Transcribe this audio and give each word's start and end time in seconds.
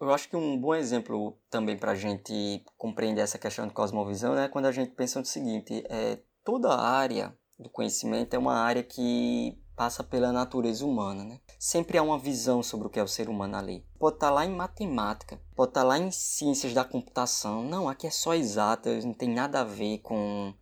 Eu 0.00 0.12
acho 0.12 0.28
que 0.28 0.36
um 0.36 0.58
bom 0.58 0.74
exemplo 0.74 1.38
também 1.48 1.76
para 1.76 1.92
a 1.92 1.94
gente 1.94 2.62
compreender 2.76 3.22
essa 3.22 3.38
questão 3.38 3.66
de 3.66 3.72
cosmovisão 3.72 4.34
é 4.34 4.36
né, 4.36 4.48
quando 4.48 4.66
a 4.66 4.72
gente 4.72 4.92
pensa 4.92 5.18
no 5.18 5.24
seguinte: 5.24 5.84
é, 5.88 6.18
toda 6.44 6.74
área 6.74 7.36
do 7.58 7.70
conhecimento 7.70 8.34
é 8.34 8.38
uma 8.38 8.54
área 8.54 8.82
que 8.82 9.58
passa 9.74 10.02
pela 10.02 10.32
natureza 10.32 10.84
humana, 10.84 11.24
né? 11.24 11.40
Sempre 11.58 11.98
há 11.98 12.02
uma 12.02 12.18
visão 12.18 12.62
sobre 12.62 12.86
o 12.86 12.90
que 12.90 12.98
é 12.98 13.02
o 13.02 13.08
ser 13.08 13.28
humano 13.28 13.56
ali. 13.56 13.86
Pode 13.98 14.16
estar 14.16 14.28
tá 14.28 14.32
lá 14.32 14.46
em 14.46 14.54
matemática, 14.54 15.40
pode 15.54 15.70
estar 15.70 15.82
tá 15.82 15.86
lá 15.86 15.98
em 15.98 16.10
ciências 16.10 16.72
da 16.72 16.84
computação. 16.84 17.62
Não, 17.64 17.88
aqui 17.88 18.06
é 18.06 18.10
só 18.10 18.34
exatas, 18.34 19.04
não 19.04 19.14
tem 19.14 19.28
nada 19.28 19.60
a 19.60 19.64
ver 19.64 19.98
com 19.98 20.54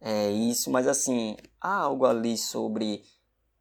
é, 0.00 0.30
isso, 0.30 0.70
mas 0.70 0.86
assim, 0.86 1.36
há 1.60 1.74
algo 1.74 2.06
ali 2.06 2.36
sobre 2.36 3.02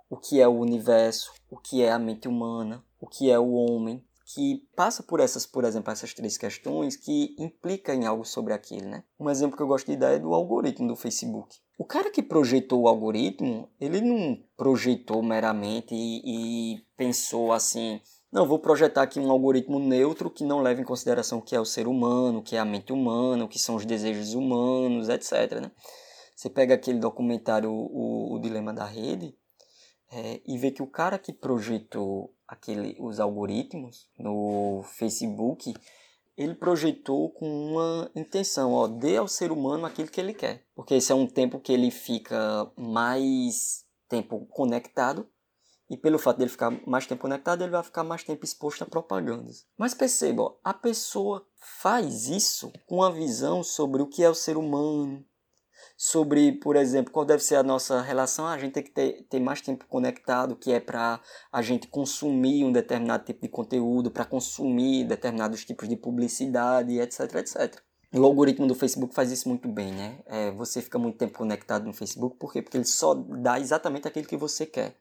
o 0.09 0.17
que 0.17 0.39
é 0.39 0.47
o 0.47 0.59
universo, 0.59 1.33
o 1.49 1.57
que 1.57 1.81
é 1.81 1.91
a 1.91 1.99
mente 1.99 2.27
humana, 2.27 2.83
o 2.99 3.07
que 3.07 3.29
é 3.29 3.37
o 3.37 3.51
homem, 3.51 4.03
que 4.33 4.67
passa 4.75 5.03
por 5.03 5.19
essas, 5.19 5.45
por 5.45 5.63
exemplo, 5.63 5.91
essas 5.91 6.13
três 6.13 6.37
questões 6.37 6.95
que 6.95 7.35
implica 7.37 7.93
em 7.93 8.05
algo 8.05 8.25
sobre 8.25 8.53
aquilo, 8.53 8.89
né? 8.89 9.03
Um 9.19 9.29
exemplo 9.29 9.55
que 9.55 9.61
eu 9.61 9.67
gosto 9.67 9.85
de 9.85 9.95
dar 9.95 10.13
é 10.13 10.19
do 10.19 10.33
algoritmo 10.33 10.87
do 10.87 10.95
Facebook. 10.95 11.57
O 11.77 11.85
cara 11.85 12.09
que 12.09 12.23
projetou 12.23 12.81
o 12.81 12.87
algoritmo, 12.87 13.69
ele 13.79 14.01
não 14.01 14.37
projetou 14.57 15.21
meramente 15.21 15.93
e, 15.93 16.73
e 16.73 16.85
pensou 16.97 17.51
assim, 17.51 18.01
não, 18.31 18.47
vou 18.47 18.59
projetar 18.59 19.03
aqui 19.03 19.19
um 19.19 19.29
algoritmo 19.29 19.79
neutro 19.79 20.29
que 20.29 20.43
não 20.43 20.61
leva 20.61 20.81
em 20.81 20.85
consideração 20.85 21.37
o 21.37 21.41
que 21.41 21.55
é 21.55 21.59
o 21.59 21.65
ser 21.65 21.87
humano, 21.87 22.39
o 22.39 22.43
que 22.43 22.55
é 22.55 22.59
a 22.59 22.65
mente 22.65 22.91
humana, 22.91 23.45
o 23.45 23.47
que 23.47 23.59
são 23.59 23.75
os 23.75 23.85
desejos 23.85 24.33
humanos, 24.33 25.07
etc. 25.07 25.61
Né? 25.61 25.71
Você 26.35 26.49
pega 26.49 26.73
aquele 26.73 26.99
documentário 26.99 27.71
o, 27.71 28.33
o 28.33 28.39
Dilema 28.39 28.73
da 28.73 28.85
Rede 28.85 29.33
é, 30.11 30.41
e 30.45 30.57
vê 30.57 30.71
que 30.71 30.83
o 30.83 30.87
cara 30.87 31.17
que 31.17 31.31
projetou 31.31 32.34
aquele, 32.47 32.95
os 32.99 33.19
algoritmos 33.19 34.07
no 34.17 34.83
Facebook 34.83 35.73
ele 36.37 36.53
projetou 36.53 37.29
com 37.29 37.47
uma 37.47 38.11
intenção, 38.13 38.73
ó, 38.73 38.87
dê 38.87 39.15
ao 39.15 39.27
ser 39.27 39.51
humano 39.51 39.85
aquilo 39.85 40.09
que 40.09 40.19
ele 40.19 40.33
quer. 40.33 40.65
Porque 40.75 40.95
esse 40.95 41.11
é 41.11 41.15
um 41.15 41.27
tempo 41.27 41.59
que 41.59 41.71
ele 41.71 41.89
fica 41.89 42.69
mais 42.75 43.85
tempo 44.09 44.45
conectado 44.47 45.27
e 45.89 45.95
pelo 45.95 46.17
fato 46.17 46.37
dele 46.37 46.49
ficar 46.49 46.71
mais 46.85 47.05
tempo 47.05 47.21
conectado, 47.21 47.61
ele 47.61 47.71
vai 47.71 47.83
ficar 47.83 48.03
mais 48.03 48.23
tempo 48.23 48.43
exposto 48.43 48.83
a 48.83 48.87
propagandas. 48.87 49.65
Mas 49.77 49.93
perceba, 49.93 50.41
ó, 50.41 50.55
a 50.63 50.73
pessoa 50.73 51.47
faz 51.81 52.27
isso 52.27 52.71
com 52.87 53.03
a 53.03 53.11
visão 53.11 53.63
sobre 53.63 54.01
o 54.01 54.07
que 54.07 54.23
é 54.23 54.29
o 54.29 54.35
ser 54.35 54.57
humano, 54.57 55.23
sobre, 55.97 56.51
por 56.53 56.75
exemplo, 56.75 57.11
qual 57.11 57.25
deve 57.25 57.43
ser 57.43 57.55
a 57.55 57.63
nossa 57.63 58.01
relação. 58.01 58.45
A 58.47 58.57
gente 58.57 58.73
tem 58.73 58.83
que 58.83 58.91
ter, 58.91 59.25
ter 59.29 59.39
mais 59.39 59.61
tempo 59.61 59.85
conectado, 59.87 60.55
que 60.55 60.71
é 60.71 60.79
para 60.79 61.21
a 61.51 61.61
gente 61.61 61.87
consumir 61.87 62.63
um 62.63 62.71
determinado 62.71 63.23
tipo 63.23 63.41
de 63.41 63.49
conteúdo, 63.49 64.11
para 64.11 64.25
consumir 64.25 65.05
determinados 65.05 65.63
tipos 65.63 65.87
de 65.87 65.95
publicidade, 65.95 66.99
etc, 66.99 67.35
etc. 67.35 67.81
O 68.13 68.23
algoritmo 68.23 68.67
do 68.67 68.75
Facebook 68.75 69.13
faz 69.13 69.31
isso 69.31 69.49
muito 69.49 69.67
bem, 69.67 69.91
né? 69.91 70.19
É, 70.25 70.51
você 70.51 70.81
fica 70.81 70.97
muito 70.97 71.17
tempo 71.17 71.37
conectado 71.37 71.85
no 71.85 71.93
Facebook, 71.93 72.37
por 72.37 72.51
quê? 72.51 72.61
Porque 72.61 72.77
ele 72.77 72.85
só 72.85 73.13
dá 73.13 73.59
exatamente 73.59 74.07
aquilo 74.07 74.27
que 74.27 74.37
você 74.37 74.65
quer. 74.65 74.95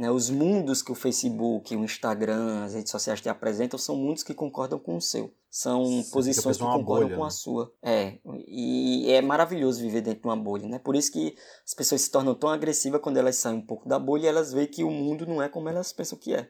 Né? 0.00 0.10
Os 0.10 0.30
mundos 0.30 0.80
que 0.80 0.90
o 0.90 0.94
Facebook, 0.94 1.76
o 1.76 1.84
Instagram, 1.84 2.64
as 2.64 2.72
redes 2.72 2.90
sociais 2.90 3.20
te 3.20 3.28
apresentam 3.28 3.78
são 3.78 3.94
mundos 3.94 4.22
que 4.22 4.32
concordam 4.32 4.78
com 4.78 4.96
o 4.96 5.00
seu. 5.00 5.30
São 5.50 5.84
Sim, 5.84 6.10
posições 6.10 6.56
que 6.56 6.62
concordam 6.62 7.08
bolha, 7.08 7.16
com 7.16 7.20
né? 7.20 7.26
a 7.26 7.30
sua. 7.30 7.70
É, 7.82 8.18
e 8.48 9.12
é 9.12 9.20
maravilhoso 9.20 9.78
viver 9.82 10.00
dentro 10.00 10.22
de 10.22 10.26
uma 10.26 10.36
bolha, 10.38 10.66
né? 10.66 10.78
Por 10.78 10.96
isso 10.96 11.12
que 11.12 11.36
as 11.66 11.74
pessoas 11.74 12.00
se 12.00 12.10
tornam 12.10 12.34
tão 12.34 12.48
agressivas 12.48 13.02
quando 13.02 13.18
elas 13.18 13.36
saem 13.36 13.58
um 13.58 13.66
pouco 13.66 13.86
da 13.86 13.98
bolha 13.98 14.24
e 14.24 14.28
elas 14.28 14.54
veem 14.54 14.68
que 14.68 14.82
o 14.82 14.90
mundo 14.90 15.26
não 15.26 15.42
é 15.42 15.50
como 15.50 15.68
elas 15.68 15.92
pensam 15.92 16.18
que 16.18 16.32
é. 16.32 16.48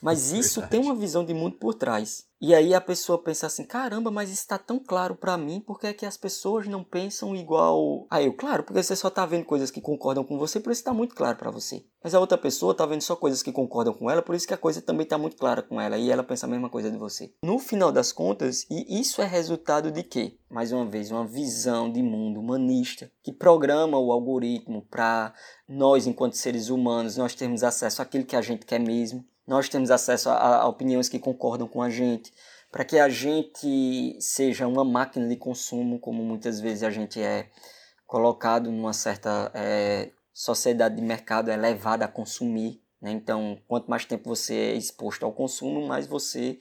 Mas 0.00 0.32
isso 0.32 0.60
Verdade. 0.60 0.70
tem 0.70 0.80
uma 0.80 0.94
visão 0.94 1.24
de 1.24 1.34
mundo 1.34 1.56
por 1.56 1.74
trás. 1.74 2.28
E 2.40 2.54
aí 2.54 2.72
a 2.72 2.80
pessoa 2.80 3.20
pensa 3.20 3.46
assim: 3.46 3.64
caramba, 3.64 4.12
mas 4.12 4.30
isso 4.30 4.42
está 4.42 4.56
tão 4.56 4.78
claro 4.78 5.16
para 5.16 5.36
mim, 5.36 5.60
por 5.60 5.78
que 5.80 5.88
é 5.88 5.92
que 5.92 6.06
as 6.06 6.16
pessoas 6.16 6.68
não 6.68 6.84
pensam 6.84 7.34
igual 7.34 8.06
a 8.08 8.22
eu? 8.22 8.32
Claro, 8.32 8.62
porque 8.62 8.80
você 8.80 8.94
só 8.94 9.08
está 9.08 9.26
vendo 9.26 9.44
coisas 9.44 9.72
que 9.72 9.80
concordam 9.80 10.22
com 10.22 10.38
você, 10.38 10.60
por 10.60 10.70
isso 10.70 10.80
está 10.80 10.94
muito 10.94 11.16
claro 11.16 11.36
para 11.36 11.50
você. 11.50 11.84
Mas 12.02 12.14
a 12.14 12.20
outra 12.20 12.38
pessoa 12.38 12.70
está 12.70 12.86
vendo 12.86 13.02
só 13.02 13.16
coisas 13.16 13.42
que 13.42 13.50
concordam 13.50 13.92
com 13.92 14.08
ela, 14.08 14.22
por 14.22 14.36
isso 14.36 14.46
que 14.46 14.54
a 14.54 14.58
coisa 14.58 14.80
também 14.80 15.02
está 15.02 15.18
muito 15.18 15.36
clara 15.36 15.62
com 15.62 15.80
ela 15.80 15.98
e 15.98 16.12
ela 16.12 16.22
pensa 16.22 16.46
a 16.46 16.48
mesma 16.48 16.70
coisa 16.70 16.92
de 16.92 16.96
você. 16.96 17.32
No 17.42 17.58
final 17.58 17.90
das 17.90 18.12
contas, 18.12 18.64
e 18.70 19.00
isso 19.00 19.20
é 19.20 19.26
resultado 19.26 19.90
de 19.90 20.04
quê? 20.04 20.38
Mais 20.48 20.70
uma 20.70 20.86
vez, 20.86 21.10
uma 21.10 21.26
visão 21.26 21.90
de 21.90 22.02
mundo 22.02 22.38
humanista 22.38 23.10
que 23.20 23.32
programa 23.32 23.98
o 23.98 24.12
algoritmo 24.12 24.86
para 24.88 25.34
nós, 25.68 26.06
enquanto 26.06 26.34
seres 26.34 26.68
humanos, 26.68 27.16
nós 27.16 27.34
termos 27.34 27.64
acesso 27.64 28.00
àquilo 28.00 28.24
que 28.24 28.36
a 28.36 28.42
gente 28.42 28.64
quer 28.64 28.78
mesmo 28.78 29.24
nós 29.48 29.68
temos 29.68 29.90
acesso 29.90 30.28
a, 30.28 30.58
a 30.58 30.68
opiniões 30.68 31.08
que 31.08 31.18
concordam 31.18 31.66
com 31.66 31.82
a 31.82 31.88
gente, 31.88 32.32
para 32.70 32.84
que 32.84 32.98
a 32.98 33.08
gente 33.08 34.18
seja 34.20 34.68
uma 34.68 34.84
máquina 34.84 35.26
de 35.26 35.36
consumo, 35.36 35.98
como 35.98 36.22
muitas 36.22 36.60
vezes 36.60 36.82
a 36.82 36.90
gente 36.90 37.20
é 37.20 37.48
colocado 38.06 38.70
numa 38.70 38.92
certa 38.92 39.50
é, 39.54 40.10
sociedade 40.34 40.96
de 40.96 41.02
mercado, 41.02 41.50
é 41.50 41.56
levado 41.56 42.02
a 42.02 42.08
consumir. 42.08 42.82
Né? 43.00 43.10
Então, 43.10 43.58
quanto 43.66 43.88
mais 43.88 44.04
tempo 44.04 44.28
você 44.28 44.54
é 44.54 44.74
exposto 44.74 45.24
ao 45.24 45.32
consumo, 45.32 45.86
mais 45.86 46.06
você, 46.06 46.58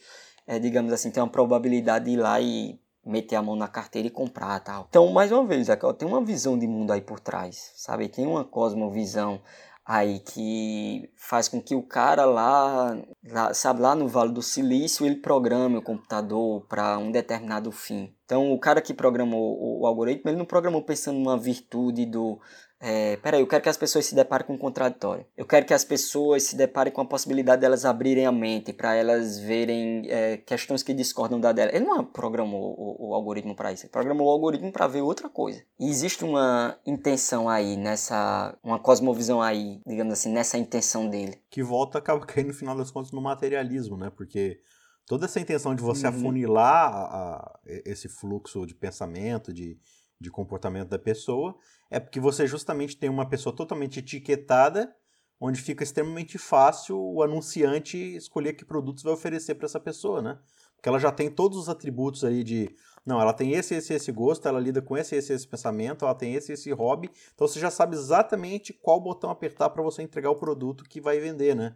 é, 0.48 0.58
digamos 0.58 0.94
assim, 0.94 1.12
tem 1.12 1.22
uma 1.22 1.30
probabilidade 1.30 2.06
de 2.06 2.12
ir 2.12 2.18
lá 2.18 2.40
e 2.40 2.80
meter 3.06 3.36
a 3.36 3.42
mão 3.42 3.56
na 3.56 3.68
carteira 3.68 4.08
e 4.08 4.12
comprar 4.12 4.60
tal. 4.62 4.86
Então, 4.90 5.12
mais 5.12 5.32
uma 5.32 5.46
vez, 5.46 5.68
tem 5.98 6.08
uma 6.08 6.24
visão 6.24 6.58
de 6.58 6.68
mundo 6.68 6.92
aí 6.92 7.02
por 7.02 7.20
trás, 7.20 7.74
sabe? 7.76 8.08
Tem 8.08 8.26
uma 8.26 8.46
cosmovisão 8.46 9.42
aí 9.88 10.20
que 10.20 11.10
faz 11.16 11.48
com 11.48 11.62
que 11.62 11.74
o 11.74 11.82
cara 11.82 12.26
lá, 12.26 12.98
lá, 13.24 13.54
sabe, 13.54 13.80
lá 13.80 13.96
no 13.96 14.06
Vale 14.06 14.34
do 14.34 14.42
Silício, 14.42 15.06
ele 15.06 15.16
programe 15.16 15.78
o 15.78 15.82
computador 15.82 16.66
para 16.68 16.98
um 16.98 17.10
determinado 17.10 17.72
fim. 17.72 18.14
Então, 18.26 18.52
o 18.52 18.60
cara 18.60 18.82
que 18.82 18.94
programou 18.94 19.58
o, 19.58 19.84
o 19.84 19.88
algoritmo, 19.88 20.30
ele 20.30 20.38
não 20.38 20.46
programou 20.46 20.84
pensando 20.84 21.18
numa 21.18 21.38
virtude 21.38 22.06
do 22.06 22.38
é, 22.80 23.18
peraí, 23.18 23.42
eu 23.42 23.48
quero 23.48 23.64
que 23.64 23.70
as 23.70 23.78
pessoas 23.78 24.06
se 24.06 24.14
deparem 24.14 24.46
com 24.46 24.54
um 24.54 24.58
contraditório. 24.58 25.26
Eu 25.36 25.46
quero 25.48 25.66
que 25.66 25.74
as 25.74 25.84
pessoas 25.84 26.44
se 26.44 26.56
deparem 26.56 26.94
com 26.94 27.02
a 27.02 27.06
possibilidade 27.06 27.62
delas 27.62 27.86
abrirem 27.86 28.26
a 28.26 28.32
mente 28.32 28.72
para 28.72 28.96
elas 28.96 29.40
verem 29.40 30.04
é, 30.10 30.38
questões 30.38 30.84
que 30.84 30.94
discordam 30.94 31.40
da 31.40 31.52
dela. 31.52 31.72
Ele 31.74 31.86
não 31.86 32.06
programou 32.06 32.76
o, 32.78 33.10
o 33.10 33.16
algoritmo 33.16 33.56
para 33.56 33.72
isso. 33.72 33.86
Ele 33.86 33.92
programou 33.92 34.28
o 34.28 34.30
algoritmo 34.30 34.72
para 34.72 34.88
ver 34.88 35.02
outra 35.02 35.28
coisa. 35.28 35.64
E 35.80 35.90
existe 35.90 36.24
uma 36.24 36.78
intenção 36.86 37.50
aí 37.50 37.76
nessa, 37.76 38.56
uma 38.64 38.80
cosmovisão 38.80 39.42
aí, 39.42 39.82
digamos 39.86 40.14
assim, 40.14 40.32
nessa 40.32 40.58
intenção 40.58 41.10
dele. 41.10 41.42
Que 41.50 41.64
volta 41.64 41.98
acaba 41.98 42.24
caindo 42.26 42.48
no 42.48 42.54
final 42.54 42.78
das 42.78 42.92
contas 42.92 43.12
no 43.12 43.22
materialismo, 43.22 43.98
né? 43.98 44.12
Porque 44.16 44.60
toda 45.08 45.26
essa 45.26 45.40
intenção 45.40 45.74
de 45.74 45.82
você 45.82 46.06
uhum. 46.06 46.14
afunilar 46.14 46.94
a, 46.94 47.00
a, 47.00 47.60
esse 47.86 48.08
fluxo 48.08 48.68
de 48.68 48.76
pensamento, 48.76 49.52
de 49.52 49.80
de 50.20 50.32
comportamento 50.32 50.90
da 50.90 51.00
pessoa, 51.00 51.56
é 51.90 52.00
porque 52.00 52.20
você 52.20 52.48
justamente 52.48 52.98
tem 52.98 53.10
uma 53.10 53.28
pessoa 53.28 53.56
totalmente 53.56 54.00
etiquetada, 54.00 54.94
onde 55.40 55.62
fica 55.62 55.84
extremamente 55.84 56.38
fácil 56.38 57.00
o 57.00 57.22
anunciante 57.22 57.98
escolher 58.16 58.54
que 58.54 58.66
produtos 58.66 59.04
vai 59.04 59.14
oferecer 59.14 59.56
para 59.56 59.66
essa 59.66 59.80
pessoa, 59.80 60.22
né? 60.22 60.40
Porque 60.76 60.90
ela 60.90 61.00
já 61.00 61.12
tem 61.12 61.30
todos 61.30 61.58
os 61.58 61.70
atributos 61.70 62.24
aí 62.24 62.44
de, 62.44 62.76
não, 63.06 63.22
ela 63.22 63.34
tem 63.34 63.54
esse, 63.54 63.76
esse, 63.76 63.94
esse 63.94 64.12
gosto, 64.12 64.48
ela 64.48 64.60
lida 64.60 64.82
com 64.82 64.98
esse, 64.98 65.16
esse, 65.16 65.34
esse 65.34 65.48
pensamento, 65.48 66.06
ela 66.06 66.16
tem 66.16 66.34
esse, 66.34 66.52
esse 66.52 66.72
hobby, 66.72 67.10
então 67.34 67.48
você 67.48 67.60
já 67.60 67.72
sabe 67.72 67.96
exatamente 67.96 68.74
qual 68.74 69.00
botão 69.00 69.30
apertar 69.30 69.70
para 69.70 69.84
você 69.84 70.02
entregar 70.02 70.30
o 70.30 70.36
produto 70.36 70.84
que 70.84 71.00
vai 71.00 71.20
vender, 71.20 71.56
né? 71.56 71.76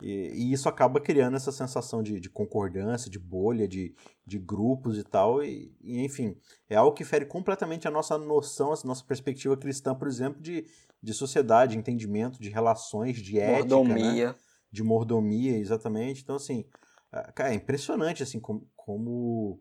E, 0.00 0.30
e, 0.32 0.52
isso 0.52 0.68
acaba 0.68 1.00
criando 1.00 1.36
essa 1.36 1.50
sensação 1.50 2.02
de, 2.02 2.20
de 2.20 2.30
concordância, 2.30 3.10
de 3.10 3.18
bolha, 3.18 3.66
de, 3.66 3.94
de 4.24 4.38
grupos 4.38 4.96
e 4.96 5.02
tal. 5.02 5.42
E, 5.42 5.74
e, 5.80 6.04
enfim, 6.04 6.36
é 6.68 6.76
algo 6.76 6.94
que 6.94 7.04
fere 7.04 7.26
completamente 7.26 7.88
a 7.88 7.90
nossa 7.90 8.16
noção, 8.16 8.72
a 8.72 8.86
nossa 8.86 9.04
perspectiva 9.04 9.56
cristã, 9.56 9.94
por 9.94 10.06
exemplo, 10.06 10.40
de, 10.40 10.64
de 11.02 11.12
sociedade, 11.12 11.72
de 11.72 11.78
entendimento, 11.78 12.40
de 12.40 12.48
relações, 12.48 13.16
de 13.16 13.38
ética. 13.38 13.64
Né? 13.64 13.74
Mordomia. 13.74 14.28
Né? 14.28 14.34
De 14.70 14.82
mordomia, 14.82 15.58
exatamente. 15.58 16.22
Então, 16.22 16.36
assim, 16.36 16.64
é, 17.12 17.32
cara, 17.32 17.50
é 17.50 17.54
impressionante, 17.54 18.22
assim, 18.22 18.38
como, 18.38 18.68
como. 18.76 19.60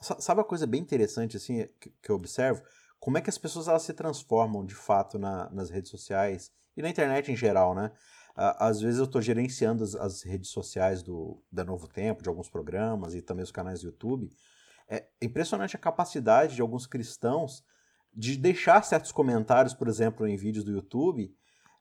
Sabe 0.00 0.40
uma 0.40 0.46
coisa 0.46 0.66
bem 0.66 0.80
interessante, 0.80 1.36
assim, 1.36 1.68
que, 1.80 1.90
que 2.02 2.10
eu 2.10 2.16
observo? 2.16 2.62
Como 2.98 3.18
é 3.18 3.20
que 3.20 3.30
as 3.30 3.38
pessoas 3.38 3.68
elas 3.68 3.82
se 3.82 3.92
transformam 3.92 4.64
de 4.64 4.74
fato 4.74 5.18
na, 5.18 5.50
nas 5.50 5.70
redes 5.70 5.90
sociais 5.90 6.50
e 6.76 6.82
na 6.82 6.88
internet 6.88 7.30
em 7.30 7.36
geral, 7.36 7.74
né? 7.74 7.92
Às 8.36 8.80
vezes 8.80 8.98
eu 8.98 9.06
estou 9.06 9.22
gerenciando 9.22 9.82
as, 9.82 9.94
as, 9.94 10.22
redes 10.22 10.50
sociais 10.50 11.02
do, 11.02 11.42
da 11.50 11.64
Novo 11.64 11.88
Tempo, 11.88 12.22
de 12.22 12.28
alguns 12.28 12.50
programas 12.50 13.14
e 13.14 13.22
também 13.22 13.42
os 13.42 13.50
canais 13.50 13.80
do 13.80 13.86
YouTube. 13.86 14.30
É 14.88 15.06
impressionante 15.22 15.74
a 15.74 15.78
capacidade 15.78 16.54
de 16.54 16.60
alguns 16.60 16.86
cristãos 16.86 17.64
de 18.14 18.36
deixar 18.36 18.84
certos 18.84 19.10
comentários, 19.10 19.74
por 19.74 19.88
exemplo, 19.88 20.26
em 20.26 20.36
vídeos 20.36 20.64
do 20.64 20.70
YouTube, 20.70 21.34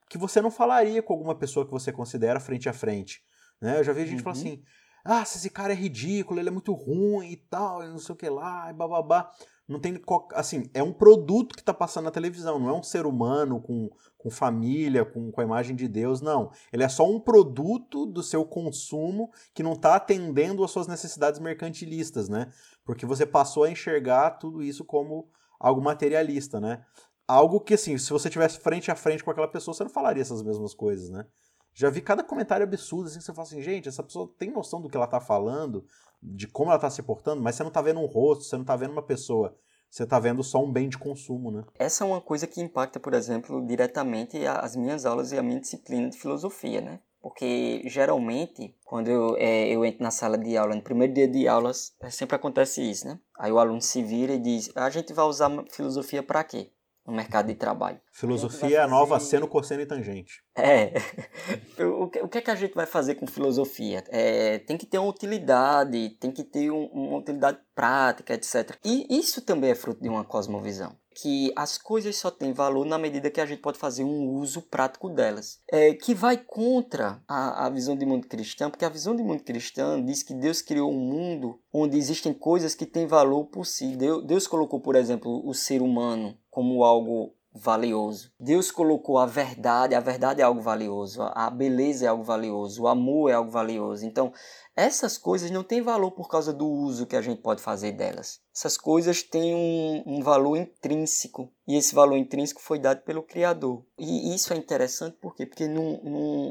que 0.10 0.18
você 0.18 0.42
não 0.42 0.50
falaria 0.50 1.04
com 1.04 1.14
alguma 1.14 1.36
pessoa 1.36 1.66
que 1.66 1.72
você 1.72 1.92
considera 1.92 2.40
frente 2.40 2.70
a 2.70 2.74
frente. 2.74 3.22
Né? 3.62 3.80
Eu 3.80 3.84
já 3.84 3.94
vi 3.94 4.06
gente 4.06 4.18
uhum. 4.18 4.24
falar 4.24 4.36
assim: 4.36 4.64
ah, 5.04 5.22
esse 5.22 5.50
cara 5.50 5.74
é 5.74 5.76
ridículo, 5.76 6.40
ele 6.40 6.50
é 6.50 6.52
muito 6.52 6.74
ruim 6.74 7.32
e 7.32 7.38
tal, 7.38 7.84
e 7.84 7.88
não 7.88 8.00
sei 8.00 8.14
o 8.14 8.18
que 8.18 8.30
lá, 8.30 8.70
e 8.70 8.74
bababá. 8.74 9.30
Não 9.68 9.80
tem 9.80 10.00
assim, 10.34 10.70
é 10.74 10.84
um 10.84 10.94
produto 10.94 11.56
que 11.56 11.62
está 11.62 11.74
passando 11.74 12.06
na 12.06 12.12
televisão, 12.12 12.60
não 12.60 12.70
é 12.70 12.74
um 12.74 12.84
ser 12.84 13.06
humano 13.06 13.60
com, 13.60 13.90
com 14.18 14.30
família, 14.30 15.04
com, 15.04 15.32
com 15.32 15.42
a 15.42 15.44
imagem 15.44 15.76
de 15.76 15.88
Deus, 15.88 16.22
não. 16.22 16.52
Ele 16.72 16.84
é 16.84 16.90
só 16.90 17.10
um 17.10 17.20
produto 17.20 18.06
do 18.06 18.22
seu 18.22 18.46
consumo 18.46 19.32
que 19.54 19.64
não 19.64 19.74
está 19.74 19.96
atendendo 19.96 20.64
às 20.64 20.70
suas 20.70 20.88
necessidades 20.88 21.40
mercantilistas, 21.40 22.30
né? 22.30 22.52
Porque 22.86 23.06
você 23.06 23.26
passou 23.26 23.64
a 23.64 23.72
enxergar 23.72 24.32
tudo 24.32 24.62
isso 24.62 24.86
como 24.86 25.28
algo 25.60 25.82
materialista, 25.82 26.60
né? 26.60 26.86
Algo 27.28 27.60
que, 27.60 27.74
assim, 27.74 27.98
se 27.98 28.12
você 28.12 28.30
tivesse 28.30 28.60
frente 28.60 28.92
a 28.92 28.96
frente 28.96 29.24
com 29.24 29.32
aquela 29.32 29.48
pessoa, 29.48 29.74
você 29.74 29.84
não 29.84 29.90
falaria 29.90 30.22
essas 30.22 30.44
mesmas 30.44 30.76
coisas, 30.76 31.10
né? 31.10 31.26
Já 31.74 31.90
vi 31.90 32.02
cada 32.02 32.24
comentário 32.24 32.64
absurdo, 32.64 33.08
assim, 33.08 33.18
que 33.18 33.26
você 33.26 33.34
fala 33.34 33.48
assim, 33.48 33.62
gente, 33.62 33.90
essa 33.90 34.04
pessoa 34.04 34.32
tem 34.38 34.52
noção 34.52 34.80
do 34.80 34.88
que 34.88 34.96
ela 34.96 35.08
tá 35.08 35.20
falando, 35.20 35.86
de 36.26 36.48
como 36.48 36.72
ela 36.72 36.80
tá 36.80 36.90
se 36.90 37.04
portando, 37.04 37.42
mas 37.42 37.56
você 37.56 37.64
não 37.64 37.72
tá 37.72 37.82
vendo 37.82 38.00
um 38.00 38.06
rosto, 38.06 38.46
você 38.46 38.58
não 38.58 38.66
tá 38.66 38.76
vendo 38.76 38.92
uma 38.92 39.04
pessoa. 39.04 39.56
Você 39.90 40.06
tá 40.06 40.20
vendo 40.20 40.44
só 40.44 40.62
um 40.62 40.72
bem 40.72 40.90
de 40.90 40.98
consumo, 40.98 41.52
né? 41.52 41.64
Essa 41.80 42.04
é 42.04 42.08
uma 42.08 42.20
coisa 42.20 42.48
que 42.48 42.60
impacta, 42.60 43.00
por 43.00 43.14
exemplo, 43.14 43.66
diretamente 43.66 44.46
as 44.46 44.76
minhas 44.76 45.06
aulas 45.06 45.32
e 45.32 45.38
a 45.38 45.44
minha 45.44 45.60
disciplina 45.60 46.10
de 46.10 46.18
filosofia, 46.18 46.82
né? 46.82 47.00
Porque 47.22 47.82
geralmente, 47.86 48.76
quando 48.84 49.08
eu, 49.08 49.36
é, 49.38 49.68
eu 49.70 49.86
entro 49.86 50.04
na 50.04 50.12
sala 50.12 50.38
de 50.38 50.58
aula, 50.58 50.76
no 50.76 50.82
primeiro 50.82 51.14
dia 51.14 51.28
de 51.28 51.48
aulas, 51.48 51.96
sempre 52.10 52.36
acontece 52.36 52.82
isso, 52.82 53.08
né? 53.08 53.20
Aí 53.40 53.52
o 53.52 53.58
aluno 53.58 53.82
se 53.82 54.04
vira 54.04 54.34
e 54.34 54.40
diz: 54.40 54.70
a 54.76 54.90
gente 54.90 55.14
vai 55.14 55.26
usar 55.26 55.50
filosofia 55.72 56.22
para 56.22 56.44
quê? 56.44 56.72
No 57.06 57.14
mercado 57.14 57.48
de 57.48 57.56
trabalho. 57.56 58.00
Filosofia 58.12 58.78
é 58.78 58.82
a 58.82 58.88
nova 58.88 59.20
seno, 59.20 59.48
cosseno 59.48 59.82
e 59.82 59.86
tangente. 59.86 60.42
É. 60.58 60.94
o, 61.84 62.10
que, 62.10 62.20
o 62.22 62.28
que 62.28 62.38
é 62.40 62.42
que 62.42 62.52
a 62.52 62.56
gente 62.56 62.74
vai 62.74 62.86
fazer 62.86 63.16
com 63.16 63.28
filosofia? 63.28 64.04
É, 64.08 64.60
tem 64.60 64.78
que 64.78 64.86
ter 64.86 64.98
uma 64.98 65.10
utilidade, 65.10 66.18
tem 66.20 66.32
que 66.32 66.44
ter 66.44 66.72
um, 66.72 66.86
uma 66.86 67.18
utilidade 67.18 67.60
prática, 67.76 68.34
etc. 68.34 68.78
E 68.84 69.06
isso 69.10 69.42
também 69.42 69.72
é 69.72 69.76
fruto 69.76 70.02
de 70.02 70.10
uma 70.10 70.24
cosmovisão. 70.24 70.96
Que 71.22 71.54
as 71.56 71.78
coisas 71.78 72.18
só 72.18 72.30
têm 72.30 72.52
valor 72.52 72.86
na 72.86 72.98
medida 72.98 73.30
que 73.30 73.40
a 73.40 73.46
gente 73.46 73.62
pode 73.62 73.78
fazer 73.78 74.04
um 74.04 74.32
uso 74.32 74.62
prático 74.64 75.10
delas. 75.10 75.60
É, 75.72 75.94
que 75.94 76.14
vai 76.14 76.38
contra 76.38 77.22
a, 77.28 77.68
a 77.68 77.70
visão 77.70 77.96
de 77.96 78.06
mundo 78.06 78.28
cristão, 78.28 78.70
porque 78.70 78.84
a 78.84 78.90
visão 78.90 79.16
de 79.16 79.24
mundo 79.24 79.44
cristão 79.44 80.04
diz 80.04 80.24
que 80.24 80.34
Deus 80.34 80.62
criou 80.62 80.92
um 80.92 81.00
mundo 81.00 81.60
onde 81.72 81.98
existem 81.98 82.34
coisas 82.34 82.76
que 82.76 82.86
têm 82.86 83.08
valor 83.08 83.46
por 83.46 83.66
si. 83.66 83.96
Deus, 83.96 84.26
Deus 84.26 84.48
colocou, 84.48 84.82
por 84.82 84.96
exemplo, 84.96 85.42
o 85.48 85.54
ser 85.54 85.82
humano 85.82 86.38
como 86.56 86.86
algo 86.86 87.36
valioso. 87.54 88.32
Deus 88.40 88.72
colocou 88.72 89.18
a 89.18 89.26
verdade, 89.26 89.94
a 89.94 90.00
verdade 90.00 90.40
é 90.40 90.44
algo 90.46 90.62
valioso, 90.62 91.22
a 91.22 91.50
beleza 91.50 92.06
é 92.06 92.08
algo 92.08 92.24
valioso, 92.24 92.84
o 92.84 92.88
amor 92.88 93.30
é 93.30 93.34
algo 93.34 93.52
valioso. 93.52 94.06
Então, 94.06 94.32
essas 94.74 95.18
coisas 95.18 95.52
não 95.52 95.64
têm 95.64 95.82
valor 95.82 96.12
por 96.12 96.30
causa 96.30 96.54
do 96.54 96.66
uso 96.66 97.06
que 97.06 97.16
a 97.18 97.22
gente 97.22 97.42
pode 97.42 97.62
fazer 97.62 97.92
delas. 97.92 98.40
Essas 98.56 98.78
coisas 98.78 99.22
têm 99.22 99.54
um, 99.54 100.04
um 100.06 100.22
valor 100.22 100.56
intrínseco 100.56 101.52
e 101.68 101.76
esse 101.76 101.94
valor 101.94 102.16
intrínseco 102.16 102.62
foi 102.62 102.80
dado 102.80 103.02
pelo 103.02 103.22
Criador. 103.22 103.86
E 103.98 104.34
isso 104.34 104.54
é 104.54 104.56
interessante 104.56 105.18
por 105.18 105.36
quê? 105.36 105.46
porque 105.46 105.68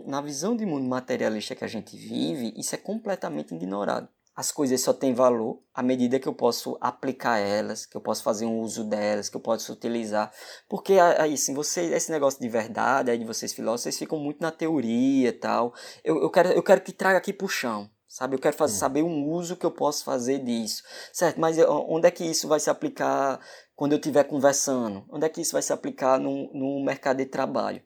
na 0.06 0.21
visão 0.21 0.55
de 0.55 0.67
mundo 0.67 0.87
materialista 0.87 1.55
que 1.55 1.65
a 1.65 1.69
gente 1.69 1.97
vive, 1.97 2.53
isso 2.59 2.75
é 2.75 2.79
completamente 2.79 3.55
ignorado 3.55 4.06
as 4.36 4.50
coisas 4.50 4.81
só 4.81 4.92
têm 4.92 5.14
valor 5.14 5.60
à 5.72 5.82
medida 5.82 6.19
que 6.19 6.26
eu 6.26 6.34
posso 6.34 6.76
aplicar 6.81 7.38
elas, 7.38 7.86
que 7.86 7.96
eu 7.96 8.00
posso 8.00 8.22
fazer 8.22 8.46
um 8.46 8.60
uso 8.60 8.84
delas, 8.84 9.28
que 9.28 9.36
eu 9.36 9.40
posso 9.40 9.72
utilizar. 9.72 10.32
Porque 10.69 10.94
aí, 10.94 11.34
assim, 11.34 11.54
você, 11.54 11.82
esse 11.94 12.10
negócio 12.10 12.40
de 12.40 12.48
verdade 12.48 13.10
aí 13.10 13.19
de 13.19 13.25
vocês 13.25 13.52
filósofos, 13.52 13.82
vocês 13.82 13.98
ficam 13.98 14.19
muito 14.19 14.40
na 14.40 14.50
teoria 14.50 15.28
e 15.28 15.32
tal. 15.32 15.72
Eu, 16.02 16.20
eu, 16.20 16.31
quero, 16.31 16.48
eu 16.50 16.62
quero 16.62 16.81
que 16.81 16.92
traga 16.92 17.19
aqui 17.19 17.32
pro 17.32 17.48
chão. 17.48 17.88
Sabe, 18.06 18.36
eu 18.36 18.38
quero 18.38 18.56
fazer, 18.56 18.76
saber 18.76 19.02
um 19.02 19.28
uso 19.28 19.56
que 19.56 19.66
eu 19.66 19.72
posso 19.72 20.04
fazer 20.04 20.38
disso, 20.38 20.84
certo? 21.12 21.40
Mas 21.40 21.58
onde 21.58 22.06
é 22.06 22.12
que 22.12 22.25
isso 22.25 22.46
vai 22.46 22.60
se 22.60 22.70
aplicar 22.70 23.40
quando 23.76 23.93
eu 23.93 23.99
estiver 23.99 24.25
conversando? 24.25 25.05
Onde 25.09 25.26
é 25.26 25.29
que 25.29 25.41
isso 25.41 25.53
vai 25.53 25.62
se 25.62 25.73
aplicar 25.73 26.19
no, 26.19 26.53
no 26.53 26.85
mercado 26.85 27.19
de 27.19 27.26
trabalho? 27.26 27.82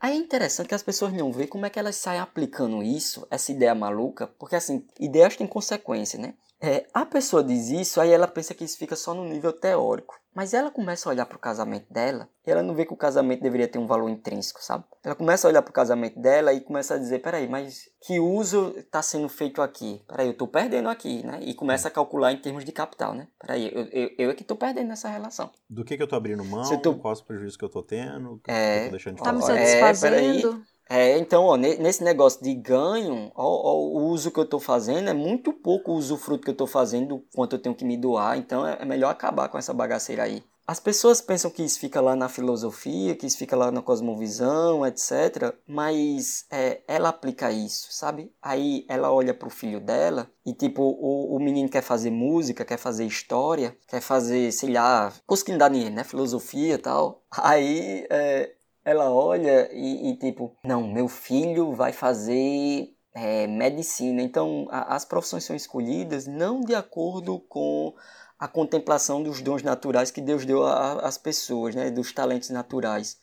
Aí 0.00 0.12
é 0.12 0.16
interessante 0.16 0.68
que 0.68 0.74
as 0.74 0.82
pessoas 0.82 1.12
não 1.12 1.32
veem 1.32 1.48
como 1.48 1.66
é 1.66 1.70
que 1.70 1.78
elas 1.78 1.96
saem 1.96 2.20
aplicando 2.20 2.82
isso, 2.82 3.26
essa 3.30 3.52
ideia 3.52 3.74
maluca, 3.74 4.26
porque 4.38 4.56
assim, 4.56 4.86
ideias 4.98 5.36
têm 5.36 5.46
consequência, 5.46 6.18
né? 6.18 6.34
É, 6.62 6.86
a 6.94 7.04
pessoa 7.04 7.42
diz 7.42 7.70
isso, 7.70 8.00
aí 8.00 8.10
ela 8.10 8.28
pensa 8.28 8.54
que 8.54 8.62
isso 8.62 8.78
fica 8.78 8.94
só 8.94 9.12
no 9.12 9.24
nível 9.24 9.52
teórico. 9.52 10.14
Mas 10.34 10.54
ela 10.54 10.70
começa 10.70 11.08
a 11.08 11.12
olhar 11.12 11.26
para 11.26 11.36
o 11.36 11.40
casamento 11.40 11.92
dela 11.92 12.28
e 12.46 12.50
ela 12.50 12.62
não 12.62 12.74
vê 12.74 12.86
que 12.86 12.94
o 12.94 12.96
casamento 12.96 13.42
deveria 13.42 13.68
ter 13.68 13.78
um 13.78 13.86
valor 13.86 14.08
intrínseco, 14.08 14.62
sabe? 14.62 14.84
Ela 15.04 15.14
começa 15.14 15.46
a 15.46 15.50
olhar 15.50 15.60
para 15.60 15.70
o 15.70 15.74
casamento 15.74 16.18
dela 16.18 16.54
e 16.54 16.60
começa 16.60 16.94
a 16.94 16.98
dizer: 16.98 17.18
peraí, 17.18 17.46
mas 17.46 17.90
que 18.00 18.18
uso 18.18 18.72
está 18.78 19.02
sendo 19.02 19.28
feito 19.28 19.60
aqui? 19.60 20.02
Peraí, 20.08 20.28
eu 20.28 20.32
estou 20.32 20.48
perdendo 20.48 20.88
aqui, 20.88 21.22
né? 21.26 21.38
E 21.42 21.52
começa 21.52 21.88
a 21.88 21.90
calcular 21.90 22.32
em 22.32 22.40
termos 22.40 22.64
de 22.64 22.72
capital, 22.72 23.12
né? 23.12 23.28
Peraí, 23.38 23.70
eu, 23.74 23.84
eu, 23.92 24.10
eu 24.16 24.30
é 24.30 24.34
que 24.34 24.42
estou 24.42 24.56
perdendo 24.56 24.88
nessa 24.88 25.08
relação. 25.08 25.50
Do 25.68 25.84
que, 25.84 25.96
que 25.96 26.02
eu 26.02 26.04
estou 26.04 26.16
abrindo 26.16 26.44
mão? 26.44 26.80
Tô... 26.80 26.94
Quais 26.94 27.18
os 27.18 27.24
prejuízos 27.24 27.56
que 27.58 27.64
eu 27.64 27.68
estou 27.68 27.82
tendo? 27.82 28.40
É, 28.48 28.80
eu 28.80 28.84
tô 28.86 28.90
deixando 28.92 29.16
de 29.16 29.22
tá 29.22 29.32
me 29.34 29.42
satisfazendo? 29.42 30.64
É, 30.66 30.71
é, 30.92 31.18
então, 31.18 31.44
ó, 31.44 31.56
nesse 31.56 32.04
negócio 32.04 32.42
de 32.42 32.54
ganho, 32.54 33.32
ó, 33.34 33.44
ó, 33.44 33.76
o 33.78 34.08
uso 34.10 34.30
que 34.30 34.38
eu 34.38 34.44
estou 34.44 34.60
fazendo 34.60 35.08
é 35.08 35.14
muito 35.14 35.50
pouco 35.50 35.92
o 35.92 35.94
usufruto 35.94 36.44
que 36.44 36.50
eu 36.50 36.52
estou 36.52 36.66
fazendo, 36.66 37.24
quanto 37.34 37.56
eu 37.56 37.58
tenho 37.62 37.74
que 37.74 37.84
me 37.84 37.96
doar, 37.96 38.36
então 38.36 38.66
é, 38.66 38.76
é 38.78 38.84
melhor 38.84 39.10
acabar 39.10 39.48
com 39.48 39.56
essa 39.56 39.72
bagaceira 39.72 40.24
aí. 40.24 40.42
As 40.66 40.78
pessoas 40.78 41.20
pensam 41.20 41.50
que 41.50 41.62
isso 41.62 41.80
fica 41.80 42.00
lá 42.00 42.14
na 42.14 42.28
filosofia, 42.28 43.16
que 43.16 43.26
isso 43.26 43.36
fica 43.36 43.56
lá 43.56 43.70
na 43.70 43.82
cosmovisão, 43.82 44.86
etc. 44.86 45.54
Mas 45.66 46.46
é, 46.50 46.82
ela 46.86 47.08
aplica 47.08 47.50
isso, 47.50 47.88
sabe? 47.90 48.32
Aí 48.40 48.84
ela 48.88 49.10
olha 49.10 49.34
pro 49.34 49.50
filho 49.50 49.80
dela 49.80 50.30
e, 50.46 50.52
tipo, 50.54 50.82
o, 50.82 51.36
o 51.36 51.40
menino 51.40 51.68
quer 51.68 51.82
fazer 51.82 52.10
música, 52.10 52.64
quer 52.64 52.78
fazer 52.78 53.04
história, 53.04 53.76
quer 53.88 54.00
fazer, 54.00 54.52
sei 54.52 54.72
lá, 54.72 55.12
coisa 55.26 55.44
que 55.44 55.50
não 55.50 55.58
dá 55.58 55.68
dinheiro, 55.68 55.94
né? 55.94 56.04
Filosofia 56.04 56.74
e 56.74 56.78
tal. 56.78 57.22
Aí 57.30 58.06
é, 58.08 58.54
ela 58.84 59.10
olha 59.10 59.68
e, 59.72 60.10
e, 60.10 60.16
tipo, 60.16 60.56
não, 60.64 60.86
meu 60.86 61.08
filho 61.08 61.72
vai 61.72 61.92
fazer 61.92 62.94
é, 63.14 63.46
medicina. 63.46 64.22
Então, 64.22 64.66
a, 64.70 64.94
as 64.94 65.04
profissões 65.04 65.44
são 65.44 65.54
escolhidas 65.54 66.26
não 66.26 66.60
de 66.60 66.74
acordo 66.74 67.38
com 67.40 67.94
a 68.38 68.48
contemplação 68.48 69.22
dos 69.22 69.40
dons 69.40 69.62
naturais 69.62 70.10
que 70.10 70.20
Deus 70.20 70.44
deu 70.44 70.64
às 70.66 71.16
pessoas, 71.16 71.74
né, 71.74 71.90
dos 71.90 72.12
talentos 72.12 72.50
naturais. 72.50 73.18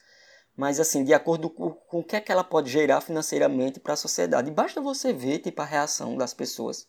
Mas, 0.56 0.80
assim, 0.80 1.04
de 1.04 1.14
acordo 1.14 1.50
com, 1.50 1.72
com 1.72 2.00
o 2.00 2.04
que 2.04 2.16
é 2.16 2.22
que 2.22 2.32
ela 2.32 2.44
pode 2.44 2.70
gerar 2.70 3.02
financeiramente 3.02 3.80
para 3.80 3.94
a 3.94 3.98
sociedade. 3.98 4.50
E 4.50 4.54
basta 4.54 4.82
você 4.82 5.14
ver, 5.14 5.40
tipo, 5.40 5.62
a 5.62 5.66
reação 5.66 6.18
das 6.18 6.34
pessoas. 6.34 6.88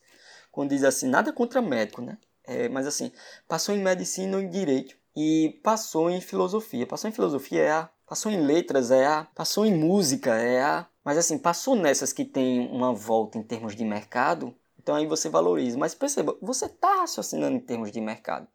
Quando 0.53 0.71
diz 0.71 0.85
assim, 0.85 1.09
nada 1.09 1.33
contra 1.33 1.63
médico, 1.63 2.03
né? 2.03 2.19
É, 2.45 2.69
mas, 2.69 2.87
assim, 2.87 3.13
passou 3.49 3.75
em 3.75 3.83
medicina 3.83 4.37
ou 4.37 4.43
em 4.43 4.49
direito 4.49 5.00
e 5.17 5.61
passou 5.63 6.11
em 6.11 6.21
filosofia. 6.21 6.87
Passou 6.87 7.09
em 7.09 7.13
filosofia 7.13 7.63
é 7.63 7.71
A, 7.71 7.91
passou 8.07 8.31
em 8.31 8.41
letras 8.41 8.91
é 8.91 9.07
A, 9.07 9.27
passou 9.35 9.67
em 9.67 9.77
música 9.77 10.35
é 10.37 10.63
A. 10.63 10.87
Mas 11.05 11.17
assim, 11.19 11.39
passou 11.39 11.75
nessas 11.75 12.13
que 12.13 12.25
tem 12.25 12.69
uma 12.69 12.93
volta 12.93 13.39
em 13.39 13.43
termos 13.43 13.75
de 13.75 13.85
mercado, 13.85 14.55
então 14.79 14.95
aí 14.95 15.07
você 15.07 15.29
valoriza. 15.29 15.79
Mas 15.79 15.95
perceba, 15.95 16.37
você 16.41 16.67
está 16.67 17.01
raciocinando 17.01 17.57
em 17.57 17.61
termos 17.61 17.91
de 17.91 18.01
mercado. 18.01 18.47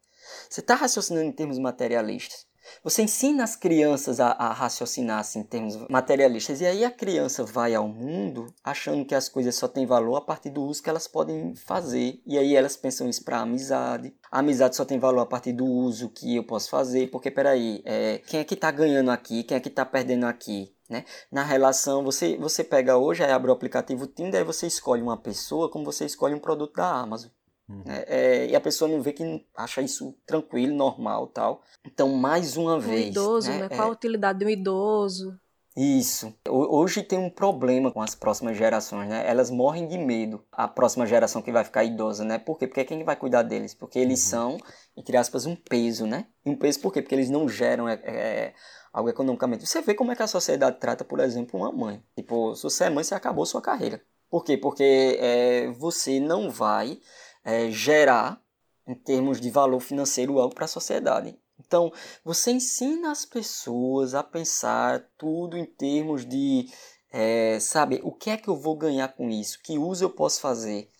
Você 0.48 0.60
está 0.60 0.74
raciocinando 0.74 1.26
em 1.26 1.32
termos 1.32 1.58
materialistas. 1.58 2.46
Você 2.82 3.02
ensina 3.02 3.44
as 3.44 3.56
crianças 3.56 4.20
a, 4.20 4.28
a, 4.28 4.52
raciocinar 4.52 5.20
assim, 5.20 5.40
em 5.40 5.44
termos 5.44 5.76
materialistas. 5.88 6.60
E 6.60 6.66
aí 6.66 6.84
a 6.84 6.90
criança 6.90 7.44
vai 7.44 7.74
ao 7.74 7.88
mundo 7.88 8.46
achando 8.62 9.04
que 9.04 9.14
as 9.14 9.28
coisas 9.28 9.54
só 9.54 9.68
têm 9.68 9.86
valor 9.86 10.16
a 10.16 10.20
partir 10.20 10.50
do 10.50 10.62
uso 10.62 10.82
que 10.82 10.90
elas 10.90 11.06
podem 11.08 11.54
fazer. 11.54 12.20
E 12.26 12.38
aí 12.38 12.54
elas 12.54 12.76
pensam 12.76 13.08
isso 13.08 13.24
para 13.24 13.40
amizade. 13.40 14.14
A 14.30 14.40
amizade 14.40 14.76
só 14.76 14.84
tem 14.84 14.98
valor 14.98 15.20
a 15.20 15.26
partir 15.26 15.52
do 15.52 15.64
uso 15.64 16.08
que 16.08 16.36
eu 16.36 16.44
posso 16.44 16.70
fazer. 16.70 17.10
Porque, 17.10 17.30
peraí, 17.30 17.82
é, 17.84 18.18
quem 18.26 18.40
é 18.40 18.44
que 18.44 18.54
está 18.54 18.70
ganhando 18.70 19.10
aqui? 19.10 19.42
Quem 19.42 19.56
é 19.56 19.60
que 19.60 19.68
está 19.68 19.84
perdendo 19.84 20.24
aqui? 20.26 20.74
Né? 20.88 21.04
Na 21.32 21.42
relação, 21.42 22.04
você, 22.04 22.36
você 22.36 22.62
pega 22.62 22.96
hoje, 22.96 23.24
aí 23.24 23.32
abre 23.32 23.50
o 23.50 23.54
aplicativo 23.54 24.06
Tinder, 24.06 24.40
aí 24.40 24.46
você 24.46 24.66
escolhe 24.66 25.02
uma 25.02 25.16
pessoa 25.16 25.68
como 25.68 25.84
você 25.84 26.04
escolhe 26.04 26.34
um 26.34 26.38
produto 26.38 26.74
da 26.74 26.88
Amazon. 26.88 27.30
Uhum. 27.68 27.82
É, 27.86 28.04
é, 28.08 28.46
e 28.46 28.56
a 28.56 28.60
pessoa 28.60 28.90
não 28.90 29.02
vê 29.02 29.12
que 29.12 29.44
acha 29.56 29.82
isso 29.82 30.14
tranquilo, 30.24 30.74
normal 30.74 31.26
tal. 31.28 31.62
Então, 31.84 32.08
mais 32.10 32.56
uma 32.56 32.76
um 32.76 32.80
vez. 32.80 33.08
idoso, 33.08 33.50
né? 33.50 33.62
né? 33.62 33.68
Qual 33.68 33.88
a 33.88 33.92
utilidade 33.92 34.38
de 34.38 34.44
um 34.44 34.48
idoso? 34.48 35.38
Isso. 35.76 36.34
Hoje 36.48 37.02
tem 37.02 37.18
um 37.18 37.28
problema 37.28 37.92
com 37.92 38.00
as 38.00 38.14
próximas 38.14 38.56
gerações, 38.56 39.10
né? 39.10 39.28
Elas 39.28 39.50
morrem 39.50 39.86
de 39.86 39.98
medo. 39.98 40.42
A 40.50 40.66
próxima 40.66 41.04
geração 41.04 41.42
que 41.42 41.52
vai 41.52 41.64
ficar 41.64 41.84
idosa, 41.84 42.24
né? 42.24 42.38
Por 42.38 42.58
quê? 42.58 42.66
Porque 42.66 42.82
quem 42.82 43.04
vai 43.04 43.14
cuidar 43.14 43.42
deles? 43.42 43.74
Porque 43.74 43.98
eles 43.98 44.22
uhum. 44.24 44.30
são, 44.30 44.58
entre 44.96 45.18
aspas, 45.18 45.44
um 45.44 45.54
peso, 45.54 46.06
né? 46.06 46.28
Um 46.46 46.56
peso 46.56 46.80
por 46.80 46.94
quê? 46.94 47.02
Porque 47.02 47.14
eles 47.14 47.28
não 47.28 47.46
geram 47.46 47.86
é, 47.86 48.00
é, 48.04 48.54
algo 48.90 49.10
economicamente. 49.10 49.66
Você 49.66 49.82
vê 49.82 49.92
como 49.92 50.12
é 50.12 50.16
que 50.16 50.22
a 50.22 50.26
sociedade 50.26 50.80
trata, 50.80 51.04
por 51.04 51.20
exemplo, 51.20 51.60
uma 51.60 51.70
mãe. 51.70 52.02
Tipo, 52.16 52.54
se 52.54 52.62
você 52.62 52.84
é 52.84 52.90
mãe, 52.90 53.04
você 53.04 53.14
acabou 53.14 53.44
sua 53.44 53.60
carreira. 53.60 54.00
Por 54.30 54.44
quê? 54.44 54.56
Porque 54.56 55.18
é, 55.20 55.70
você 55.72 56.18
não 56.18 56.50
vai 56.50 56.98
é, 57.46 57.70
gerar, 57.70 58.42
em 58.84 58.94
termos 58.94 59.40
de 59.40 59.50
valor 59.50 59.78
financeiro, 59.78 60.40
algo 60.40 60.54
para 60.54 60.64
a 60.64 60.68
sociedade. 60.68 61.38
Então, 61.58 61.92
você 62.24 62.50
ensina 62.50 63.12
as 63.12 63.24
pessoas 63.24 64.14
a 64.14 64.22
pensar 64.22 65.08
tudo 65.16 65.56
em 65.56 65.64
termos 65.64 66.26
de, 66.26 66.68
é, 67.12 67.58
o 68.02 68.12
que 68.12 68.30
é 68.30 68.36
que 68.36 68.48
eu 68.48 68.56
vou 68.56 68.76
ganhar 68.76 69.08
com 69.08 69.30
isso? 69.30 69.60
Que 69.62 69.78
uso 69.78 70.04
eu 70.04 70.10
posso 70.10 70.40
fazer? 70.40 70.90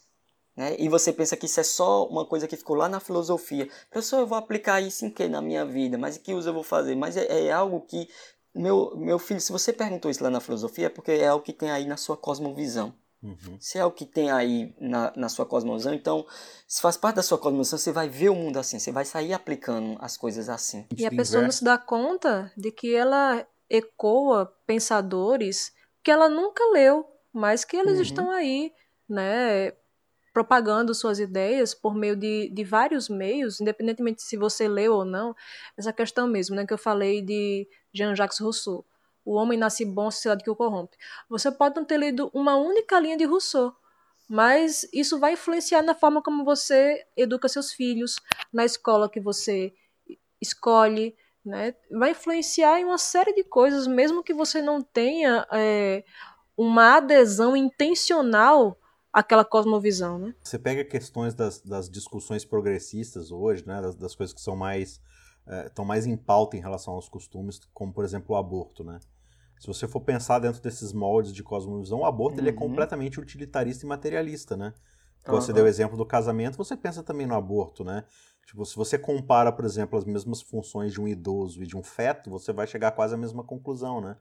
Né? 0.56 0.76
E 0.78 0.88
você 0.88 1.12
pensa 1.12 1.36
que 1.36 1.46
isso 1.46 1.60
é 1.60 1.64
só 1.64 2.06
uma 2.06 2.24
coisa 2.24 2.48
que 2.48 2.56
ficou 2.56 2.76
lá 2.76 2.88
na 2.88 3.00
filosofia. 3.00 3.68
Professor, 3.90 4.20
eu 4.20 4.26
vou 4.26 4.38
aplicar 4.38 4.80
isso 4.80 5.04
em 5.04 5.10
que 5.10 5.28
na 5.28 5.42
minha 5.42 5.66
vida? 5.66 5.98
Mas 5.98 6.16
que 6.16 6.32
uso 6.32 6.48
eu 6.48 6.54
vou 6.54 6.62
fazer? 6.62 6.94
Mas 6.94 7.16
é, 7.16 7.46
é 7.46 7.52
algo 7.52 7.82
que 7.82 8.08
meu, 8.54 8.96
meu 8.96 9.18
filho, 9.18 9.40
se 9.40 9.52
você 9.52 9.70
perguntou 9.70 10.10
isso 10.10 10.24
lá 10.24 10.30
na 10.30 10.40
filosofia, 10.40 10.86
é 10.86 10.88
porque 10.88 11.10
é 11.10 11.28
algo 11.28 11.44
que 11.44 11.52
tem 11.52 11.70
aí 11.70 11.84
na 11.86 11.98
sua 11.98 12.16
cosmovisão. 12.16 12.94
Uhum. 13.26 13.58
Se 13.60 13.78
é 13.78 13.84
o 13.84 13.90
que 13.90 14.06
tem 14.06 14.30
aí 14.30 14.74
na, 14.80 15.12
na 15.16 15.28
sua 15.28 15.44
cosmovisão, 15.44 15.92
então, 15.92 16.24
se 16.66 16.80
faz 16.80 16.96
parte 16.96 17.16
da 17.16 17.22
sua 17.22 17.38
cosmovisão, 17.38 17.78
você 17.78 17.90
vai 17.90 18.08
ver 18.08 18.28
o 18.28 18.34
mundo 18.34 18.58
assim, 18.58 18.78
você 18.78 18.92
vai 18.92 19.04
sair 19.04 19.32
aplicando 19.32 19.96
as 20.00 20.16
coisas 20.16 20.48
assim. 20.48 20.86
E 20.96 21.04
a 21.04 21.10
pessoa 21.10 21.42
não 21.42 21.50
se 21.50 21.64
dá 21.64 21.76
conta 21.76 22.52
de 22.56 22.70
que 22.70 22.94
ela 22.94 23.44
ecoa 23.68 24.46
pensadores 24.66 25.72
que 26.04 26.10
ela 26.10 26.28
nunca 26.28 26.62
leu, 26.72 27.04
mas 27.32 27.64
que 27.64 27.76
eles 27.76 27.96
uhum. 27.96 28.02
estão 28.02 28.30
aí, 28.30 28.72
né, 29.08 29.72
propagando 30.32 30.94
suas 30.94 31.18
ideias 31.18 31.74
por 31.74 31.94
meio 31.94 32.14
de, 32.14 32.48
de 32.50 32.62
vários 32.62 33.08
meios, 33.08 33.60
independentemente 33.60 34.22
se 34.22 34.36
você 34.36 34.68
leu 34.68 34.94
ou 34.94 35.04
não, 35.04 35.34
essa 35.76 35.92
questão 35.92 36.28
mesmo, 36.28 36.54
né, 36.54 36.64
que 36.64 36.72
eu 36.72 36.78
falei 36.78 37.22
de 37.22 37.66
Jean-Jacques 37.92 38.38
Rousseau. 38.38 38.84
O 39.26 39.34
homem 39.34 39.58
nasce 39.58 39.84
bom, 39.84 40.06
a 40.06 40.10
sociedade 40.12 40.44
que 40.44 40.50
o 40.50 40.54
corrompe. 40.54 40.96
Você 41.28 41.50
pode 41.50 41.74
não 41.74 41.84
ter 41.84 41.98
lido 41.98 42.30
uma 42.32 42.56
única 42.56 42.98
linha 43.00 43.16
de 43.16 43.24
Rousseau, 43.24 43.74
mas 44.28 44.88
isso 44.92 45.18
vai 45.18 45.32
influenciar 45.32 45.82
na 45.82 45.96
forma 45.96 46.22
como 46.22 46.44
você 46.44 47.04
educa 47.16 47.48
seus 47.48 47.72
filhos, 47.72 48.20
na 48.52 48.64
escola 48.64 49.10
que 49.10 49.20
você 49.20 49.74
escolhe, 50.40 51.16
né? 51.44 51.74
Vai 51.90 52.12
influenciar 52.12 52.80
em 52.80 52.84
uma 52.84 52.98
série 52.98 53.34
de 53.34 53.42
coisas, 53.42 53.88
mesmo 53.88 54.22
que 54.22 54.32
você 54.32 54.62
não 54.62 54.80
tenha 54.80 55.44
é, 55.52 56.04
uma 56.56 56.98
adesão 56.98 57.56
intencional 57.56 58.78
aquela 59.12 59.44
cosmovisão, 59.44 60.18
né? 60.18 60.34
Você 60.42 60.58
pega 60.58 60.84
questões 60.84 61.34
das, 61.34 61.60
das 61.62 61.90
discussões 61.90 62.44
progressistas 62.44 63.32
hoje, 63.32 63.66
né, 63.66 63.80
das, 63.80 63.96
das 63.96 64.14
coisas 64.14 64.32
que 64.32 64.40
são 64.40 64.54
mais 64.54 65.00
estão 65.66 65.84
é, 65.84 65.88
mais 65.88 66.06
em 66.06 66.16
pauta 66.16 66.56
em 66.56 66.60
relação 66.60 66.94
aos 66.94 67.08
costumes, 67.08 67.60
como 67.72 67.92
por 67.92 68.04
exemplo 68.04 68.34
o 68.34 68.38
aborto, 68.38 68.82
né? 68.82 68.98
Se 69.58 69.66
você 69.66 69.88
for 69.88 70.00
pensar 70.00 70.38
dentro 70.38 70.60
desses 70.60 70.92
moldes 70.92 71.32
de 71.32 71.42
cosmovisão, 71.42 72.00
o 72.00 72.04
aborto 72.04 72.34
uhum. 72.34 72.40
ele 72.40 72.50
é 72.50 72.52
uhum. 72.52 72.58
completamente 72.58 73.18
utilitarista 73.18 73.84
e 73.84 73.88
materialista, 73.88 74.56
né? 74.56 74.72
Uhum. 75.26 75.34
Você 75.34 75.52
deu 75.52 75.64
o 75.64 75.68
exemplo 75.68 75.96
do 75.96 76.06
casamento, 76.06 76.56
você 76.56 76.76
pensa 76.76 77.02
também 77.02 77.26
no 77.26 77.34
aborto, 77.34 77.82
né? 77.84 78.04
Tipo, 78.46 78.64
se 78.64 78.76
você 78.76 78.96
compara, 78.96 79.50
por 79.50 79.64
exemplo, 79.64 79.98
as 79.98 80.04
mesmas 80.04 80.40
funções 80.40 80.92
de 80.92 81.00
um 81.00 81.08
idoso 81.08 81.62
e 81.62 81.66
de 81.66 81.76
um 81.76 81.82
feto, 81.82 82.30
você 82.30 82.52
vai 82.52 82.66
chegar 82.66 82.92
quase 82.92 83.14
à 83.14 83.16
mesma 83.16 83.42
conclusão, 83.42 84.00
né? 84.00 84.16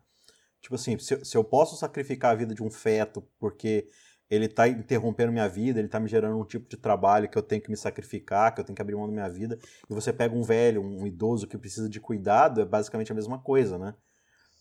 Tipo 0.62 0.76
assim, 0.76 0.98
se, 0.98 1.24
se 1.24 1.38
eu 1.38 1.44
posso 1.44 1.76
sacrificar 1.76 2.32
a 2.32 2.36
vida 2.36 2.56
de 2.56 2.64
um 2.64 2.72
feto 2.72 3.22
porque 3.38 3.88
ele 4.28 4.46
está 4.46 4.68
interrompendo 4.68 5.32
minha 5.32 5.48
vida, 5.48 5.80
ele 5.80 5.88
está 5.88 6.00
me 6.00 6.08
gerando 6.08 6.38
um 6.38 6.44
tipo 6.44 6.68
de 6.68 6.78
trabalho 6.78 7.30
que 7.30 7.38
eu 7.38 7.44
tenho 7.44 7.62
que 7.62 7.70
me 7.70 7.78
sacrificar, 7.78 8.54
que 8.54 8.62
eu 8.62 8.66
tenho 8.66 8.76
que 8.76 8.82
abrir 8.82 8.96
mão 8.96 9.06
da 9.06 9.14
minha 9.14 9.30
vida, 9.30 9.60
e 9.88 9.94
você 9.94 10.12
pega 10.12 10.34
um 10.34 10.42
velho, 10.42 10.82
um 10.82 11.06
idoso 11.06 11.48
que 11.48 11.56
precisa 11.56 11.88
de 11.88 12.00
cuidado, 12.00 12.62
é 12.62 12.66
basicamente 12.66 13.12
a 13.12 13.16
mesma 13.16 13.38
coisa, 13.38 13.78
né? 13.78 13.94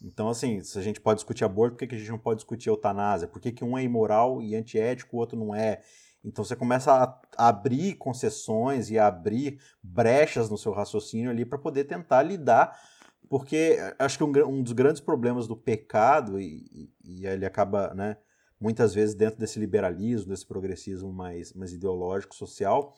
Então, 0.05 0.29
assim, 0.29 0.61
se 0.61 0.79
a 0.79 0.83
gente 0.83 1.01
pode 1.01 1.19
discutir 1.19 1.45
aborto, 1.45 1.75
por 1.75 1.79
que, 1.79 1.87
que 1.87 1.95
a 1.95 1.99
gente 1.99 2.11
não 2.11 2.19
pode 2.19 2.41
discutir 2.41 2.69
eutanásia? 2.69 3.27
Por 3.27 3.41
que, 3.41 3.51
que 3.51 3.65
um 3.65 3.77
é 3.77 3.83
imoral 3.83 4.43
e 4.43 4.55
antiético, 4.55 5.17
o 5.17 5.21
outro 5.21 5.39
não 5.39 5.55
é? 5.55 5.81
Então 6.23 6.45
você 6.45 6.55
começa 6.55 6.93
a 7.37 7.49
abrir 7.49 7.95
concessões 7.95 8.91
e 8.91 8.99
a 8.99 9.07
abrir 9.07 9.59
brechas 9.83 10.51
no 10.51 10.59
seu 10.59 10.73
raciocínio 10.73 11.31
ali 11.31 11.45
para 11.45 11.59
poder 11.59 11.85
tentar 11.85 12.23
lidar, 12.23 12.79
porque 13.29 13.79
acho 13.99 14.19
que 14.19 14.25
um, 14.25 14.33
um, 14.47 14.63
dos 14.63 14.73
grandes 14.73 15.01
problemas 15.01 15.47
do 15.47 15.57
pecado, 15.57 16.39
e, 16.39 16.91
e, 17.03 17.21
e 17.21 17.27
ele 17.27 17.47
acaba, 17.47 17.93
né, 17.95 18.19
muitas 18.61 18.95
vezes 18.95 19.15
dentro 19.15 19.39
desse 19.39 19.59
liberalismo, 19.59 20.31
desse 20.31 20.47
progressismo 20.47 21.13
mais, 21.13 21.53
mais 21.55 21.73
ideológico, 21.73 22.35
social, 22.35 22.95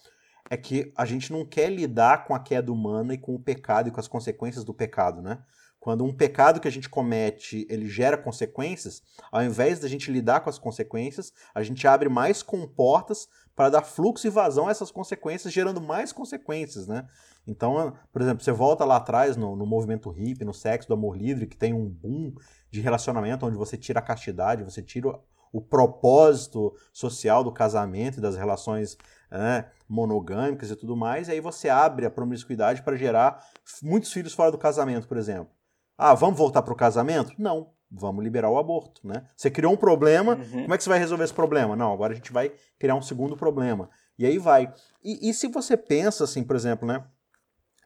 é 0.51 0.57
que 0.57 0.93
a 0.97 1.05
gente 1.05 1.33
não 1.33 1.45
quer 1.45 1.71
lidar 1.71 2.25
com 2.25 2.35
a 2.35 2.41
queda 2.41 2.73
humana 2.73 3.15
e 3.15 3.19
com 3.19 3.35
o 3.35 3.41
pecado 3.41 3.89
e 3.89 3.93
com 3.93 4.01
as 4.01 4.09
consequências 4.09 4.65
do 4.65 4.75
pecado, 4.75 5.21
né? 5.23 5.43
Quando 5.87 6.05
um 6.05 6.13
pecado 6.13 6.59
que 6.59 6.67
a 6.67 6.71
gente 6.73 6.89
comete, 6.89 7.65
ele 7.71 7.89
gera 7.89 8.19
consequências, 8.19 9.05
ao 9.31 9.45
invés 9.45 9.79
da 9.79 9.87
gente 9.87 10.11
lidar 10.11 10.41
com 10.41 10.51
as 10.51 10.59
consequências, 10.59 11.33
a 11.55 11.63
gente 11.63 11.87
abre 11.87 12.09
mais 12.09 12.43
comportas 12.43 13.29
para 13.55 13.71
dar 13.71 13.83
fluxo 13.83 14.27
e 14.27 14.31
vazão 14.31 14.67
a 14.67 14.73
essas 14.73 14.91
consequências, 14.91 15.53
gerando 15.53 15.81
mais 15.81 16.13
consequências, 16.13 16.89
né? 16.89 17.07
Então, 17.47 17.95
por 18.13 18.21
exemplo, 18.21 18.43
você 18.43 18.51
volta 18.51 18.85
lá 18.85 18.97
atrás 18.97 19.37
no, 19.37 19.55
no 19.55 19.65
movimento 19.65 20.11
hippie, 20.11 20.45
no 20.45 20.53
sexo 20.53 20.89
do 20.89 20.95
amor 20.95 21.17
livre, 21.17 21.47
que 21.47 21.57
tem 21.57 21.73
um 21.73 21.89
boom 21.89 22.35
de 22.69 22.81
relacionamento 22.81 23.47
onde 23.47 23.57
você 23.57 23.77
tira 23.77 24.01
a 24.01 24.03
castidade, 24.03 24.65
você 24.65 24.83
tira 24.83 25.17
o 25.53 25.61
propósito 25.61 26.75
social 26.93 27.45
do 27.45 27.53
casamento 27.53 28.19
e 28.19 28.21
das 28.21 28.35
relações 28.35 28.99
né, 29.31 29.71
monogâmicas 29.89 30.69
e 30.69 30.75
tudo 30.75 30.97
mais, 30.97 31.29
e 31.29 31.31
aí 31.31 31.41
você 31.41 31.69
abre 31.69 32.07
a 32.07 32.11
promiscuidade 32.11 32.83
para 32.83 32.97
gerar 32.97 33.39
muitos 33.81 34.13
filhos 34.13 34.35
fora 34.35 34.51
do 34.51 34.59
casamento, 34.59 35.07
por 35.07 35.17
exemplo. 35.17 35.56
Ah, 35.97 36.15
vamos 36.15 36.39
voltar 36.39 36.63
para 36.63 36.73
o 36.73 36.77
casamento? 36.77 37.33
Não, 37.39 37.73
vamos 37.91 38.23
liberar 38.23 38.51
o 38.51 38.59
aborto, 38.59 39.07
né? 39.07 39.27
Você 39.37 39.51
criou 39.51 39.73
um 39.73 39.77
problema, 39.77 40.35
uhum. 40.35 40.63
como 40.63 40.75
é 40.75 40.77
que 40.77 40.85
você 40.85 40.91
vai 40.91 40.99
resolver 40.99 41.25
esse 41.25 41.35
problema? 41.35 41.77
Não, 41.77 41.93
agora 41.93 42.13
a 42.13 42.17
gente 42.17 42.33
vai 42.33 42.53
criar 42.79 42.95
um 42.95 43.03
segundo 43.03 43.37
problema. 43.37 43.89
E 44.19 44.27
aí 44.27 44.39
vai. 44.39 44.73
E, 45.03 45.31
e 45.31 45.35
se 45.35 45.49
você 45.49 45.77
pensa 45.77 46.25
assim, 46.25 46.45
por 46.45 46.57
exemplo, 46.57 46.87
né? 46.87 47.05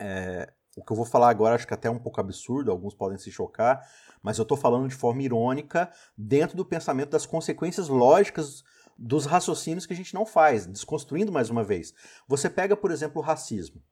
É, 0.01 0.53
o 0.77 0.85
que 0.85 0.93
eu 0.93 0.97
vou 0.97 1.05
falar 1.05 1.29
agora 1.29 1.55
acho 1.55 1.67
que 1.67 1.75
até 1.75 1.89
é 1.89 1.91
um 1.91 1.99
pouco 1.99 2.21
absurdo, 2.21 2.71
alguns 2.71 2.95
podem 2.95 3.19
se 3.19 3.31
chocar, 3.31 3.85
mas 4.23 4.39
eu 4.39 4.43
estou 4.43 4.57
falando 4.57 4.89
de 4.89 4.95
forma 4.95 5.23
irônica 5.23 5.91
dentro 6.17 6.57
do 6.57 6.65
pensamento 6.65 7.11
das 7.11 7.27
consequências 7.27 7.89
lógicas 7.89 8.63
dos 8.97 9.27
raciocínios 9.27 9.87
que 9.87 9.93
a 9.93 9.97
gente 9.97 10.15
não 10.15 10.25
faz, 10.25 10.67
desconstruindo 10.67 11.33
mais 11.33 11.51
uma 11.51 11.65
vez. 11.65 11.93
Você 12.29 12.49
pega, 12.49 12.77
por 12.77 12.91
exemplo, 12.91 13.21
o 13.21 13.25
racismo. 13.25 13.83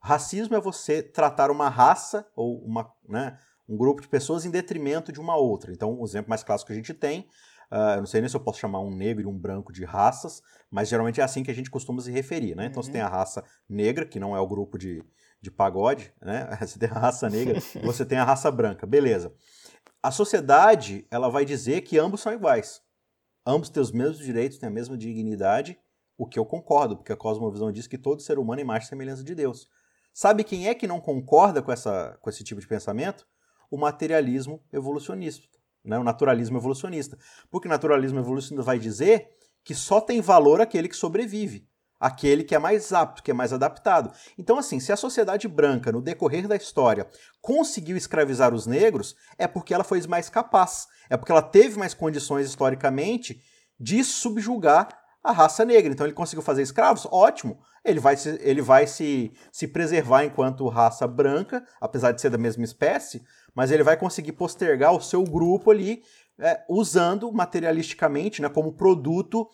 Racismo 0.00 0.54
é 0.54 0.60
você 0.60 1.02
tratar 1.02 1.50
uma 1.50 1.68
raça 1.68 2.26
ou 2.34 2.62
uma, 2.64 2.90
né, 3.08 3.38
um 3.70 3.76
grupo 3.76 4.02
de 4.02 4.08
pessoas 4.08 4.44
em 4.44 4.50
detrimento 4.50 5.12
de 5.12 5.20
uma 5.20 5.36
outra. 5.36 5.72
Então, 5.72 6.00
o 6.00 6.04
exemplo 6.04 6.28
mais 6.28 6.42
clássico 6.42 6.66
que 6.66 6.72
a 6.72 6.76
gente 6.76 6.92
tem, 6.92 7.20
uh, 7.70 7.94
eu 7.94 7.98
não 7.98 8.06
sei 8.06 8.20
nem 8.20 8.28
se 8.28 8.34
eu 8.34 8.40
posso 8.40 8.58
chamar 8.58 8.80
um 8.80 8.90
negro 8.90 9.22
e 9.22 9.26
um 9.26 9.38
branco 9.38 9.72
de 9.72 9.84
raças, 9.84 10.42
mas 10.68 10.88
geralmente 10.88 11.20
é 11.20 11.24
assim 11.24 11.44
que 11.44 11.52
a 11.52 11.54
gente 11.54 11.70
costuma 11.70 12.02
se 12.02 12.10
referir. 12.10 12.56
Né? 12.56 12.66
Então, 12.66 12.80
uhum. 12.80 12.82
você 12.82 12.90
tem 12.90 13.00
a 13.00 13.08
raça 13.08 13.44
negra, 13.68 14.04
que 14.04 14.18
não 14.18 14.34
é 14.34 14.40
o 14.40 14.46
grupo 14.46 14.76
de, 14.76 15.04
de 15.40 15.52
pagode, 15.52 16.12
né? 16.20 16.48
você 16.60 16.80
tem 16.80 16.90
a 16.90 16.98
raça 16.98 17.30
negra, 17.30 17.60
você 17.84 18.04
tem 18.04 18.18
a 18.18 18.24
raça 18.24 18.50
branca, 18.50 18.84
beleza. 18.86 19.32
A 20.02 20.10
sociedade 20.10 21.06
ela 21.08 21.28
vai 21.28 21.44
dizer 21.44 21.82
que 21.82 21.96
ambos 21.96 22.20
são 22.20 22.32
iguais. 22.32 22.82
Ambos 23.46 23.70
têm 23.70 23.80
os 23.80 23.92
mesmos 23.92 24.18
direitos, 24.18 24.58
têm 24.58 24.68
a 24.68 24.72
mesma 24.72 24.98
dignidade, 24.98 25.78
o 26.18 26.26
que 26.26 26.38
eu 26.38 26.44
concordo, 26.44 26.96
porque 26.96 27.12
a 27.12 27.16
cosmovisão 27.16 27.70
diz 27.70 27.86
que 27.86 27.96
todo 27.96 28.20
ser 28.20 28.38
humano 28.38 28.60
é 28.60 28.64
imagem 28.64 28.86
e 28.86 28.88
semelhança 28.88 29.22
de 29.22 29.34
Deus. 29.34 29.68
Sabe 30.12 30.42
quem 30.42 30.68
é 30.68 30.74
que 30.74 30.88
não 30.88 31.00
concorda 31.00 31.62
com, 31.62 31.70
essa, 31.70 32.18
com 32.20 32.28
esse 32.28 32.42
tipo 32.42 32.60
de 32.60 32.66
pensamento? 32.66 33.26
O 33.70 33.78
materialismo 33.78 34.62
evolucionista, 34.72 35.46
né? 35.84 35.98
o 35.98 36.04
naturalismo 36.04 36.58
evolucionista. 36.58 37.16
Porque 37.50 37.68
o 37.68 37.70
naturalismo 37.70 38.18
evolucionista 38.18 38.64
vai 38.64 38.78
dizer 38.78 39.28
que 39.62 39.74
só 39.74 40.00
tem 40.00 40.20
valor 40.20 40.60
aquele 40.60 40.88
que 40.88 40.96
sobrevive 40.96 41.70
aquele 42.00 42.42
que 42.42 42.54
é 42.54 42.58
mais 42.58 42.94
apto, 42.94 43.22
que 43.22 43.30
é 43.30 43.34
mais 43.34 43.52
adaptado. 43.52 44.10
Então, 44.38 44.58
assim, 44.58 44.80
se 44.80 44.90
a 44.90 44.96
sociedade 44.96 45.46
branca, 45.46 45.92
no 45.92 46.00
decorrer 46.00 46.48
da 46.48 46.56
história, 46.56 47.06
conseguiu 47.42 47.94
escravizar 47.94 48.54
os 48.54 48.66
negros, 48.66 49.14
é 49.36 49.46
porque 49.46 49.74
ela 49.74 49.84
foi 49.84 50.00
mais 50.06 50.30
capaz, 50.30 50.88
é 51.10 51.16
porque 51.16 51.30
ela 51.30 51.42
teve 51.42 51.78
mais 51.78 51.92
condições 51.92 52.46
historicamente 52.46 53.42
de 53.78 54.02
subjugar 54.02 54.88
a 55.22 55.32
raça 55.32 55.62
negra. 55.64 55.92
Então 55.92 56.06
ele 56.06 56.14
conseguiu 56.14 56.42
fazer 56.42 56.62
escravos, 56.62 57.06
ótimo. 57.10 57.60
Ele 57.84 58.00
vai, 58.00 58.16
se, 58.16 58.38
ele 58.42 58.60
vai 58.60 58.86
se, 58.86 59.32
se 59.52 59.66
preservar 59.66 60.24
enquanto 60.24 60.68
raça 60.68 61.06
branca, 61.06 61.64
apesar 61.80 62.12
de 62.12 62.20
ser 62.20 62.30
da 62.30 62.38
mesma 62.38 62.64
espécie, 62.64 63.22
mas 63.54 63.70
ele 63.70 63.82
vai 63.82 63.96
conseguir 63.96 64.32
postergar 64.32 64.94
o 64.94 65.00
seu 65.00 65.22
grupo 65.24 65.70
ali, 65.70 66.02
é, 66.38 66.62
usando 66.68 67.30
materialisticamente, 67.32 68.40
né, 68.40 68.48
como 68.48 68.72
produto, 68.72 69.48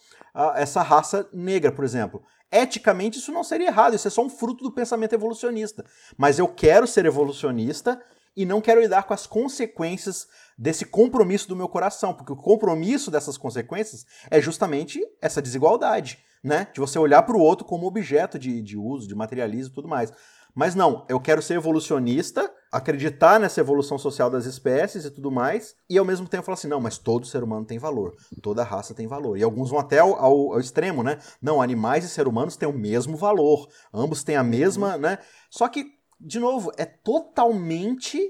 essa 0.55 0.83
raça 0.83 1.29
negra, 1.33 1.73
por 1.73 1.85
exemplo. 1.85 2.23
Eticamente, 2.51 3.19
isso 3.19 3.33
não 3.33 3.43
seria 3.43 3.69
errado, 3.69 3.95
isso 3.95 4.07
é 4.07 4.11
só 4.11 4.23
um 4.23 4.31
fruto 4.31 4.63
do 4.63 4.73
pensamento 4.73 5.15
evolucionista. 5.15 5.85
Mas 6.17 6.39
eu 6.39 6.47
quero 6.47 6.87
ser 6.87 7.05
evolucionista 7.07 8.01
e 8.37 8.45
não 8.45 8.61
quero 8.61 8.81
lidar 8.81 9.05
com 9.05 9.15
as 9.15 9.27
consequências 9.27 10.29
desse 10.57 10.85
compromisso 10.85 11.49
do 11.49 11.57
meu 11.57 11.69
coração, 11.69 12.15
porque 12.15 12.33
o 12.33 12.37
compromisso 12.37 13.11
dessas 13.11 13.37
consequências 13.37 14.05
é 14.31 14.41
justamente 14.41 15.01
essa 15.21 15.43
desigualdade, 15.43 16.19
né? 16.45 16.69
De 16.73 16.79
você 16.79 16.99
olhar 16.99 17.23
para 17.23 17.37
o 17.37 17.41
outro 17.41 17.67
como 17.67 17.87
objeto 17.87 18.39
de, 18.39 18.63
de 18.63 18.77
uso, 18.77 19.09
de 19.09 19.15
materialismo 19.15 19.73
e 19.73 19.75
tudo 19.75 19.89
mais. 19.89 20.13
Mas 20.55 20.75
não, 20.75 21.05
eu 21.09 21.19
quero 21.19 21.43
ser 21.43 21.55
evolucionista, 21.55 22.51
acreditar 22.77 23.41
nessa 23.41 23.61
evolução 23.61 23.97
social 23.97 24.29
das 24.29 24.45
espécies 24.45 25.05
e 25.05 25.11
tudo 25.11 25.31
mais, 25.31 25.75
e 25.89 25.97
ao 25.97 26.05
mesmo 26.05 26.29
tempo 26.29 26.45
falar 26.45 26.55
assim, 26.55 26.69
não, 26.69 26.81
mas 26.81 26.99
todo 26.99 27.27
ser 27.27 27.43
humano 27.43 27.65
tem 27.65 27.79
valor, 27.79 28.15
toda 28.43 28.63
raça 28.63 28.95
tem 28.95 29.07
valor. 29.07 29.39
E 29.39 29.43
alguns 29.43 29.71
vão 29.71 29.79
até 29.79 29.99
ao, 29.99 30.15
ao, 30.15 30.53
ao 30.53 30.61
extremo, 30.61 31.03
né? 31.03 31.19
Não, 31.41 31.63
animais 31.63 32.05
e 32.05 32.09
seres 32.09 32.31
humanos 32.31 32.57
têm 32.57 32.69
o 32.69 32.73
mesmo 32.73 33.17
valor, 33.17 33.69
ambos 33.93 34.23
têm 34.23 34.37
a 34.37 34.45
mesma, 34.45 34.99
né? 34.99 35.19
Só 35.51 35.69
que, 35.69 35.87
de 36.21 36.39
novo, 36.39 36.71
é 36.77 36.85
totalmente 36.85 38.21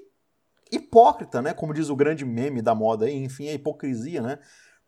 hipócrita, 0.70 1.42
né? 1.42 1.52
Como 1.52 1.74
diz 1.74 1.88
o 1.88 1.96
grande 1.96 2.24
meme 2.24 2.62
da 2.62 2.74
moda 2.74 3.06
aí, 3.06 3.16
enfim, 3.16 3.48
a 3.48 3.54
hipocrisia, 3.54 4.22
né? 4.22 4.38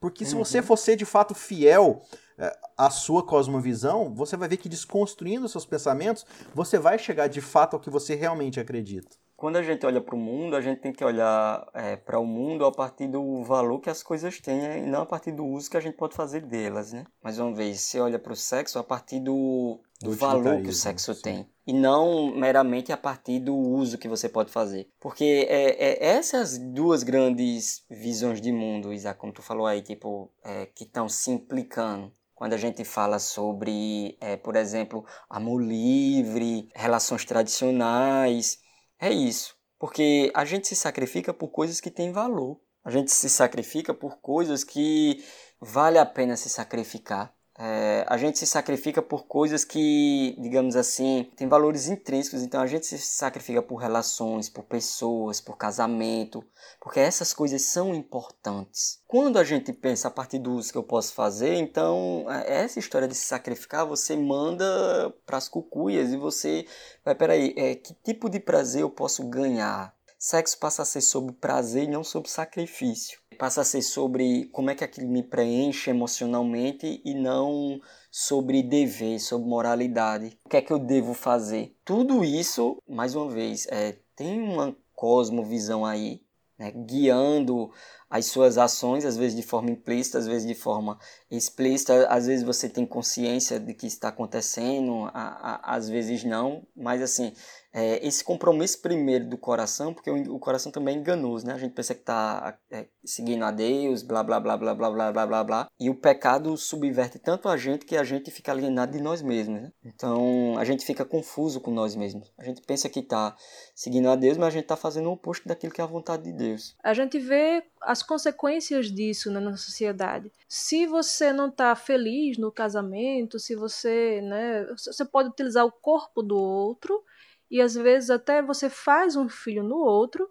Porque 0.01 0.25
se 0.25 0.35
uhum. 0.35 0.45
você 0.45 0.63
for 0.63 0.77
ser 0.77 0.95
de 0.95 1.05
fato 1.05 1.35
fiel 1.35 2.03
é, 2.39 2.57
a 2.77 2.91
sua 2.91 3.25
cosmovisão, 3.27 4.15
você 4.15 4.37
vai 4.37 4.49
ver 4.49 4.59
que 4.59 4.69
desconstruindo 4.69 5.49
seus 5.49 5.67
pensamentos, 5.67 6.25
você 6.55 6.79
vai 6.79 6.97
chegar 6.97 7.27
de 7.27 7.41
fato 7.41 7.75
ao 7.75 7.81
que 7.81 7.91
você 7.91 8.15
realmente 8.15 8.61
acredita. 8.61 9.17
Quando 9.39 9.55
a 9.55 9.63
gente 9.63 9.87
olha 9.87 10.01
para 10.01 10.17
o 10.17 10.19
mundo, 10.19 10.57
a 10.57 10.61
gente 10.61 10.81
tem 10.81 10.93
que 10.93 11.05
olhar 11.05 11.65
é, 11.73 11.95
para 11.95 12.19
o 12.19 12.27
mundo 12.27 12.65
a 12.65 12.73
partir 12.73 13.07
do 13.07 13.45
valor 13.45 13.79
que 13.79 13.89
as 13.89 14.03
coisas 14.03 14.41
têm 14.41 14.61
né? 14.61 14.79
e 14.81 14.83
não 14.83 15.03
a 15.03 15.07
partir 15.07 15.31
do 15.31 15.47
uso 15.47 15.71
que 15.71 15.77
a 15.77 15.81
gente 15.81 15.97
pode 15.97 16.17
fazer 16.17 16.41
delas, 16.41 16.93
né? 16.93 17.05
Mais 17.23 17.39
uma 17.39 17.55
vez, 17.55 17.81
você 17.81 18.01
olha 18.01 18.19
para 18.19 18.33
o 18.33 18.37
sexo 18.37 18.81
a 18.81 18.83
partir 18.83 19.21
do, 19.21 19.81
do, 20.01 20.11
do 20.11 20.17
valor 20.17 20.61
que 20.61 20.71
o 20.71 20.73
sexo 20.73 21.15
sim. 21.15 21.23
tem 21.23 21.51
e 21.65 21.73
não 21.73 22.35
meramente 22.35 22.91
a 22.91 22.97
partir 22.97 23.39
do 23.39 23.55
uso 23.55 23.97
que 23.97 24.09
você 24.09 24.29
pode 24.29 24.51
fazer. 24.51 24.91
Porque 24.99 25.47
é, 25.49 25.85
é 25.85 26.05
essas 26.17 26.59
duas 26.59 27.05
grandes 27.05 27.85
visões 27.89 28.41
de 28.41 28.51
mundo, 28.51 28.93
Isaac, 28.93 29.21
como 29.21 29.33
tu 29.33 29.41
falou 29.41 29.69
aí, 29.69 29.83
tipo, 29.83 30.33
é, 30.43 30.67
que 30.67 30.83
estão 30.83 31.09
se 31.09 31.31
implicando 31.31 32.13
quando 32.35 32.55
a 32.55 32.57
gente 32.57 32.85
fala 32.85 33.21
sobre, 33.21 34.17
é, 34.21 34.37
por 34.37 34.57
exemplo, 34.57 35.05
amor 35.31 35.63
livre, 35.63 36.69
relações 36.75 37.25
tradicionais, 37.25 38.67
é 38.99 39.11
isso. 39.11 39.57
Porque 39.79 40.33
a 40.35 40.45
gente 40.45 40.67
se 40.67 40.75
sacrifica 40.75 41.33
por 41.33 41.49
coisas 41.49 41.81
que 41.81 41.91
têm 41.91 42.13
valor. 42.13 42.61
A 42.85 42.91
gente 42.91 43.13
se 43.13 43.29
sacrifica 43.29 43.95
por 43.95 44.19
coisas 44.21 44.65
que 44.65 45.25
vale 45.61 45.99
a 45.99 46.07
pena 46.07 46.37
se 46.37 46.49
sacrificar. 46.49 47.35
É, 47.61 48.05
a 48.07 48.17
gente 48.17 48.39
se 48.39 48.47
sacrifica 48.47 49.03
por 49.03 49.27
coisas 49.27 49.65
que, 49.65 50.37
digamos 50.39 50.77
assim, 50.77 51.29
têm 51.35 51.49
valores 51.49 51.89
intrínsecos. 51.89 52.43
Então 52.43 52.61
a 52.61 52.67
gente 52.69 52.87
se 52.87 52.99
sacrifica 52.99 53.61
por 53.61 53.77
relações, 53.77 54.49
por 54.49 54.63
pessoas, 54.63 55.41
por 55.41 55.57
casamento, 55.57 56.45
porque 56.81 57.01
essas 57.01 57.35
coisas 57.35 57.63
são 57.63 57.93
importantes. 57.93 59.03
Quando 59.09 59.39
a 59.39 59.45
gente 59.45 59.73
pensa 59.73 60.07
a 60.07 60.11
partir 60.11 60.39
do 60.39 60.53
uso 60.53 60.71
que 60.71 60.79
eu 60.79 60.85
posso 60.85 61.13
fazer, 61.13 61.55
então 61.55 62.27
é, 62.29 62.63
essa 62.63 62.79
história 62.79 63.09
de 63.09 63.15
se 63.17 63.27
sacrificar, 63.27 63.85
você 63.85 64.15
manda 64.17 65.13
para 65.27 65.39
as 65.39 65.49
cucuias 65.49 66.13
e 66.13 66.17
você 66.17 66.65
vai, 67.05 67.17
peraí, 67.17 67.55
é, 67.57 67.75
que 67.75 67.93
tipo 67.93 68.31
de 68.31 68.39
prazer 68.39 68.83
eu 68.83 68.91
posso 68.91 69.29
ganhar? 69.29 69.98
Sexo 70.19 70.59
passa 70.59 70.83
a 70.83 70.85
ser 70.85 71.01
sobre 71.01 71.33
prazer 71.35 71.85
e 71.85 71.89
não 71.89 72.03
sobre 72.03 72.29
sacrifício 72.29 73.19
passa 73.39 73.61
a 73.61 73.65
ser 73.65 73.83
sobre 73.83 74.47
como 74.47 74.69
é 74.69 74.75
que 74.75 74.83
aquilo 74.83 75.09
me 75.09 75.23
preenche 75.23 75.91
emocionalmente 75.91 77.01
e 77.05 77.15
não 77.15 77.81
sobre 78.11 78.63
dever, 78.63 79.21
sobre 79.21 79.49
moralidade. 79.49 80.37
O 80.45 80.49
que 80.49 80.57
é 80.57 80.63
que 80.63 80.73
eu 80.73 80.79
devo 80.79 81.15
fazer? 81.15 81.75
Tudo 81.85 82.25
isso, 82.25 82.83
mais 82.87 83.15
uma 83.15 83.31
vez, 83.31 83.67
é, 83.69 83.97
tem 84.17 84.41
uma 84.41 84.77
cosmovisão 84.93 85.87
aí, 85.87 86.21
né, 86.59 86.73
guiando 86.73 87.71
as 88.11 88.27
suas 88.27 88.59
ações, 88.59 89.05
às 89.05 89.17
vezes 89.17 89.37
de 89.37 89.43
forma 89.43 89.71
implícita, 89.71 90.19
às 90.19 90.27
vezes 90.27 90.47
de 90.47 90.55
forma 90.55 90.99
explícita, 91.31 92.09
às 92.09 92.27
vezes 92.27 92.45
você 92.45 92.69
tem 92.69 92.85
consciência 92.85 93.61
de 93.61 93.73
que 93.75 93.87
está 93.87 94.09
acontecendo, 94.09 95.05
a, 95.15 95.61
a, 95.63 95.77
às 95.77 95.89
vezes 95.89 96.25
não, 96.25 96.67
mas 96.75 97.01
assim, 97.01 97.33
é, 97.73 98.07
esse 98.07 98.25
compromisso 98.25 98.81
primeiro 98.81 99.29
do 99.29 99.37
coração, 99.37 99.93
porque 99.93 100.11
o, 100.11 100.35
o, 100.35 100.39
coração 100.39 100.73
também 100.73 100.97
é 100.97 100.99
enganoso, 100.99 101.47
né? 101.47 101.53
A 101.53 101.59
gente 101.59 101.75
pensa 101.75 101.95
que 101.95 102.01
está 102.01 102.59
é, 102.71 102.87
seguindo 103.05 103.45
a 103.45 103.51
Deus, 103.51 104.03
blá, 104.03 104.23
blá, 104.23 104.41
blá, 104.41 104.57
blá, 104.57 104.75
blá, 104.75 104.91
blá, 104.91 105.13
blá, 105.13 105.27
blá, 105.27 105.45
blá. 105.45 105.69
E 105.79 105.91
o 105.91 105.95
pecado 105.95 106.57
subverte 106.57 107.19
tanto 107.19 107.49
a 107.49 107.57
gente 107.57 107.85
que 107.85 107.97
a 107.97 108.05
gente 108.05 108.31
fica 108.31 108.53
alienado 108.53 108.93
de 108.93 109.03
nós 109.03 109.21
mesmos, 109.21 109.61
né? 109.63 109.73
Então, 109.85 110.57
a 110.59 110.65
gente 110.65 110.85
fica 110.85 111.05
confuso 111.05 111.61
com 111.61 111.71
nós 111.71 111.95
mesmos. 111.95 112.33
A 112.39 112.45
gente 112.45 112.63
pensa 112.63 112.89
que 112.89 113.01
está 113.01 113.37
seguindo 113.75 114.09
a 114.09 114.17
Deus, 114.17 114.39
mas 114.39 114.49
a 114.49 114.51
gente 114.51 114.65
está 114.65 114.77
fazendo 114.77 115.09
o 115.11 115.13
oposto 115.13 115.47
daquilo 115.47 115.73
que 115.73 115.81
é 115.81 115.85
a 115.85 115.89
vontade 115.89 116.25
de 116.25 116.33
Deus. 116.33 116.75
A 116.83 116.95
gente 116.95 117.19
vê 117.19 117.63
as 117.83 118.03
consequências 118.03 118.91
disso 118.91 119.31
na 119.31 119.57
sociedade. 119.57 120.33
Se 120.49 120.87
você 120.87 121.33
não 121.33 121.49
está 121.49 121.77
feliz 121.77 122.39
no 122.39 122.51
casamento, 122.51 123.39
se 123.39 123.55
você, 123.55 124.21
né, 124.23 124.67
você 124.75 125.05
pode 125.05 125.29
utilizar 125.29 125.67
o 125.67 125.73
corpo 125.73 126.23
do 126.23 126.37
outro 126.37 127.03
e 127.51 127.61
às 127.61 127.75
vezes 127.75 128.11
até 128.11 128.43
você 128.43 128.69
faz 128.69 129.17
um 129.17 129.29
filho 129.29 129.63
no 129.63 129.77
outro, 129.77 130.29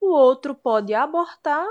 o 0.00 0.08
outro 0.08 0.54
pode 0.54 0.94
abortar 0.94 1.66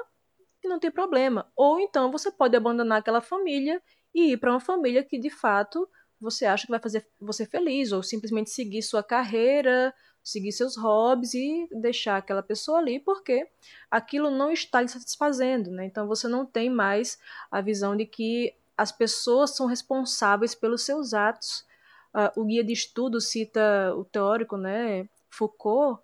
e 0.63 0.67
não 0.67 0.79
tem 0.79 0.91
problema. 0.91 1.51
Ou 1.55 1.79
então 1.79 2.11
você 2.11 2.31
pode 2.31 2.55
abandonar 2.55 2.99
aquela 2.99 3.21
família 3.21 3.81
e 4.13 4.33
ir 4.33 4.37
para 4.37 4.51
uma 4.51 4.59
família 4.59 5.03
que 5.03 5.17
de 5.17 5.29
fato 5.29 5.87
você 6.19 6.45
acha 6.45 6.65
que 6.65 6.71
vai 6.71 6.81
fazer 6.81 7.07
você 7.19 7.45
feliz, 7.45 7.91
ou 7.91 8.03
simplesmente 8.03 8.49
seguir 8.49 8.81
sua 8.81 9.01
carreira, 9.01 9.93
seguir 10.21 10.51
seus 10.51 10.75
hobbies 10.75 11.33
e 11.33 11.67
deixar 11.71 12.17
aquela 12.17 12.43
pessoa 12.43 12.79
ali, 12.79 12.99
porque 12.99 13.47
aquilo 13.89 14.29
não 14.29 14.51
está 14.51 14.81
lhe 14.81 14.89
satisfazendo, 14.89 15.71
né? 15.71 15.85
Então 15.85 16.07
você 16.07 16.27
não 16.27 16.45
tem 16.45 16.69
mais 16.69 17.17
a 17.49 17.61
visão 17.61 17.95
de 17.95 18.05
que 18.05 18.53
as 18.77 18.91
pessoas 18.91 19.55
são 19.55 19.65
responsáveis 19.65 20.53
pelos 20.53 20.83
seus 20.83 21.13
atos 21.13 21.65
uh, 22.13 22.39
o 22.39 22.45
guia 22.45 22.63
de 22.63 22.73
estudo 22.73 23.19
cita 23.21 23.93
o 23.95 24.03
teórico, 24.05 24.57
né, 24.57 25.07
Foucault, 25.29 26.01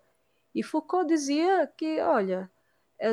e 0.54 0.63
Foucault 0.63 1.08
dizia 1.08 1.68
que, 1.78 2.00
olha, 2.00 2.50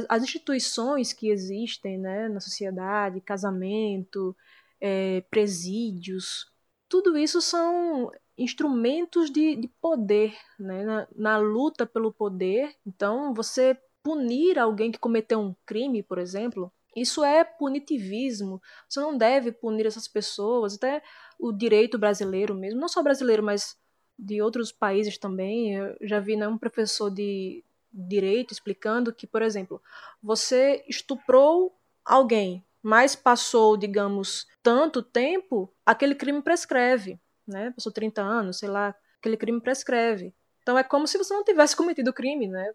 as 0.09 0.23
instituições 0.23 1.13
que 1.13 1.29
existem 1.29 1.99
né, 1.99 2.29
na 2.29 2.39
sociedade, 2.39 3.21
casamento, 3.21 4.37
é, 4.81 5.23
presídios, 5.23 6.47
tudo 6.89 7.19
isso 7.19 7.41
são 7.41 8.13
instrumentos 8.39 9.31
de, 9.31 9.57
de 9.57 9.69
poder, 9.81 10.37
né, 10.59 10.85
na, 10.85 11.09
na 11.15 11.39
luta 11.39 11.85
pelo 11.85 12.13
poder. 12.13 12.75
Então, 12.87 13.35
você 13.35 13.77
punir 14.03 14.59
alguém 14.59 14.93
que 14.93 14.99
cometeu 14.99 15.41
um 15.41 15.55
crime, 15.67 16.03
por 16.03 16.19
exemplo, 16.19 16.73
isso 16.95 17.25
é 17.25 17.43
punitivismo. 17.45 18.61
Você 18.89 19.01
não 19.01 19.17
deve 19.17 19.53
punir 19.53 19.87
essas 19.87 20.07
pessoas. 20.07 20.75
Até 20.75 21.03
o 21.39 21.53
direito 21.53 21.99
brasileiro 21.99 22.55
mesmo, 22.55 22.81
não 22.81 22.89
só 22.89 23.03
brasileiro, 23.03 23.43
mas 23.43 23.77
de 24.19 24.41
outros 24.41 24.73
países 24.73 25.19
também. 25.19 25.75
Eu 25.75 25.97
já 26.03 26.21
vi 26.21 26.37
né, 26.37 26.47
um 26.47 26.59
professor 26.59 27.11
de 27.11 27.65
direito 27.93 28.53
explicando 28.53 29.13
que, 29.13 29.27
por 29.27 29.43
exemplo, 29.43 29.83
você 30.23 30.85
estuprou 30.89 31.77
alguém, 32.05 32.65
mas 32.83 33.15
passou, 33.15 33.77
digamos, 33.77 34.47
tanto 34.63 35.03
tempo, 35.03 35.73
aquele 35.85 36.15
crime 36.15 36.41
prescreve, 36.43 37.21
né? 37.47 37.71
Passou 37.73 37.93
30 37.93 38.23
anos, 38.23 38.59
sei 38.59 38.69
lá, 38.69 38.95
aquele 39.19 39.37
crime 39.37 39.61
prescreve. 39.61 40.35
Então 40.63 40.79
é 40.79 40.85
como 40.85 41.07
se 41.07 41.19
você 41.19 41.35
não 41.35 41.43
tivesse 41.43 41.77
cometido 41.77 42.13
crime, 42.13 42.47
né? 42.47 42.73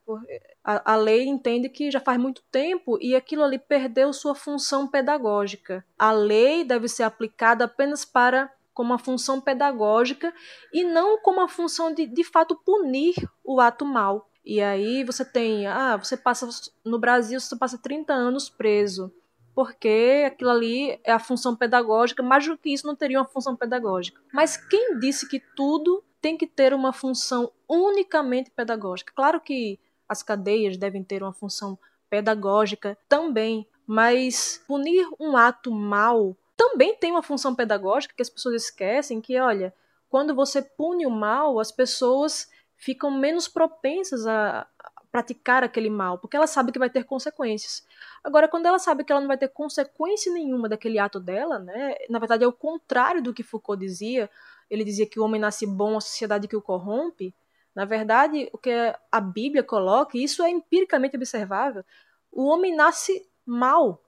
A, 0.63 0.93
a, 0.93 0.95
lei 0.97 1.25
entende 1.25 1.69
que 1.69 1.89
já 1.89 2.01
faz 2.01 2.19
muito 2.19 2.43
tempo 2.51 2.97
e 3.01 3.15
aquilo 3.15 3.43
ali 3.43 3.57
perdeu 3.57 4.11
sua 4.11 4.35
função 4.35 4.87
pedagógica. 4.87 5.85
A 5.97 6.11
lei 6.11 6.65
deve 6.65 6.89
ser 6.89 7.03
aplicada 7.03 7.63
apenas 7.63 8.03
para 8.03 8.51
como 8.73 8.91
uma 8.91 8.99
função 8.99 9.41
pedagógica 9.41 10.33
e 10.71 10.83
não 10.83 11.19
como 11.21 11.41
a 11.41 11.47
função 11.47 11.91
de, 11.93 12.05
de 12.05 12.23
fato, 12.23 12.55
punir 12.55 13.15
o 13.43 13.59
ato 13.59 13.85
mal. 13.85 14.29
E 14.45 14.61
aí 14.61 15.03
você 15.03 15.25
tem, 15.25 15.65
ah, 15.65 15.97
você 15.97 16.15
passa 16.15 16.47
no 16.85 16.99
Brasil, 16.99 17.39
você 17.39 17.55
passa 17.55 17.77
30 17.77 18.13
anos 18.13 18.49
preso, 18.49 19.11
porque 19.55 20.23
aquilo 20.27 20.51
ali 20.51 20.99
é 21.03 21.11
a 21.11 21.19
função 21.19 21.55
pedagógica, 21.55 22.21
mais 22.21 22.45
do 22.45 22.57
que 22.57 22.69
isso 22.69 22.85
não 22.85 22.95
teria 22.95 23.19
uma 23.19 23.25
função 23.25 23.55
pedagógica. 23.55 24.21
Mas 24.31 24.55
quem 24.55 24.99
disse 24.99 25.27
que 25.27 25.41
tudo 25.55 26.03
tem 26.21 26.37
que 26.37 26.47
ter 26.47 26.73
uma 26.73 26.93
função 26.93 27.51
unicamente 27.67 28.51
pedagógica? 28.51 29.13
Claro 29.15 29.39
que 29.39 29.79
as 30.07 30.23
cadeias 30.23 30.77
devem 30.77 31.03
ter 31.03 31.21
uma 31.21 31.33
função 31.33 31.77
pedagógica 32.09 32.97
também, 33.07 33.67
mas 33.85 34.63
punir 34.67 35.07
um 35.19 35.35
ato 35.35 35.71
mal 35.71 36.35
também 36.55 36.95
tem 36.95 37.11
uma 37.11 37.21
função 37.21 37.53
pedagógica 37.53 38.15
que 38.15 38.21
as 38.21 38.29
pessoas 38.29 38.63
esquecem, 38.63 39.21
que 39.21 39.39
olha, 39.39 39.73
quando 40.09 40.33
você 40.33 40.61
pune 40.61 41.05
o 41.05 41.11
mal, 41.11 41.59
as 41.59 41.71
pessoas 41.71 42.49
ficam 42.75 43.11
menos 43.11 43.47
propensas 43.47 44.25
a 44.25 44.65
praticar 45.11 45.63
aquele 45.63 45.89
mal, 45.89 46.17
porque 46.17 46.35
ela 46.35 46.47
sabe 46.47 46.71
que 46.71 46.79
vai 46.79 46.89
ter 46.89 47.03
consequências. 47.03 47.85
Agora, 48.23 48.47
quando 48.47 48.65
ela 48.65 48.79
sabe 48.79 49.03
que 49.03 49.11
ela 49.11 49.21
não 49.21 49.27
vai 49.27 49.37
ter 49.37 49.47
consequência 49.47 50.31
nenhuma 50.33 50.67
daquele 50.67 50.99
ato 50.99 51.19
dela, 51.19 51.59
né? 51.59 51.95
Na 52.09 52.19
verdade, 52.19 52.43
é 52.43 52.47
o 52.47 52.51
contrário 52.51 53.21
do 53.21 53.33
que 53.33 53.43
Foucault 53.43 53.79
dizia. 53.79 54.29
Ele 54.69 54.83
dizia 54.83 55.05
que 55.05 55.19
o 55.19 55.23
homem 55.23 55.39
nasce 55.39 55.65
bom, 55.65 55.97
a 55.97 56.01
sociedade 56.01 56.47
que 56.47 56.55
o 56.55 56.61
corrompe. 56.61 57.33
Na 57.75 57.85
verdade, 57.85 58.49
o 58.51 58.57
que 58.57 58.71
a 59.11 59.21
Bíblia 59.21 59.63
coloca, 59.63 60.17
e 60.17 60.23
isso 60.23 60.43
é 60.43 60.49
empiricamente 60.49 61.15
observável, 61.15 61.83
o 62.31 62.45
homem 62.45 62.75
nasce 62.75 63.27
mal, 63.45 64.01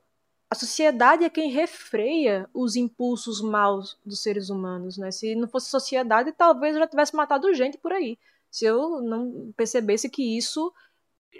a 0.49 0.55
sociedade 0.55 1.23
é 1.23 1.29
quem 1.29 1.51
refreia 1.51 2.49
os 2.53 2.75
impulsos 2.75 3.39
maus 3.39 3.99
dos 4.03 4.23
seres 4.23 4.49
humanos, 4.49 4.97
né? 4.97 5.11
Se 5.11 5.35
não 5.35 5.47
fosse 5.47 5.69
sociedade, 5.69 6.31
talvez 6.31 6.73
eu 6.73 6.81
já 6.81 6.87
tivesse 6.87 7.15
matado 7.15 7.53
gente 7.53 7.77
por 7.77 7.93
aí. 7.93 8.17
Se 8.49 8.65
eu 8.65 8.99
não 8.99 9.53
percebesse 9.55 10.09
que 10.09 10.35
isso 10.37 10.73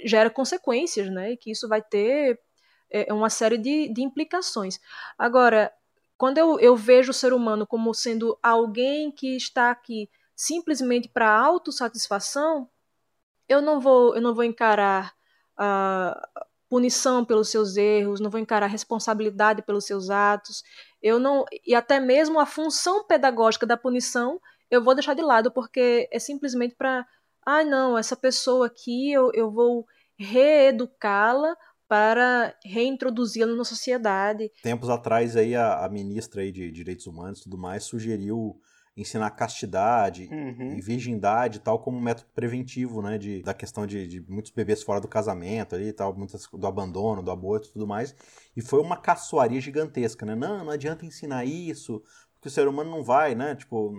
gera 0.06 0.30
consequências, 0.30 1.10
né? 1.10 1.32
E 1.32 1.38
que 1.38 1.50
isso 1.50 1.68
vai 1.68 1.82
ter 1.82 2.40
é, 2.92 3.12
uma 3.12 3.32
série 3.32 3.58
de, 3.58 3.92
de 3.92 4.04
implicações. 4.04 4.80
Agora, 5.18 5.74
quando 6.20 6.38
eu, 6.38 6.60
eu 6.60 6.76
vejo 6.76 7.12
o 7.12 7.14
ser 7.14 7.32
humano 7.32 7.66
como 7.66 7.94
sendo 7.94 8.38
alguém 8.44 9.10
que 9.10 9.38
está 9.38 9.72
aqui 9.72 10.10
simplesmente 10.36 11.08
para 11.08 11.32
autossatisfação, 11.32 12.70
eu 13.48 13.62
não 13.62 13.80
vou 13.80 14.14
eu 14.14 14.22
não 14.22 14.36
vou 14.36 14.44
encarar 14.44 15.14
uh, 15.58 16.46
punição 16.70 17.24
pelos 17.24 17.50
seus 17.50 17.78
erros, 17.78 18.20
não 18.20 18.30
vou 18.30 18.40
encarar 18.40 18.68
responsabilidade 18.68 19.62
pelos 19.62 19.86
seus 19.86 20.10
atos. 20.10 20.62
Eu 21.02 21.20
não 21.22 21.46
e 21.66 21.74
até 21.74 22.02
mesmo 22.02 22.38
a 22.38 22.46
função 22.46 23.06
pedagógica 23.06 23.66
da 23.66 23.78
punição 23.78 24.42
eu 24.70 24.84
vou 24.84 24.94
deixar 24.94 25.14
de 25.14 25.22
lado 25.22 25.50
porque 25.50 26.10
é 26.12 26.20
simplesmente 26.20 26.76
para, 26.76 27.08
ah, 27.46 27.64
não, 27.64 27.98
essa 27.98 28.18
pessoa 28.18 28.68
aqui 28.68 29.10
eu, 29.10 29.32
eu 29.34 29.50
vou 29.50 29.88
reeducá-la 30.18 31.56
para 31.90 32.56
reintroduzi-la 32.64 33.56
na 33.56 33.66
sociedade. 33.66 34.52
Tempos 34.62 34.90
atrás 34.90 35.36
aí 35.36 35.56
a, 35.56 35.84
a 35.84 35.90
ministra 35.90 36.44
aí 36.44 36.52
de 36.52 36.72
Direitos 36.72 37.08
Humanos 37.08 37.40
e 37.40 37.44
tudo 37.44 37.58
mais 37.58 37.84
sugeriu 37.84 38.62
ensinar 38.96 39.32
castidade 39.32 40.30
uhum. 40.32 40.78
e 40.78 40.82
virgindade 40.82 41.60
tal 41.60 41.80
como 41.80 42.00
método 42.00 42.28
preventivo, 42.36 43.02
né, 43.02 43.18
de, 43.18 43.42
da 43.42 43.54
questão 43.54 43.88
de, 43.88 44.06
de 44.08 44.22
muitos 44.30 44.52
bebês 44.52 44.84
fora 44.84 45.00
do 45.00 45.08
casamento 45.08 45.74
ali 45.74 45.92
tal, 45.92 46.14
muitas, 46.14 46.48
do 46.52 46.68
abandono, 46.68 47.24
do 47.24 47.32
aborto 47.32 47.70
e 47.70 47.72
tudo 47.72 47.88
mais, 47.88 48.14
e 48.56 48.62
foi 48.62 48.82
uma 48.82 48.98
caçoaria 48.98 49.62
gigantesca, 49.62 50.26
né, 50.26 50.36
não, 50.36 50.66
não 50.66 50.72
adianta 50.72 51.06
ensinar 51.06 51.46
isso, 51.46 52.04
porque 52.34 52.50
o 52.50 52.52
ser 52.52 52.68
humano 52.68 52.92
não 52.92 53.02
vai, 53.02 53.36
né, 53.36 53.56
tipo, 53.56 53.94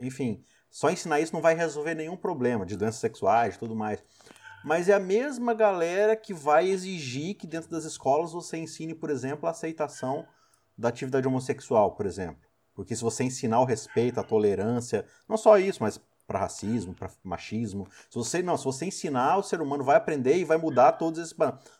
enfim, 0.00 0.42
só 0.70 0.90
ensinar 0.90 1.20
isso 1.20 1.34
não 1.34 1.42
vai 1.42 1.54
resolver 1.54 1.94
nenhum 1.94 2.16
problema 2.16 2.64
de 2.64 2.76
doenças 2.76 3.00
sexuais 3.00 3.54
e 3.54 3.58
tudo 3.58 3.76
mais. 3.76 4.02
Mas 4.66 4.88
é 4.88 4.94
a 4.94 4.98
mesma 4.98 5.54
galera 5.54 6.16
que 6.16 6.34
vai 6.34 6.68
exigir 6.68 7.36
que 7.36 7.46
dentro 7.46 7.70
das 7.70 7.84
escolas 7.84 8.32
você 8.32 8.56
ensine, 8.56 8.96
por 8.96 9.10
exemplo, 9.10 9.46
a 9.46 9.52
aceitação 9.52 10.26
da 10.76 10.88
atividade 10.88 11.28
homossexual, 11.28 11.92
por 11.92 12.04
exemplo. 12.04 12.42
Porque 12.74 12.96
se 12.96 13.04
você 13.04 13.22
ensinar 13.22 13.60
o 13.60 13.64
respeito, 13.64 14.18
a 14.18 14.24
tolerância, 14.24 15.06
não 15.28 15.36
só 15.36 15.56
isso, 15.56 15.80
mas 15.84 16.00
para 16.26 16.40
racismo, 16.40 16.92
para 16.94 17.08
machismo, 17.22 17.86
se 18.10 18.16
você 18.16 18.42
não, 18.42 18.56
se 18.56 18.64
você 18.64 18.86
ensinar, 18.86 19.36
o 19.36 19.42
ser 19.44 19.60
humano 19.60 19.84
vai 19.84 19.94
aprender 19.94 20.36
e 20.36 20.44
vai 20.44 20.56
mudar 20.56 20.90
todos 20.94 21.20
esses. 21.20 21.36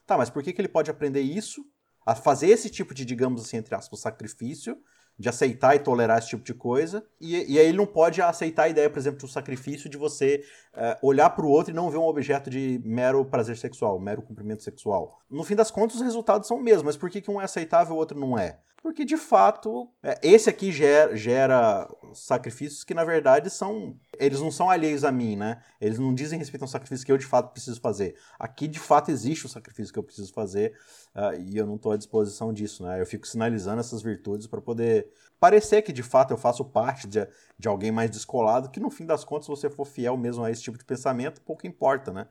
Tá, 0.06 0.16
mas 0.16 0.30
por 0.30 0.40
que, 0.40 0.52
que 0.52 0.60
ele 0.60 0.68
pode 0.68 0.88
aprender 0.88 1.22
isso? 1.22 1.66
A 2.06 2.14
fazer 2.14 2.50
esse 2.50 2.70
tipo 2.70 2.94
de, 2.94 3.04
digamos 3.04 3.42
assim, 3.42 3.56
entre 3.56 3.74
aspas, 3.74 3.98
sacrifício, 3.98 4.80
de 5.18 5.28
aceitar 5.28 5.74
e 5.74 5.78
tolerar 5.78 6.18
esse 6.18 6.28
tipo 6.28 6.44
de 6.44 6.52
coisa. 6.52 7.04
E, 7.20 7.54
e 7.54 7.58
aí 7.58 7.66
ele 7.66 7.78
não 7.78 7.86
pode 7.86 8.20
aceitar 8.20 8.64
a 8.64 8.68
ideia, 8.68 8.90
por 8.90 8.98
exemplo, 8.98 9.20
do 9.20 9.28
sacrifício 9.28 9.88
de 9.88 9.96
você 9.96 10.44
uh, 10.74 11.06
olhar 11.06 11.30
para 11.30 11.44
o 11.44 11.48
outro 11.48 11.72
e 11.72 11.74
não 11.74 11.90
ver 11.90 11.98
um 11.98 12.06
objeto 12.06 12.50
de 12.50 12.80
mero 12.84 13.24
prazer 13.24 13.56
sexual, 13.56 13.98
mero 13.98 14.22
cumprimento 14.22 14.62
sexual. 14.62 15.20
No 15.30 15.44
fim 15.44 15.54
das 15.54 15.70
contas, 15.70 15.96
os 15.96 16.02
resultados 16.02 16.46
são 16.46 16.58
os 16.58 16.62
mesmos, 16.62 16.84
mas 16.84 16.96
por 16.96 17.10
que, 17.10 17.20
que 17.20 17.30
um 17.30 17.40
é 17.40 17.44
aceitável 17.44 17.94
e 17.94 17.96
o 17.96 17.98
outro 17.98 18.18
não 18.18 18.38
é? 18.38 18.58
Porque 18.86 19.04
de 19.04 19.16
fato 19.16 19.92
é, 20.00 20.16
esse 20.22 20.48
aqui 20.48 20.70
gera, 20.70 21.16
gera, 21.16 21.92
sacrifícios 22.14 22.84
que 22.84 22.94
na 22.94 23.02
verdade 23.02 23.50
são 23.50 23.98
eles 24.16 24.40
não 24.40 24.52
são 24.52 24.70
alheios 24.70 25.02
a 25.02 25.10
mim, 25.10 25.34
né? 25.34 25.60
Eles 25.80 25.98
não 25.98 26.14
dizem 26.14 26.38
respeito 26.38 26.62
ao 26.62 26.68
sacrifício 26.68 27.04
que 27.04 27.10
eu 27.10 27.18
de 27.18 27.26
fato 27.26 27.50
preciso 27.50 27.80
fazer. 27.80 28.14
Aqui 28.38 28.68
de 28.68 28.78
fato 28.78 29.10
existe 29.10 29.44
o 29.44 29.48
sacrifício 29.48 29.92
que 29.92 29.98
eu 29.98 30.04
preciso 30.04 30.32
fazer 30.32 30.78
uh, 31.16 31.34
e 31.36 31.56
eu 31.56 31.66
não 31.66 31.74
estou 31.74 31.90
à 31.90 31.96
disposição 31.96 32.52
disso, 32.52 32.84
né? 32.84 33.00
Eu 33.00 33.06
fico 33.06 33.26
sinalizando 33.26 33.80
essas 33.80 34.02
virtudes 34.02 34.46
para 34.46 34.60
poder 34.60 35.08
parecer 35.40 35.82
que 35.82 35.92
de 35.92 36.04
fato 36.04 36.30
eu 36.30 36.38
faço 36.38 36.64
parte 36.64 37.08
de, 37.08 37.26
de 37.58 37.66
alguém 37.66 37.90
mais 37.90 38.08
descolado, 38.08 38.70
que 38.70 38.78
no 38.78 38.88
fim 38.88 39.04
das 39.04 39.24
contas, 39.24 39.46
se 39.46 39.50
você 39.50 39.68
for 39.68 39.84
fiel 39.84 40.16
mesmo 40.16 40.44
a 40.44 40.50
esse 40.52 40.62
tipo 40.62 40.78
de 40.78 40.84
pensamento, 40.84 41.40
pouco 41.40 41.66
importa, 41.66 42.12
né? 42.12 42.28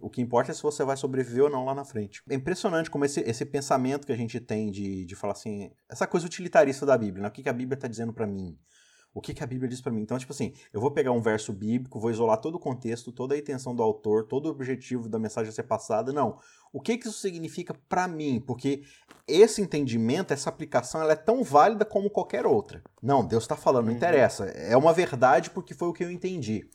O 0.00 0.08
que 0.08 0.22
importa 0.22 0.50
é 0.50 0.54
se 0.54 0.62
você 0.62 0.82
vai 0.82 0.96
sobreviver 0.96 1.44
ou 1.44 1.50
não 1.50 1.64
lá 1.64 1.74
na 1.74 1.84
frente. 1.84 2.22
É 2.28 2.34
impressionante 2.34 2.90
como 2.90 3.04
esse, 3.04 3.20
esse 3.20 3.44
pensamento 3.44 4.06
que 4.06 4.12
a 4.12 4.16
gente 4.16 4.40
tem 4.40 4.70
de, 4.70 5.04
de 5.04 5.14
falar 5.14 5.34
assim, 5.34 5.70
essa 5.88 6.06
coisa 6.06 6.26
utilitarista 6.26 6.86
da 6.86 6.96
Bíblia, 6.96 7.22
né? 7.22 7.28
o 7.28 7.30
que, 7.30 7.42
que 7.42 7.48
a 7.48 7.52
Bíblia 7.52 7.74
está 7.74 7.86
dizendo 7.86 8.12
para 8.12 8.26
mim? 8.26 8.58
O 9.14 9.20
que, 9.20 9.32
que 9.32 9.44
a 9.44 9.46
Bíblia 9.46 9.68
diz 9.68 9.80
para 9.80 9.92
mim? 9.92 10.02
Então, 10.02 10.18
tipo 10.18 10.32
assim, 10.32 10.52
eu 10.72 10.80
vou 10.80 10.90
pegar 10.90 11.12
um 11.12 11.20
verso 11.20 11.52
bíblico, 11.52 12.00
vou 12.00 12.10
isolar 12.10 12.38
todo 12.38 12.56
o 12.56 12.58
contexto, 12.58 13.12
toda 13.12 13.36
a 13.36 13.38
intenção 13.38 13.72
do 13.72 13.80
autor, 13.80 14.24
todo 14.24 14.46
o 14.46 14.50
objetivo 14.50 15.08
da 15.08 15.20
mensagem 15.20 15.50
a 15.50 15.52
ser 15.52 15.62
passada. 15.62 16.12
Não. 16.12 16.36
O 16.72 16.80
que, 16.80 16.98
que 16.98 17.06
isso 17.06 17.20
significa 17.20 17.72
para 17.88 18.08
mim? 18.08 18.42
Porque 18.44 18.82
esse 19.28 19.62
entendimento, 19.62 20.32
essa 20.32 20.50
aplicação, 20.50 21.00
ela 21.00 21.12
é 21.12 21.16
tão 21.16 21.44
válida 21.44 21.84
como 21.84 22.10
qualquer 22.10 22.44
outra. 22.44 22.82
Não, 23.00 23.24
Deus 23.24 23.44
está 23.44 23.54
falando, 23.54 23.84
não 23.84 23.92
uhum. 23.92 23.96
interessa. 23.96 24.46
É 24.46 24.76
uma 24.76 24.92
verdade 24.92 25.48
porque 25.50 25.74
foi 25.74 25.86
o 25.86 25.92
que 25.92 26.02
eu 26.02 26.10
entendi. 26.10 26.68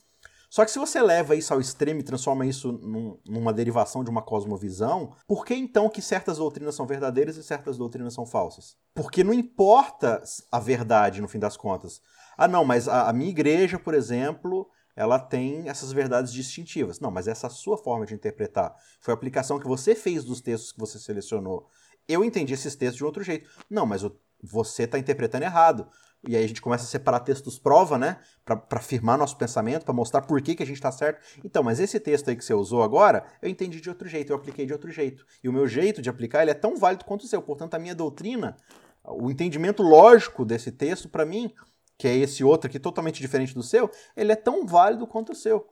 Só 0.49 0.65
que 0.65 0.71
se 0.71 0.79
você 0.79 1.01
leva 1.01 1.35
isso 1.35 1.53
ao 1.53 1.61
extremo 1.61 1.99
e 1.99 2.03
transforma 2.03 2.45
isso 2.45 2.71
num, 2.71 3.19
numa 3.27 3.53
derivação 3.53 4.03
de 4.03 4.09
uma 4.09 4.21
cosmovisão, 4.21 5.13
por 5.27 5.45
que 5.45 5.53
então 5.53 5.87
que 5.87 6.01
certas 6.01 6.37
doutrinas 6.37 6.73
são 6.73 6.87
verdadeiras 6.87 7.37
e 7.37 7.43
certas 7.43 7.77
doutrinas 7.77 8.13
são 8.13 8.25
falsas? 8.25 8.75
Porque 8.95 9.23
não 9.23 9.33
importa 9.33 10.23
a 10.51 10.59
verdade 10.59 11.21
no 11.21 11.27
fim 11.27 11.37
das 11.37 11.55
contas. 11.55 12.01
Ah, 12.35 12.47
não, 12.47 12.65
mas 12.65 12.87
a, 12.87 13.09
a 13.09 13.13
minha 13.13 13.29
igreja, 13.29 13.77
por 13.77 13.93
exemplo, 13.93 14.67
ela 14.95 15.19
tem 15.19 15.69
essas 15.69 15.91
verdades 15.91 16.33
distintivas. 16.33 16.99
Não, 16.99 17.11
mas 17.11 17.27
essa 17.27 17.47
sua 17.47 17.77
forma 17.77 18.05
de 18.05 18.15
interpretar. 18.15 18.75
Foi 18.99 19.13
a 19.13 19.15
aplicação 19.15 19.59
que 19.59 19.67
você 19.67 19.93
fez 19.93 20.23
dos 20.23 20.41
textos 20.41 20.71
que 20.71 20.79
você 20.79 20.97
selecionou. 20.97 21.67
Eu 22.07 22.25
entendi 22.25 22.53
esses 22.53 22.75
textos 22.75 22.97
de 22.97 23.05
outro 23.05 23.23
jeito. 23.23 23.47
Não, 23.69 23.85
mas 23.85 24.01
você 24.41 24.83
está 24.83 24.97
interpretando 24.97 25.43
errado. 25.43 25.87
E 26.27 26.35
aí 26.35 26.43
a 26.43 26.47
gente 26.47 26.61
começa 26.61 26.83
a 26.83 26.87
separar 26.87 27.21
textos 27.21 27.57
prova, 27.57 27.97
né? 27.97 28.17
Para 28.43 28.61
afirmar 28.71 29.17
nosso 29.17 29.37
pensamento, 29.37 29.85
para 29.85 29.93
mostrar 29.93 30.21
por 30.21 30.41
que, 30.41 30.53
que 30.53 30.63
a 30.63 30.65
gente 30.65 30.75
está 30.75 30.91
certo. 30.91 31.21
Então, 31.43 31.63
mas 31.63 31.79
esse 31.79 31.99
texto 31.99 32.29
aí 32.29 32.35
que 32.35 32.43
você 32.43 32.53
usou 32.53 32.83
agora, 32.83 33.25
eu 33.41 33.49
entendi 33.49 33.79
de 33.79 33.89
outro 33.89 34.07
jeito, 34.07 34.31
eu 34.31 34.35
apliquei 34.35 34.65
de 34.65 34.73
outro 34.73 34.91
jeito. 34.91 35.25
E 35.41 35.47
o 35.47 35.53
meu 35.53 35.67
jeito 35.67 36.01
de 36.01 36.09
aplicar 36.09 36.41
ele 36.41 36.51
é 36.51 36.55
tão 36.55 36.75
válido 36.75 37.05
quanto 37.05 37.23
o 37.23 37.27
seu. 37.27 37.41
Portanto, 37.41 37.75
a 37.75 37.79
minha 37.79 37.95
doutrina, 37.95 38.57
o 39.03 39.31
entendimento 39.31 39.81
lógico 39.81 40.43
desse 40.43 40.71
texto, 40.71 41.07
para 41.07 41.25
mim, 41.25 41.53
que 41.97 42.07
é 42.07 42.15
esse 42.15 42.43
outro 42.43 42.69
aqui 42.69 42.79
totalmente 42.79 43.21
diferente 43.21 43.53
do 43.53 43.63
seu, 43.63 43.89
ele 44.15 44.31
é 44.31 44.35
tão 44.35 44.65
válido 44.65 45.07
quanto 45.07 45.31
o 45.31 45.35
seu. 45.35 45.67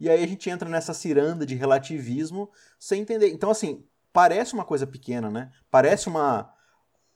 E 0.00 0.10
aí 0.10 0.24
a 0.24 0.26
gente 0.26 0.50
entra 0.50 0.68
nessa 0.68 0.92
ciranda 0.92 1.46
de 1.46 1.54
relativismo 1.54 2.50
sem 2.76 3.02
entender. 3.02 3.28
Então, 3.28 3.50
assim, 3.50 3.84
parece 4.12 4.52
uma 4.52 4.64
coisa 4.64 4.84
pequena, 4.84 5.30
né? 5.30 5.52
Parece 5.70 6.08
uma 6.08 6.52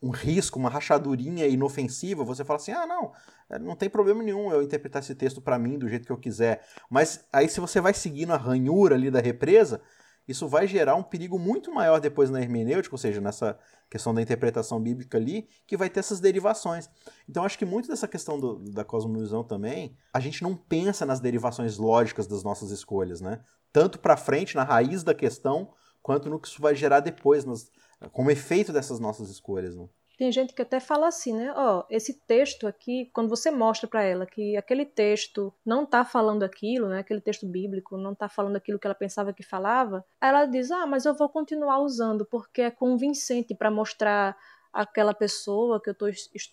um 0.02 0.10
risco, 0.10 0.58
uma 0.58 0.68
rachadurinha 0.68 1.46
inofensiva, 1.46 2.24
você 2.24 2.44
fala 2.44 2.58
assim: 2.58 2.72
ah, 2.72 2.86
não, 2.86 3.12
é, 3.50 3.58
não 3.58 3.74
tem 3.74 3.88
problema 3.88 4.22
nenhum 4.22 4.50
eu 4.50 4.62
interpretar 4.62 5.02
esse 5.02 5.14
texto 5.14 5.40
para 5.40 5.58
mim 5.58 5.78
do 5.78 5.88
jeito 5.88 6.06
que 6.06 6.12
eu 6.12 6.18
quiser. 6.18 6.66
Mas 6.90 7.24
aí, 7.32 7.48
se 7.48 7.60
você 7.60 7.80
vai 7.80 7.94
seguindo 7.94 8.32
a 8.32 8.36
ranhura 8.36 8.94
ali 8.94 9.10
da 9.10 9.20
represa, 9.20 9.80
isso 10.28 10.48
vai 10.48 10.66
gerar 10.66 10.96
um 10.96 11.02
perigo 11.02 11.38
muito 11.38 11.72
maior 11.72 12.00
depois 12.00 12.30
na 12.30 12.40
hermenêutica, 12.40 12.94
ou 12.94 12.98
seja, 12.98 13.20
nessa 13.20 13.58
questão 13.88 14.12
da 14.12 14.20
interpretação 14.20 14.80
bíblica 14.80 15.16
ali, 15.16 15.48
que 15.66 15.76
vai 15.76 15.88
ter 15.88 16.00
essas 16.00 16.18
derivações. 16.18 16.90
Então, 17.28 17.44
acho 17.44 17.56
que 17.56 17.64
muito 17.64 17.88
dessa 17.88 18.08
questão 18.08 18.38
do, 18.38 18.58
da 18.58 18.84
cosmovisão 18.84 19.44
também, 19.44 19.96
a 20.12 20.18
gente 20.18 20.42
não 20.42 20.56
pensa 20.56 21.06
nas 21.06 21.20
derivações 21.20 21.78
lógicas 21.78 22.26
das 22.26 22.42
nossas 22.42 22.72
escolhas, 22.72 23.20
né? 23.20 23.40
Tanto 23.72 24.00
para 24.00 24.16
frente, 24.16 24.56
na 24.56 24.64
raiz 24.64 25.04
da 25.04 25.14
questão, 25.14 25.72
quanto 26.02 26.28
no 26.28 26.40
que 26.40 26.48
isso 26.48 26.60
vai 26.60 26.74
gerar 26.74 27.00
depois 27.00 27.44
nas, 27.44 27.70
como 28.12 28.30
efeito 28.30 28.72
dessas 28.72 29.00
nossas 29.00 29.30
escolhas. 29.30 29.76
Né? 29.76 29.88
Tem 30.18 30.32
gente 30.32 30.54
que 30.54 30.62
até 30.62 30.80
fala 30.80 31.08
assim, 31.08 31.34
né? 31.34 31.52
Ó, 31.54 31.80
oh, 31.80 31.84
esse 31.90 32.14
texto 32.26 32.66
aqui, 32.66 33.10
quando 33.12 33.28
você 33.28 33.50
mostra 33.50 33.86
para 33.86 34.02
ela 34.02 34.24
que 34.24 34.56
aquele 34.56 34.86
texto 34.86 35.52
não 35.64 35.84
tá 35.84 36.04
falando 36.04 36.42
aquilo, 36.42 36.88
né? 36.88 37.00
Aquele 37.00 37.20
texto 37.20 37.46
bíblico 37.46 37.98
não 37.98 38.14
tá 38.14 38.28
falando 38.28 38.56
aquilo 38.56 38.78
que 38.78 38.86
ela 38.86 38.94
pensava 38.94 39.32
que 39.32 39.42
falava, 39.42 40.04
ela 40.20 40.46
diz: 40.46 40.70
"Ah, 40.70 40.86
mas 40.86 41.04
eu 41.04 41.14
vou 41.14 41.28
continuar 41.28 41.80
usando 41.80 42.24
porque 42.24 42.62
é 42.62 42.70
convincente 42.70 43.54
para 43.54 43.70
mostrar 43.70 44.36
aquela 44.72 45.14
pessoa 45.14 45.80
que 45.80 45.88
eu 45.88 45.92
estou 45.92 46.08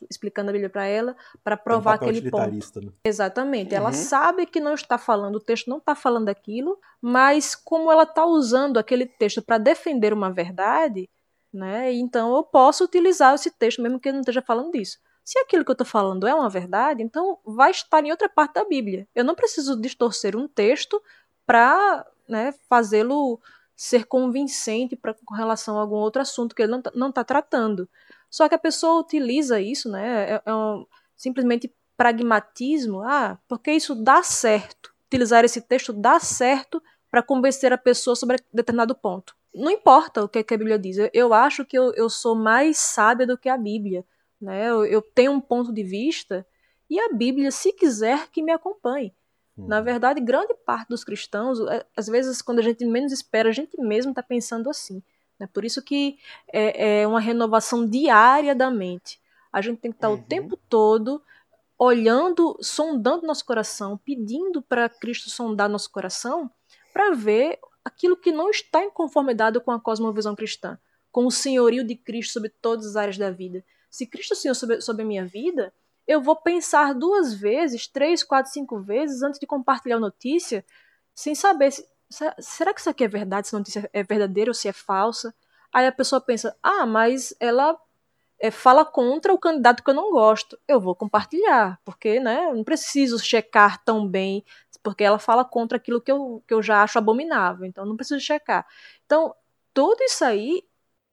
explicando 0.10 0.50
a 0.50 0.54
Bíblia 0.54 0.70
para 0.70 0.86
ela, 0.86 1.16
para 1.44 1.58
provar 1.58 1.92
um 1.92 1.96
aquele 1.96 2.30
ponto. 2.30 2.82
Né? 2.82 2.92
Exatamente. 3.06 3.72
Uhum. 3.72 3.78
Ela 3.78 3.92
sabe 3.92 4.46
que 4.46 4.60
não 4.60 4.74
está 4.74 4.98
falando, 4.98 5.36
o 5.36 5.42
texto 5.42 5.70
não 5.70 5.78
está 5.78 5.94
falando 5.94 6.30
aquilo, 6.30 6.80
mas 7.02 7.54
como 7.54 7.92
ela 7.92 8.04
está 8.04 8.26
usando 8.26 8.78
aquele 8.78 9.06
texto 9.06 9.42
para 9.42 9.58
defender 9.58 10.14
uma 10.14 10.32
verdade, 10.32 11.10
né? 11.54 11.94
Então 11.94 12.36
eu 12.36 12.44
posso 12.44 12.84
utilizar 12.84 13.36
esse 13.36 13.52
texto 13.52 13.82
mesmo 13.82 14.00
que 14.00 14.10
eu 14.10 14.13
não 14.13 14.22
esteja 14.22 14.42
falando 14.42 14.72
disso. 14.72 14.98
Se 15.24 15.39
aquilo 15.39 15.63
que 15.63 15.72
eu 15.72 15.74
estou 15.74 15.88
falando 15.88 16.28
é 16.28 16.34
uma 16.34 16.50
verdade, 16.50 17.02
então 17.02 17.39
vai 17.46 17.72
estar 17.72 18.04
em 18.04 18.12
outra 18.12 18.28
parte 18.28 18.56
da 18.56 18.66
Bíblia. 18.66 19.08
Eu 19.16 19.24
não 19.24 19.36
preciso 19.36 19.80
distorcer 19.80 20.36
um 20.36 20.48
texto 20.48 21.02
para 21.46 22.06
né, 22.28 22.54
fazê-lo 22.68 23.39
ser 23.76 24.06
convincente 24.06 24.96
pra, 24.96 25.13
com 25.26 25.34
relação 25.34 25.78
a 25.78 25.82
algum 25.82 25.96
outro 25.96 26.22
assunto 26.22 26.54
que 26.56 26.62
ele 26.62 26.72
não 26.72 27.10
está 27.10 27.12
tá 27.13 27.24
tratando. 27.24 27.88
Só 28.30 28.50
que 28.50 28.56
a 28.56 28.60
pessoa 28.60 29.00
utiliza 29.00 29.62
isso, 29.62 29.89
né? 29.89 30.34
É, 30.34 30.42
é 30.46 30.54
um, 30.54 30.86
simplesmente 31.16 31.74
pragmatismo. 31.96 33.02
Ah, 33.02 33.38
porque 33.48 33.72
isso 33.72 33.96
dá 33.96 34.24
certo. 34.24 34.94
Utilizar 35.08 35.46
esse 35.46 35.62
texto 35.62 35.94
dá 35.94 36.20
certo 36.20 36.82
para 37.10 37.24
convencer 37.24 37.72
a 37.72 37.78
pessoa 37.78 38.16
sobre 38.16 38.38
determinado 38.52 38.96
ponto 38.96 39.36
não 39.54 39.72
importa 39.72 40.24
o 40.24 40.30
que, 40.30 40.44
que 40.44 40.54
a 40.54 40.58
Bíblia 40.58 40.80
diz. 40.80 40.98
Eu, 40.98 41.10
eu 41.13 41.34
acho 41.34 41.66
que 41.66 41.78
eu, 41.78 41.94
eu, 41.94 42.10
sou 42.10 42.36
mais 42.36 42.78
sábia 42.78 43.28
do 43.28 43.38
que 43.38 43.48
a 43.48 43.58
Bíblia. 43.58 44.04
Né? 44.42 44.70
Eu, 44.70 44.86
eu, 44.86 45.02
tenho 45.02 45.32
um 45.32 45.39
ponto 45.39 45.72
de 45.72 45.84
vista 45.84 46.46
e 46.89 47.00
a 47.00 47.13
Bíblia, 47.13 47.52
se 47.52 47.72
quiser, 47.72 48.28
que 48.30 48.42
me 48.42 48.52
acompanhe. 48.52 49.13
Hum. 49.58 49.68
Na 49.68 49.82
verdade, 49.82 50.20
grande 50.20 50.54
parte 50.66 50.89
dos 50.89 51.04
cristãos, 51.04 51.60
é, 51.62 51.86
às 51.96 52.08
vezes, 52.08 52.42
quando 52.42 52.60
a 52.60 52.63
gente 52.63 52.84
menos 52.86 53.12
espera, 53.12 53.50
a 53.50 53.54
gente 53.54 53.80
mesmo 53.80 54.12
está 54.12 54.24
pensando 54.24 54.70
assim. 54.70 55.02
Né? 55.39 55.48
Por 55.52 55.63
isso 55.63 55.82
que 55.82 56.18
é, 56.52 57.02
é, 57.02 57.08
uma 57.08 57.20
renovação 57.20 57.86
diária 57.86 58.56
da 58.56 58.70
mente. 58.72 59.22
A 59.52 59.62
gente 59.62 59.80
tem 59.80 59.92
que 59.92 59.98
estar 59.98 60.08
tá 60.08 60.13
uhum. 60.13 60.20
o 60.20 60.24
tempo 60.24 60.58
todo 60.70 61.22
olhando, 61.78 62.58
sondando 62.62 63.28
nosso 63.28 63.46
coração, 63.46 63.98
pedindo 63.98 64.62
para 64.62 64.89
Cristo 64.89 65.30
sondar 65.30 65.70
nosso 65.70 65.92
coração, 65.92 66.50
para 66.94 67.12
ver 67.12 67.60
aquilo 67.84 68.17
que 68.17 68.32
não 68.32 68.50
está 68.50 68.84
em 68.84 68.91
conformidade 68.91 69.60
com 69.60 69.72
a 69.72 69.80
cosmovisão 69.80 70.36
cristã, 70.36 70.78
com 71.12 71.26
o 71.26 71.32
senhorio 71.32 71.84
de 71.84 71.96
Cristo 71.96 72.34
sobre 72.34 72.50
todas 72.50 72.86
as 72.88 72.96
áreas 72.96 73.17
da 73.17 73.30
vida. 73.30 73.63
Se 73.89 74.06
Cristo 74.06 74.34
é 74.34 74.36
Senhor 74.36 74.56
sobre, 74.56 74.82
sobre 74.82 75.04
a 75.04 75.06
minha 75.06 75.26
vida, 75.26 75.74
eu 76.08 76.22
vou 76.22 76.36
pensar 76.36 76.93
duas 76.93 77.34
vezes, 77.34 77.88
três, 77.88 78.24
quatro, 78.24 78.52
cinco 78.52 78.80
vezes 78.80 79.22
antes 79.22 79.39
de 79.39 79.46
compartilhar 79.46 79.98
a 79.98 80.00
notícia, 80.00 80.65
sem 81.13 81.36
saber 81.36 81.72
se, 81.72 81.88
será 82.39 82.74
que 82.74 82.80
isso 82.80 82.89
aqui 82.89 83.04
é 83.04 83.08
verdade, 83.08 83.48
se 83.48 83.56
a 83.56 83.60
notícia 83.60 83.89
é 83.93 84.04
verdadeira 84.04 84.50
ou 84.50 84.54
se 84.56 84.67
é 84.67 84.74
falsa. 84.74 85.34
Aí 85.72 85.88
a 85.88 85.91
pessoa 85.91 86.22
pensa, 86.22 86.56
ah, 86.62 86.86
mas 86.86 87.34
ela 87.39 87.78
é, 88.39 88.52
fala 88.52 88.86
contra 88.86 89.34
o 89.34 89.39
candidato 89.39 89.84
que 89.84 89.89
eu 89.89 89.96
não 89.96 90.12
gosto. 90.12 90.60
Eu 90.67 90.80
vou 90.80 90.96
compartilhar, 90.96 91.80
porque 91.84 92.19
né, 92.19 92.52
não 92.54 92.63
preciso 92.63 93.17
checar 93.17 93.84
tão 93.84 94.08
bem, 94.08 94.43
porque 94.84 95.04
ela 95.04 95.17
fala 95.17 95.46
contra 95.46 95.78
aquilo 95.78 96.02
que 96.02 96.12
eu, 96.12 96.43
que 96.48 96.54
eu 96.54 96.62
já 96.62 96.84
acho 96.84 96.98
abominável, 96.98 97.65
então 97.65 97.86
não 97.86 97.96
preciso 97.96 98.19
checar. 98.19 98.67
Então, 99.06 99.34
tudo 99.74 100.04
isso 100.04 100.24
aí 100.26 100.63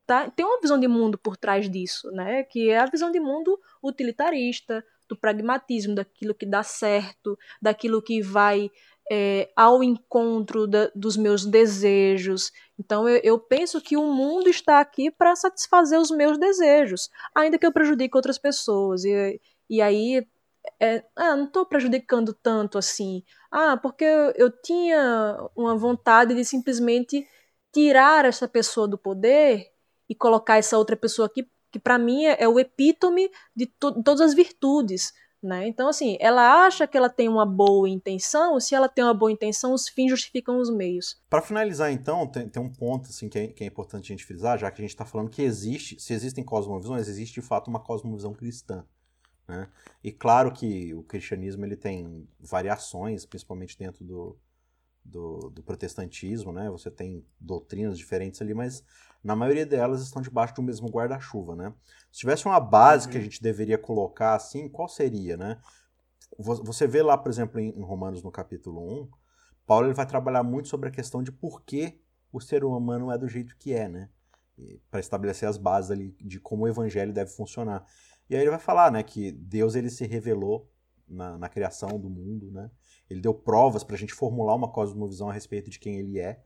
tá, 0.06 0.28
tem 0.30 0.44
uma 0.44 0.61
visão 0.61 0.78
de 0.78 0.88
mundo 0.88 1.16
por 1.16 1.37
trás 1.37 1.70
disso, 1.70 2.11
né? 2.11 2.42
Que 2.44 2.70
é 2.70 2.78
a 2.78 2.87
visão 2.87 3.11
de 3.12 3.20
mundo 3.20 3.59
utilitarista, 3.83 4.85
do 5.09 5.16
pragmatismo, 5.16 5.94
daquilo 5.94 6.35
que 6.35 6.46
dá 6.46 6.62
certo, 6.62 7.37
daquilo 7.61 8.00
que 8.00 8.22
vai 8.22 8.70
é, 9.11 9.50
ao 9.56 9.83
encontro 9.83 10.68
da, 10.68 10.90
dos 10.94 11.16
meus 11.16 11.44
desejos. 11.44 12.52
Então 12.78 13.09
eu, 13.09 13.20
eu, 13.24 13.38
penso 13.38 13.80
que 13.80 13.96
o 13.96 14.06
mundo 14.06 14.48
está 14.48 14.80
aqui 14.80 15.11
para 15.11 15.35
satisfazer 15.35 15.98
os 15.98 16.11
meus 16.12 16.38
desejos, 16.38 17.11
ainda 17.35 17.59
que 17.59 17.66
eu 17.66 17.72
prejudique 17.72 18.16
outras 18.16 18.38
pessoas. 18.38 19.04
E, 19.04 19.40
e 19.68 19.83
aí, 19.83 20.24
é, 20.78 21.04
ah, 21.16 21.37
não 21.37 21.46
estou 21.46 21.66
prejudicando 21.66 22.33
tanto 22.33 22.78
assim. 22.78 23.24
Ah, 23.50 23.76
porque 23.76 24.04
eu, 24.04 24.32
eu 24.36 24.50
tinha 24.50 25.50
uma 25.56 25.76
vontade 25.76 26.34
de 26.34 26.44
simplesmente 26.44 27.26
tirar 27.72 28.24
essa 28.24 28.46
pessoa 28.46 28.86
do 28.86 28.96
poder 28.96 29.70
e 30.08 30.14
colocar 30.14 30.56
essa 30.56 30.78
outra 30.78 30.96
pessoa 30.96 31.26
aqui, 31.26 31.48
que 31.70 31.78
para 31.78 31.98
mim 31.98 32.24
é, 32.24 32.42
é, 32.42 32.48
o 32.48 32.58
epítome 32.58 33.30
de 33.54 33.66
to 33.66 34.02
todas 34.02 34.20
as 34.20 34.34
virtudes. 34.34 35.12
Né? 35.42 35.66
Então, 35.68 35.88
assim, 35.88 36.18
ela 36.20 36.66
acha 36.66 36.86
que 36.86 36.98
ela 36.98 37.08
tem 37.08 37.26
uma 37.26 37.46
boa 37.46 37.88
intenção, 37.88 38.60
se 38.60 38.74
ela 38.74 38.90
tem 38.90 39.02
uma 39.02 39.14
boa 39.14 39.32
intenção, 39.32 39.72
os 39.72 39.88
fins 39.88 40.10
justificam 40.10 40.58
os 40.58 40.68
meios. 40.68 41.18
Para 41.30 41.40
finalizar, 41.40 41.90
então, 41.90 42.26
tem, 42.26 42.46
tem, 42.46 42.62
um 42.62 42.70
ponto 42.70 43.08
assim, 43.08 43.26
que 43.26 43.38
é, 43.38 43.46
que, 43.46 43.64
é, 43.64 43.66
importante 43.66 44.12
a 44.12 44.14
gente 44.14 44.26
frisar, 44.26 44.58
já 44.58 44.70
que 44.70 44.82
a 44.82 44.84
gente 44.84 44.90
está 44.90 45.06
falando 45.06 45.30
que 45.30 45.40
existe, 45.40 45.98
se 45.98 46.12
existem 46.12 46.44
cosmovisões, 46.44 47.08
existe 47.08 47.40
de 47.40 47.46
fato 47.46 47.68
uma 47.68 47.80
cosmovisão 47.80 48.34
cristã. 48.34 48.84
Né? 49.50 49.68
E 50.02 50.12
claro 50.12 50.52
que 50.52 50.94
o 50.94 51.02
cristianismo 51.02 51.64
ele 51.64 51.76
tem 51.76 52.28
variações, 52.38 53.26
principalmente 53.26 53.76
dentro 53.76 54.04
do, 54.04 54.38
do, 55.04 55.50
do 55.50 55.62
protestantismo, 55.62 56.52
né? 56.52 56.70
Você 56.70 56.88
tem 56.88 57.24
doutrinas 57.40 57.98
diferentes 57.98 58.40
ali, 58.40 58.54
mas 58.54 58.84
na 59.24 59.34
maioria 59.34 59.66
delas 59.66 60.02
estão 60.02 60.22
debaixo 60.22 60.54
do 60.54 60.62
mesmo 60.62 60.88
guarda-chuva, 60.88 61.56
né? 61.56 61.74
Se 62.12 62.20
tivesse 62.20 62.46
uma 62.46 62.60
base 62.60 63.06
uhum. 63.06 63.10
que 63.10 63.18
a 63.18 63.20
uhum. 63.20 63.24
gente 63.24 63.42
deveria 63.42 63.76
colocar 63.76 64.34
assim, 64.34 64.68
qual 64.68 64.88
seria, 64.88 65.36
né? 65.36 65.60
Você 66.38 66.86
vê 66.86 67.02
lá, 67.02 67.18
por 67.18 67.28
exemplo, 67.28 67.58
em 67.58 67.82
Romanos 67.82 68.22
no 68.22 68.30
capítulo 68.30 69.02
1, 69.02 69.10
Paulo 69.66 69.88
ele 69.88 69.94
vai 69.94 70.06
trabalhar 70.06 70.44
muito 70.44 70.68
sobre 70.68 70.88
a 70.88 70.92
questão 70.92 71.24
de 71.24 71.32
por 71.32 71.62
que 71.62 72.00
o 72.32 72.40
ser 72.40 72.64
humano 72.64 73.10
é 73.10 73.18
do 73.18 73.28
jeito 73.28 73.56
que 73.58 73.72
é, 73.72 73.88
né? 73.88 74.08
Para 74.90 75.00
estabelecer 75.00 75.48
as 75.48 75.58
bases 75.58 75.90
ali 75.90 76.14
de 76.20 76.38
como 76.38 76.64
o 76.64 76.68
evangelho 76.68 77.12
deve 77.12 77.30
funcionar. 77.30 77.84
E 78.31 78.37
aí 78.37 78.43
ele 78.43 78.51
vai 78.51 78.61
falar, 78.61 78.93
né, 78.93 79.03
que 79.03 79.33
Deus 79.33 79.75
ele 79.75 79.90
se 79.90 80.07
revelou 80.07 80.71
na, 81.07 81.37
na 81.37 81.49
criação 81.49 81.99
do 81.99 82.09
mundo, 82.09 82.51
né? 82.53 82.71
Ele 83.11 83.21
deu 83.21 83.35
provas 83.35 83.83
para 83.83 83.97
a 83.97 83.99
gente 83.99 84.14
formular 84.14 84.55
uma 84.55 84.71
cosmovisão 84.71 85.29
a 85.29 85.33
respeito 85.33 85.69
de 85.69 85.81
quem 85.81 85.97
ele 85.97 86.21
é 86.21 86.40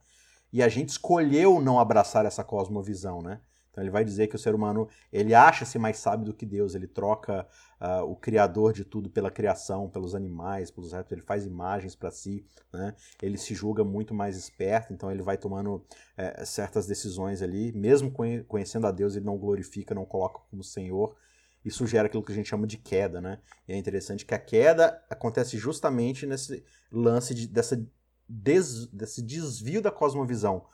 e 0.51 0.63
a 0.63 0.69
gente 0.69 0.89
escolheu 0.89 1.61
não 1.61 1.79
abraçar 1.79 2.25
essa 2.25 2.43
cosmovisão, 2.43 3.21
né? 3.21 3.41
Então 3.71 3.83
ele 3.83 3.91
vai 3.91 4.05
dizer 4.05 4.29
que 4.29 4.37
o 4.37 4.39
ser 4.39 4.55
humano 4.55 4.89
ele 5.13 5.35
acha-se 5.35 5.81
mais 5.81 5.99
sábio 5.99 6.27
do 6.27 6.33
que 6.33 6.47
Deus, 6.47 6.77
ele 6.77 6.87
troca 6.87 7.45
uh, 7.81 8.05
o 8.05 8.15
criador 8.15 8.73
de 8.73 8.85
tudo 8.85 9.11
pela 9.11 9.33
criação, 9.33 9.91
pelos 9.91 10.15
animais, 10.15 10.71
pelos 10.71 10.93
retos, 10.93 11.11
ele 11.11 11.23
faz 11.23 11.45
imagens 11.45 11.97
para 11.97 12.11
si, 12.13 12.47
né? 12.73 12.95
Ele 13.21 13.37
se 13.37 13.53
julga 13.53 13.83
muito 13.83 14.15
mais 14.15 14.37
esperto, 14.37 14.93
então 14.93 15.11
ele 15.11 15.23
vai 15.23 15.37
tomando 15.37 15.85
é, 16.17 16.45
certas 16.45 16.87
decisões 16.87 17.43
ali, 17.43 17.73
mesmo 17.73 18.13
conhecendo 18.47 18.87
a 18.87 18.93
Deus, 18.93 19.17
ele 19.17 19.27
não 19.27 19.37
glorifica, 19.37 19.95
não 19.95 20.07
coloca 20.07 20.39
como 20.49 20.63
Senhor. 20.63 21.17
Isso 21.65 21.87
gera 21.87 22.07
aquilo 22.07 22.23
que 22.23 22.33
a 22.33 22.35
gente 22.35 22.49
chama 22.49 22.67
de 22.67 22.77
queda, 22.77 23.21
né? 23.21 23.39
E 23.67 23.73
é 23.73 23.77
interessante 23.77 24.27
que 24.27 24.35
a 24.35 24.39
queda 24.39 25.03
acontece 25.09 25.57
justamente 25.57 26.27
nesse 26.27 26.63
lance 26.93 27.35
de, 27.35 27.47
dessa 27.47 27.83
des, 28.29 28.87
desse 28.89 29.23
desvio 29.23 29.81
da 29.81 29.91
cosmovisão. 29.91 30.67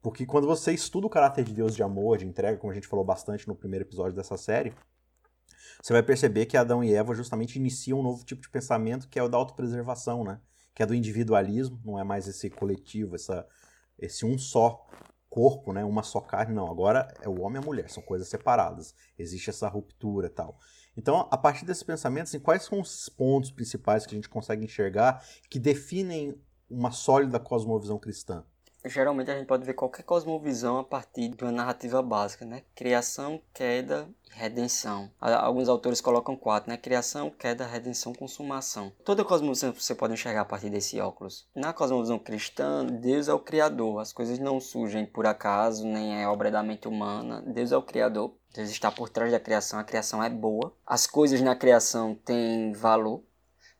Porque 0.00 0.26
quando 0.26 0.48
você 0.48 0.72
estuda 0.72 1.06
o 1.06 1.10
caráter 1.10 1.44
de 1.44 1.54
Deus 1.54 1.76
de 1.76 1.82
amor, 1.82 2.18
de 2.18 2.26
entrega, 2.26 2.58
como 2.58 2.72
a 2.72 2.74
gente 2.74 2.88
falou 2.88 3.04
bastante 3.04 3.46
no 3.46 3.54
primeiro 3.54 3.84
episódio 3.84 4.16
dessa 4.16 4.36
série, 4.36 4.74
você 5.80 5.92
vai 5.92 6.02
perceber 6.02 6.46
que 6.46 6.56
Adão 6.56 6.82
e 6.82 6.92
Eva 6.92 7.14
justamente 7.14 7.56
iniciam 7.56 8.00
um 8.00 8.02
novo 8.02 8.24
tipo 8.24 8.42
de 8.42 8.50
pensamento 8.50 9.08
que 9.08 9.18
é 9.18 9.22
o 9.22 9.28
da 9.28 9.38
autopreservação, 9.38 10.24
né? 10.24 10.40
Que 10.74 10.82
é 10.82 10.86
do 10.86 10.94
individualismo, 10.94 11.80
não 11.84 11.98
é 11.98 12.04
mais 12.04 12.26
esse 12.26 12.50
coletivo, 12.50 13.14
essa, 13.14 13.46
esse 13.96 14.26
um 14.26 14.36
só 14.36 14.86
corpo, 15.32 15.72
né? 15.72 15.82
Uma 15.82 16.02
só 16.02 16.20
carne, 16.20 16.54
não. 16.54 16.70
Agora 16.70 17.08
é 17.22 17.28
o 17.28 17.40
homem 17.40 17.58
e 17.58 17.64
a 17.64 17.66
mulher, 17.66 17.88
são 17.88 18.02
coisas 18.02 18.28
separadas. 18.28 18.94
Existe 19.18 19.48
essa 19.48 19.66
ruptura 19.66 20.26
e 20.26 20.30
tal. 20.30 20.58
Então, 20.94 21.26
a 21.30 21.38
partir 21.38 21.64
desse 21.64 21.82
pensamento, 21.82 22.24
assim, 22.24 22.38
quais 22.38 22.64
são 22.64 22.78
os 22.82 23.08
pontos 23.08 23.50
principais 23.50 24.04
que 24.04 24.14
a 24.14 24.16
gente 24.18 24.28
consegue 24.28 24.62
enxergar 24.62 25.24
que 25.48 25.58
definem 25.58 26.38
uma 26.68 26.90
sólida 26.90 27.40
cosmovisão 27.40 27.98
cristã? 27.98 28.44
Geralmente 28.84 29.30
a 29.30 29.36
gente 29.36 29.46
pode 29.46 29.64
ver 29.64 29.74
qualquer 29.74 30.02
cosmovisão 30.02 30.78
a 30.78 30.84
partir 30.84 31.28
de 31.28 31.44
uma 31.44 31.52
narrativa 31.52 32.02
básica, 32.02 32.44
né? 32.44 32.62
Criação, 32.74 33.40
queda 33.54 34.08
e 34.28 34.36
redenção. 34.36 35.08
Alguns 35.20 35.68
autores 35.68 36.00
colocam 36.00 36.36
quatro, 36.36 36.68
né? 36.68 36.76
Criação, 36.76 37.30
queda, 37.30 37.64
redenção, 37.64 38.12
consumação. 38.12 38.92
Toda 39.04 39.24
cosmovisão 39.24 39.72
você 39.72 39.94
pode 39.94 40.14
enxergar 40.14 40.40
a 40.40 40.44
partir 40.44 40.68
desse 40.68 41.00
óculos. 41.00 41.46
Na 41.54 41.72
cosmovisão 41.72 42.18
cristã, 42.18 42.84
Deus 42.84 43.28
é 43.28 43.32
o 43.32 43.38
Criador. 43.38 44.00
As 44.00 44.12
coisas 44.12 44.40
não 44.40 44.58
surgem 44.58 45.06
por 45.06 45.26
acaso, 45.26 45.86
nem 45.86 46.20
é 46.20 46.26
obra 46.26 46.50
da 46.50 46.62
mente 46.62 46.88
humana. 46.88 47.40
Deus 47.46 47.70
é 47.70 47.76
o 47.76 47.82
Criador. 47.82 48.34
Deus 48.52 48.68
está 48.68 48.90
por 48.90 49.08
trás 49.08 49.30
da 49.30 49.38
criação. 49.38 49.78
A 49.78 49.84
criação 49.84 50.22
é 50.22 50.28
boa. 50.28 50.74
As 50.84 51.06
coisas 51.06 51.40
na 51.40 51.54
criação 51.54 52.16
têm 52.16 52.72
valor. 52.72 53.22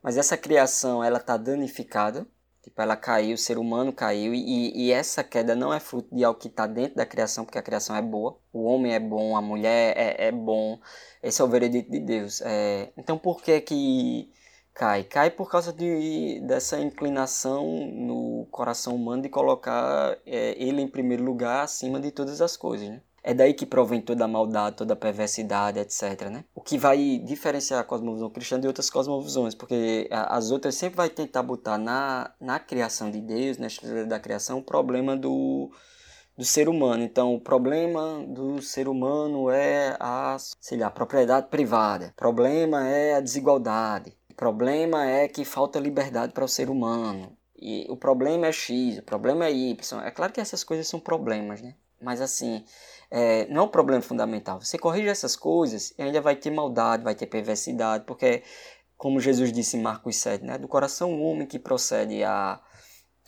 Mas 0.01 0.17
essa 0.17 0.37
criação, 0.37 1.03
ela 1.03 1.17
está 1.17 1.35
danificada 1.37 2.25
Tipo, 2.63 2.81
ela 2.81 2.95
caiu, 2.95 3.35
o 3.35 3.37
ser 3.37 3.57
humano 3.57 3.91
caiu, 3.91 4.33
e, 4.33 4.85
e 4.87 4.91
essa 4.91 5.21
queda 5.21 5.53
não 5.53 5.73
é 5.73 5.81
fruto 5.81 6.15
de 6.15 6.23
algo 6.23 6.39
que 6.39 6.47
está 6.47 6.65
dentro 6.65 6.95
da 6.95 7.05
criação, 7.05 7.43
porque 7.43 7.57
a 7.59 7.61
criação 7.61 7.93
é 7.93 8.01
boa, 8.01 8.37
o 8.53 8.63
homem 8.63 8.93
é 8.93 8.99
bom, 9.01 9.35
a 9.35 9.41
mulher 9.41 9.93
é, 9.97 10.27
é 10.27 10.31
bom, 10.31 10.79
esse 11.21 11.41
é 11.41 11.43
o 11.45 11.47
veredito 11.49 11.91
de 11.91 11.99
Deus. 11.99 12.41
É, 12.41 12.93
então, 12.97 13.17
por 13.17 13.41
que 13.41 13.59
que 13.61 14.31
cai? 14.73 15.03
Cai 15.03 15.29
por 15.29 15.49
causa 15.51 15.73
de, 15.73 16.39
dessa 16.47 16.79
inclinação 16.79 17.65
no 17.91 18.47
coração 18.49 18.95
humano 18.95 19.23
de 19.23 19.29
colocar 19.29 20.17
é, 20.25 20.55
ele 20.57 20.81
em 20.81 20.87
primeiro 20.87 21.23
lugar 21.23 21.63
acima 21.63 21.99
de 21.99 22.11
todas 22.11 22.41
as 22.41 22.55
coisas, 22.55 22.87
né? 22.89 23.01
É 23.23 23.33
daí 23.33 23.53
que 23.53 23.65
provém 23.65 24.01
toda 24.01 24.25
a 24.25 24.27
maldade, 24.27 24.75
toda 24.75 24.93
a 24.93 24.97
perversidade, 24.97 25.79
etc. 25.79 26.29
Né? 26.29 26.43
O 26.53 26.59
que 26.59 26.77
vai 26.77 27.17
diferenciar 27.19 27.79
a 27.79 27.83
cosmovisão 27.83 28.29
cristã 28.29 28.59
de 28.59 28.67
outras 28.67 28.89
cosmovisões, 28.89 29.55
porque 29.55 30.09
as 30.11 30.51
outras 30.51 30.75
sempre 30.75 30.97
vai 30.97 31.09
tentar 31.09 31.41
botar 31.41 31.77
na, 31.77 32.31
na 32.39 32.59
criação 32.59 33.09
de 33.09 33.21
Deus, 33.21 33.57
na 33.57 33.67
estrutura 33.67 34.05
da 34.05 34.19
criação, 34.19 34.59
o 34.59 34.63
problema 34.63 35.15
do, 35.15 35.71
do 36.37 36.43
ser 36.43 36.67
humano. 36.67 37.01
Então, 37.01 37.33
o 37.33 37.39
problema 37.39 38.25
do 38.27 38.61
ser 38.61 38.89
humano 38.89 39.49
é 39.49 39.95
a, 40.01 40.35
sei 40.59 40.77
lá, 40.77 40.87
a 40.87 40.91
propriedade 40.91 41.47
privada. 41.47 42.07
O 42.07 42.15
problema 42.15 42.85
é 42.85 43.15
a 43.15 43.21
desigualdade. 43.21 44.13
O 44.31 44.33
problema 44.35 45.05
é 45.05 45.29
que 45.29 45.45
falta 45.45 45.79
liberdade 45.79 46.33
para 46.33 46.43
o 46.43 46.49
ser 46.49 46.69
humano. 46.69 47.37
E 47.55 47.85
o 47.89 47.95
problema 47.95 48.47
é 48.47 48.51
X, 48.51 48.97
o 48.97 49.03
problema 49.03 49.45
é 49.45 49.51
Y. 49.53 50.01
É 50.03 50.11
claro 50.11 50.33
que 50.33 50.41
essas 50.41 50.65
coisas 50.65 50.85
são 50.85 50.99
problemas, 50.99 51.61
né? 51.61 51.75
Mas 52.01 52.19
assim, 52.19 52.65
é, 53.15 53.45
não 53.47 53.61
é 53.61 53.65
um 53.65 53.69
problema 53.69 54.01
fundamental. 54.01 54.59
Você 54.59 54.75
corrige 54.75 55.07
essas 55.07 55.35
coisas 55.35 55.93
e 55.95 56.01
ainda 56.01 56.19
vai 56.19 56.35
ter 56.35 56.49
maldade, 56.49 57.03
vai 57.03 57.13
ter 57.13 57.27
perversidade, 57.27 58.05
porque, 58.05 58.41
como 58.97 59.19
Jesus 59.19 59.53
disse 59.53 59.77
em 59.77 59.81
Marcos 59.83 60.15
7, 60.15 60.43
né, 60.43 60.57
do 60.57 60.67
coração 60.67 61.13
o 61.13 61.21
homem 61.21 61.45
que 61.45 61.59
procede 61.59 62.23
a, 62.23 62.59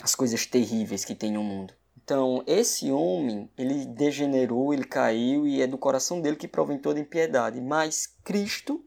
as 0.02 0.16
coisas 0.16 0.44
terríveis 0.48 1.06
que 1.06 1.14
tem 1.14 1.32
no 1.32 1.44
mundo. 1.44 1.72
Então, 2.04 2.44
esse 2.48 2.92
homem, 2.92 3.48
ele 3.56 3.86
degenerou, 3.86 4.74
ele 4.74 4.86
caiu 4.86 5.46
e 5.46 5.62
é 5.62 5.68
do 5.68 5.78
coração 5.78 6.20
dele 6.20 6.36
que 6.36 6.48
provém 6.48 6.80
toda 6.80 7.00
impiedade. 7.00 7.62
Mas 7.62 8.08
Cristo, 8.24 8.84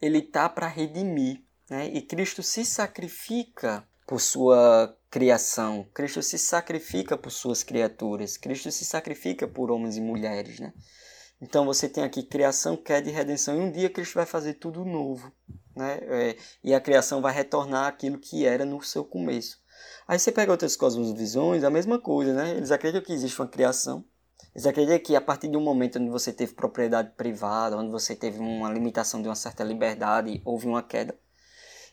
ele 0.00 0.22
tá 0.22 0.48
para 0.48 0.68
redimir, 0.68 1.42
né? 1.68 1.88
E 1.88 2.00
Cristo 2.00 2.40
se 2.44 2.64
sacrifica 2.64 3.84
por 4.06 4.20
sua 4.20 4.95
criação. 5.10 5.86
Cristo 5.94 6.22
se 6.22 6.38
sacrifica 6.38 7.16
por 7.16 7.30
suas 7.30 7.62
criaturas. 7.62 8.36
Cristo 8.36 8.70
se 8.70 8.84
sacrifica 8.84 9.46
por 9.46 9.70
homens 9.70 9.96
e 9.96 10.00
mulheres, 10.00 10.60
né? 10.60 10.72
Então 11.40 11.66
você 11.66 11.88
tem 11.88 12.02
aqui 12.02 12.22
criação, 12.22 12.76
queda 12.76 13.08
e 13.08 13.12
redenção. 13.12 13.56
E 13.56 13.60
um 13.60 13.70
dia 13.70 13.90
Cristo 13.90 14.14
vai 14.14 14.26
fazer 14.26 14.54
tudo 14.54 14.84
novo, 14.84 15.30
né? 15.74 15.98
É, 16.02 16.36
e 16.64 16.74
a 16.74 16.80
criação 16.80 17.20
vai 17.20 17.32
retornar 17.32 17.86
aquilo 17.86 18.18
que 18.18 18.46
era 18.46 18.64
no 18.64 18.82
seu 18.82 19.04
começo. 19.04 19.58
Aí 20.08 20.18
você 20.18 20.32
pega 20.32 20.50
outras 20.52 20.76
cosmovisões, 20.76 21.64
a 21.64 21.70
mesma 21.70 21.98
coisa, 21.98 22.32
né? 22.32 22.56
Eles 22.56 22.70
acreditam 22.70 23.04
que 23.04 23.12
existe 23.12 23.38
uma 23.40 23.48
criação. 23.48 24.04
Eles 24.54 24.66
acreditam 24.66 24.98
que 25.00 25.14
a 25.14 25.20
partir 25.20 25.48
de 25.48 25.56
um 25.56 25.60
momento 25.60 25.98
onde 25.98 26.10
você 26.10 26.32
teve 26.32 26.54
propriedade 26.54 27.10
privada, 27.14 27.76
onde 27.76 27.90
você 27.90 28.16
teve 28.16 28.38
uma 28.38 28.72
limitação 28.72 29.20
de 29.20 29.28
uma 29.28 29.34
certa 29.34 29.62
liberdade, 29.62 30.40
houve 30.44 30.66
uma 30.66 30.82
queda. 30.82 31.14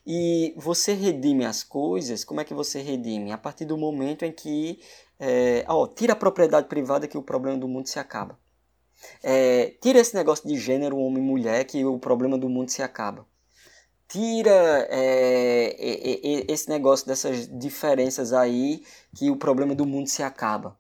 E 0.06 0.54
você 0.58 0.94
redime 0.94 1.46
as 1.46 1.64
coisas, 1.64 2.26
como 2.26 2.42
é 2.42 2.44
que 2.44 2.54
você 2.54 2.82
redime? 2.82 3.32
A 3.32 3.38
partir 3.38 3.66
do 3.66 3.78
momento 3.78 4.24
em 4.24 4.32
que, 4.32 4.82
é, 5.20 5.64
ó, 5.68 5.88
tira 5.88 6.14
a 6.14 6.16
propriedade 6.16 6.68
privada 6.68 7.08
que 7.08 7.18
o 7.18 7.24
problema 7.24 7.58
do 7.58 7.68
mundo 7.68 7.88
se 7.88 8.00
acaba. 8.00 8.38
É, 9.22 9.76
tira 9.82 10.00
esse 10.00 10.14
negócio 10.16 10.48
de 10.48 10.58
gênero 10.58 10.98
homem-mulher 10.98 11.64
que 11.66 11.86
o 11.86 11.98
problema 11.98 12.38
do 12.38 12.50
mundo 12.50 12.70
se 12.70 12.82
acaba. 12.82 13.26
Tira 14.08 14.88
é, 14.90 15.76
esse 16.52 16.70
negócio 16.70 17.08
dessas 17.08 17.48
diferenças 17.48 18.34
aí 18.34 18.84
que 19.16 19.32
o 19.32 19.38
problema 19.38 19.74
do 19.74 19.86
mundo 19.86 20.08
se 20.08 20.22
acaba. 20.22 20.78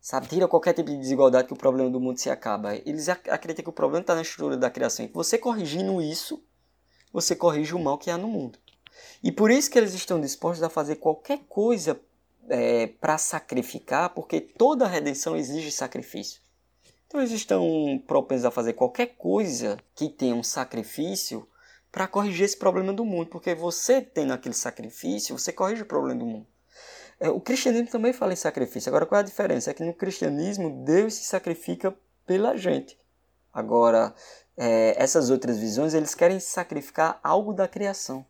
Sabe? 0.00 0.28
Tira 0.28 0.48
qualquer 0.48 0.74
tipo 0.74 0.90
de 0.90 0.98
desigualdade 0.98 1.46
que 1.48 1.54
o 1.54 1.56
problema 1.56 1.88
do 1.88 2.00
mundo 2.00 2.18
se 2.18 2.28
acaba. 2.28 2.74
Eles 2.76 3.08
acreditam 3.08 3.62
que 3.62 3.70
o 3.70 3.72
problema 3.72 4.02
está 4.02 4.14
na 4.14 4.22
estrutura 4.22 4.56
da 4.56 4.68
criação. 4.68 5.04
E 5.04 5.08
você 5.08 5.38
corrigindo 5.38 6.02
isso, 6.02 6.44
você 7.12 7.34
corrige 7.34 7.74
o 7.74 7.78
mal 7.78 7.96
que 7.96 8.10
há 8.10 8.18
no 8.18 8.28
mundo. 8.28 8.58
E 9.22 9.32
por 9.32 9.50
isso 9.50 9.70
que 9.70 9.78
eles 9.78 9.94
estão 9.94 10.20
dispostos 10.20 10.62
a 10.62 10.68
fazer 10.68 10.96
qualquer 10.96 11.40
coisa 11.48 12.00
é, 12.48 12.86
para 12.86 13.18
sacrificar, 13.18 14.10
porque 14.10 14.40
toda 14.40 14.86
redenção 14.86 15.36
exige 15.36 15.70
sacrifício. 15.70 16.40
Então 17.06 17.20
eles 17.20 17.32
estão 17.32 18.02
propensos 18.06 18.44
a 18.44 18.50
fazer 18.50 18.72
qualquer 18.72 19.14
coisa 19.16 19.78
que 19.94 20.08
tenha 20.08 20.34
um 20.34 20.42
sacrifício 20.42 21.48
para 21.90 22.08
corrigir 22.08 22.44
esse 22.44 22.56
problema 22.56 22.92
do 22.92 23.04
mundo, 23.04 23.28
porque 23.28 23.54
você 23.54 24.02
tendo 24.02 24.32
aquele 24.32 24.54
sacrifício, 24.54 25.38
você 25.38 25.52
corrige 25.52 25.82
o 25.82 25.86
problema 25.86 26.18
do 26.18 26.26
mundo. 26.26 26.46
É, 27.20 27.28
o 27.28 27.40
cristianismo 27.40 27.88
também 27.88 28.12
fala 28.12 28.32
em 28.32 28.36
sacrifício. 28.36 28.90
Agora, 28.90 29.06
qual 29.06 29.18
é 29.18 29.22
a 29.22 29.26
diferença? 29.26 29.70
É 29.70 29.74
que 29.74 29.84
no 29.84 29.94
cristianismo, 29.94 30.84
Deus 30.84 31.14
se 31.14 31.24
sacrifica 31.24 31.96
pela 32.26 32.56
gente. 32.56 32.98
Agora, 33.52 34.12
é, 34.56 35.00
essas 35.00 35.30
outras 35.30 35.56
visões, 35.56 35.94
eles 35.94 36.14
querem 36.14 36.40
sacrificar 36.40 37.20
algo 37.22 37.52
da 37.52 37.68
criação 37.68 38.26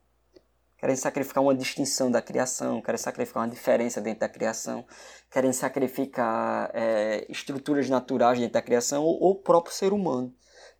querem 0.84 0.96
sacrificar 0.96 1.42
uma 1.42 1.54
distinção 1.54 2.10
da 2.10 2.20
criação, 2.20 2.82
querem 2.82 2.98
sacrificar 2.98 3.42
uma 3.42 3.48
diferença 3.48 4.02
dentro 4.02 4.20
da 4.20 4.28
criação, 4.28 4.84
querem 5.30 5.50
sacrificar 5.50 6.70
é, 6.74 7.24
estruturas 7.30 7.88
naturais 7.88 8.38
dentro 8.38 8.52
da 8.52 8.60
criação 8.60 9.02
ou, 9.02 9.30
o 9.30 9.34
próprio 9.34 9.74
ser 9.74 9.94
humano. 9.94 10.30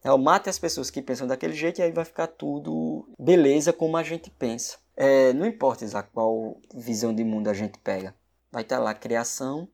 Então, 0.01 0.19
mate 0.19 0.51
as 0.51 0.59
pessoas 0.59 0.91
que 0.91 1.01
pensam 1.01 1.27
daquele 1.27 1.55
jeito 1.55 1.79
e 1.79 1.83
aí 1.83 1.91
vai 1.91 2.05
ficar 2.05 2.27
tudo 2.27 3.09
beleza 3.19 3.73
como 3.73 3.97
a 3.97 4.03
gente 4.03 4.29
pensa. 4.29 4.77
É, 4.95 5.33
não 5.33 5.47
importa 5.47 5.87
Isaac, 5.87 6.11
qual 6.13 6.61
visão 6.75 7.15
de 7.15 7.25
mundo 7.25 7.49
a 7.49 7.55
gente 7.55 7.79
pega. 7.79 8.15
Vai 8.53 8.61
estar 8.61 8.79
lá 8.79 8.93
criação, 8.93 9.67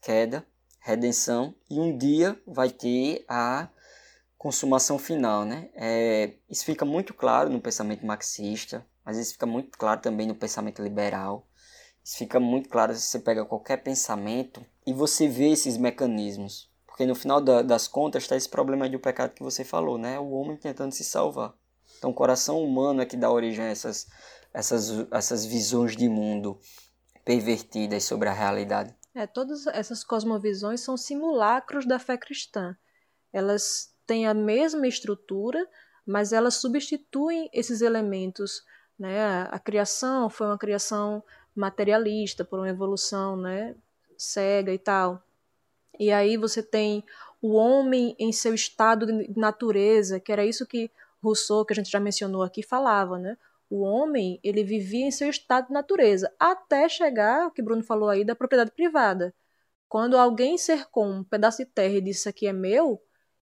queda, 0.00 0.46
redenção 0.78 1.52
e 1.68 1.80
um 1.80 1.98
dia 1.98 2.40
vai 2.46 2.70
ter 2.70 3.24
a 3.26 3.68
consumação 4.38 5.00
final. 5.00 5.44
Né? 5.44 5.68
É, 5.74 6.34
isso 6.48 6.64
fica 6.64 6.84
muito 6.84 7.12
claro 7.12 7.50
no 7.50 7.60
pensamento 7.60 8.06
marxista, 8.06 8.86
mas 9.04 9.18
isso 9.18 9.32
fica 9.32 9.46
muito 9.46 9.76
claro 9.76 10.00
também 10.00 10.26
no 10.26 10.34
pensamento 10.34 10.82
liberal. 10.82 11.46
Isso 12.02 12.18
fica 12.18 12.38
muito 12.38 12.68
claro 12.68 12.94
se 12.94 13.00
você 13.00 13.18
pega 13.18 13.44
qualquer 13.44 13.78
pensamento 13.78 14.64
e 14.86 14.92
você 14.92 15.28
vê 15.28 15.50
esses 15.50 15.76
mecanismos. 15.76 16.70
Porque 16.86 17.06
no 17.06 17.14
final 17.14 17.40
da, 17.40 17.62
das 17.62 17.88
contas 17.88 18.22
está 18.22 18.36
esse 18.36 18.48
problema 18.48 18.88
do 18.88 19.00
pecado 19.00 19.34
que 19.34 19.42
você 19.42 19.64
falou, 19.64 19.98
né? 19.98 20.18
O 20.18 20.30
homem 20.30 20.56
tentando 20.56 20.92
se 20.92 21.02
salvar. 21.02 21.54
Então 21.98 22.10
o 22.10 22.14
coração 22.14 22.62
humano 22.62 23.02
é 23.02 23.06
que 23.06 23.16
dá 23.16 23.30
origem 23.30 23.64
a 23.64 23.68
essas, 23.68 24.06
essas, 24.52 24.90
essas 25.10 25.44
visões 25.44 25.96
de 25.96 26.08
mundo 26.08 26.58
pervertidas 27.24 28.04
sobre 28.04 28.28
a 28.28 28.32
realidade. 28.32 28.94
É, 29.14 29.26
todas 29.26 29.66
essas 29.68 30.04
cosmovisões 30.04 30.80
são 30.80 30.96
simulacros 30.96 31.86
da 31.86 31.98
fé 31.98 32.16
cristã. 32.16 32.76
Elas 33.32 33.94
têm 34.06 34.26
a 34.26 34.34
mesma 34.34 34.86
estrutura, 34.86 35.66
mas 36.06 36.32
elas 36.32 36.56
substituem 36.56 37.48
esses 37.52 37.80
elementos 37.80 38.62
né? 38.98 39.42
A, 39.50 39.58
criação 39.58 40.28
foi 40.30 40.46
uma 40.46 40.58
criação 40.58 41.22
materialista, 41.54 42.44
por 42.44 42.58
uma 42.58 42.68
evolução 42.68 43.36
né, 43.36 43.74
cega 44.16 44.72
e 44.72 44.78
tal. 44.78 45.22
E 45.98 46.10
aí 46.10 46.36
você 46.36 46.62
tem 46.62 47.04
o 47.40 47.54
homem 47.54 48.16
em 48.18 48.32
seu 48.32 48.54
estado 48.54 49.06
de 49.06 49.38
natureza, 49.38 50.18
que 50.18 50.32
era 50.32 50.44
isso 50.44 50.66
que 50.66 50.90
Rousseau, 51.22 51.64
que 51.64 51.72
a 51.72 51.76
gente 51.76 51.90
já 51.90 52.00
mencionou 52.00 52.42
aqui, 52.42 52.62
falava, 52.62 53.18
né? 53.18 53.36
O 53.70 53.80
homem, 53.80 54.38
ele 54.42 54.62
vivia 54.62 55.06
em 55.06 55.10
seu 55.10 55.28
estado 55.30 55.68
de 55.68 55.72
natureza, 55.72 56.32
até 56.38 56.88
chegar, 56.88 57.46
o 57.46 57.50
que 57.50 57.62
Bruno 57.62 57.82
falou 57.82 58.08
aí, 58.08 58.24
da 58.24 58.34
propriedade 58.34 58.70
privada. 58.72 59.34
Quando 59.88 60.18
alguém 60.18 60.58
cercou 60.58 61.06
um 61.06 61.24
pedaço 61.24 61.58
de 61.58 61.66
terra 61.66 61.94
e 61.94 62.00
disse 62.00 62.20
isso 62.20 62.28
aqui 62.28 62.46
é 62.46 62.52
meu, 62.52 63.00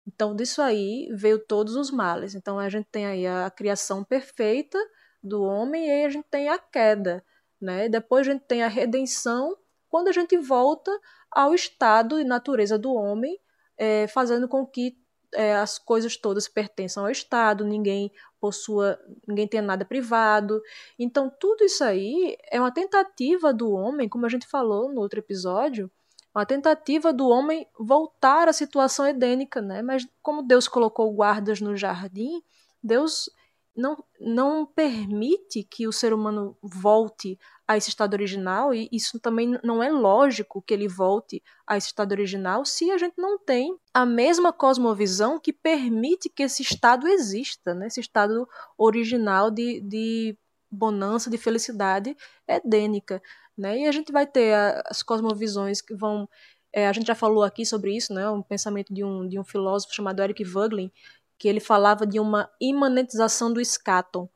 então 0.06 0.34
disso 0.34 0.62
aí 0.62 1.08
veio 1.12 1.38
todos 1.38 1.74
os 1.76 1.90
males. 1.90 2.34
Então 2.34 2.58
a 2.58 2.68
gente 2.68 2.86
tem 2.90 3.06
aí 3.06 3.26
a 3.26 3.50
criação 3.50 4.04
perfeita, 4.04 4.78
do 5.26 5.42
homem 5.42 5.86
e 5.86 5.90
aí 5.90 6.04
a 6.04 6.10
gente 6.10 6.26
tem 6.30 6.48
a 6.48 6.58
queda, 6.58 7.24
né? 7.60 7.88
Depois 7.88 8.26
a 8.26 8.32
gente 8.32 8.44
tem 8.44 8.62
a 8.62 8.68
redenção, 8.68 9.56
quando 9.88 10.08
a 10.08 10.12
gente 10.12 10.36
volta 10.38 10.90
ao 11.30 11.54
estado 11.54 12.20
e 12.20 12.24
natureza 12.24 12.78
do 12.78 12.92
homem, 12.94 13.38
é, 13.76 14.06
fazendo 14.06 14.48
com 14.48 14.66
que 14.66 14.96
é, 15.34 15.54
as 15.54 15.78
coisas 15.78 16.16
todas 16.16 16.48
pertençam 16.48 17.04
ao 17.04 17.10
Estado, 17.10 17.64
ninguém 17.64 18.10
possua, 18.40 18.98
ninguém 19.26 19.46
tenha 19.46 19.62
nada 19.62 19.84
privado. 19.84 20.62
Então, 20.98 21.30
tudo 21.40 21.64
isso 21.64 21.84
aí 21.84 22.36
é 22.50 22.60
uma 22.60 22.72
tentativa 22.72 23.52
do 23.52 23.70
homem, 23.72 24.08
como 24.08 24.26
a 24.26 24.28
gente 24.28 24.46
falou 24.46 24.92
no 24.92 25.00
outro 25.00 25.18
episódio, 25.18 25.90
uma 26.34 26.44
tentativa 26.44 27.12
do 27.12 27.28
homem 27.28 27.66
voltar 27.78 28.48
à 28.48 28.52
situação 28.52 29.06
edênica, 29.06 29.60
né? 29.60 29.82
Mas 29.82 30.06
como 30.22 30.42
Deus 30.42 30.68
colocou 30.68 31.10
guardas 31.12 31.60
no 31.60 31.76
jardim, 31.76 32.42
Deus 32.82 33.30
não, 33.76 34.02
não 34.18 34.64
permite 34.64 35.62
que 35.62 35.86
o 35.86 35.92
ser 35.92 36.12
humano 36.12 36.56
volte 36.62 37.38
a 37.68 37.76
esse 37.76 37.88
estado 37.88 38.14
original, 38.14 38.72
e 38.72 38.88
isso 38.92 39.18
também 39.18 39.58
não 39.62 39.82
é 39.82 39.90
lógico 39.90 40.62
que 40.62 40.72
ele 40.72 40.86
volte 40.88 41.42
a 41.66 41.76
esse 41.76 41.88
estado 41.88 42.12
original 42.12 42.64
se 42.64 42.90
a 42.90 42.98
gente 42.98 43.14
não 43.18 43.38
tem 43.38 43.76
a 43.92 44.06
mesma 44.06 44.52
cosmovisão 44.52 45.38
que 45.38 45.52
permite 45.52 46.28
que 46.28 46.44
esse 46.44 46.62
estado 46.62 47.08
exista, 47.08 47.74
né? 47.74 47.88
esse 47.88 48.00
estado 48.00 48.48
original 48.78 49.50
de, 49.50 49.80
de 49.80 50.38
bonança, 50.70 51.28
de 51.28 51.38
felicidade 51.38 52.16
edênica. 52.46 53.20
Né? 53.58 53.80
E 53.80 53.86
a 53.88 53.92
gente 53.92 54.12
vai 54.12 54.26
ter 54.26 54.54
as 54.86 55.02
cosmovisões 55.02 55.80
que 55.80 55.94
vão. 55.94 56.28
É, 56.72 56.86
a 56.86 56.92
gente 56.92 57.06
já 57.06 57.14
falou 57.14 57.42
aqui 57.42 57.64
sobre 57.64 57.96
isso, 57.96 58.12
né? 58.12 58.28
um 58.30 58.42
pensamento 58.42 58.92
de 58.92 59.02
um, 59.02 59.26
de 59.26 59.38
um 59.38 59.44
filósofo 59.44 59.94
chamado 59.94 60.22
Eric 60.22 60.44
Voegelin, 60.44 60.92
que 61.38 61.48
ele 61.48 61.60
falava 61.60 62.06
de 62.06 62.18
uma 62.18 62.50
imanentização 62.60 63.52
do 63.52 63.60
escaton. 63.60 64.28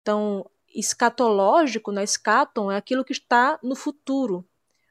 Então, 0.00 0.48
escatológico, 0.74 1.90
né, 1.90 2.04
escaton 2.04 2.70
é 2.70 2.76
aquilo 2.76 3.04
que 3.04 3.12
está 3.12 3.58
no 3.62 3.74
futuro, 3.74 4.46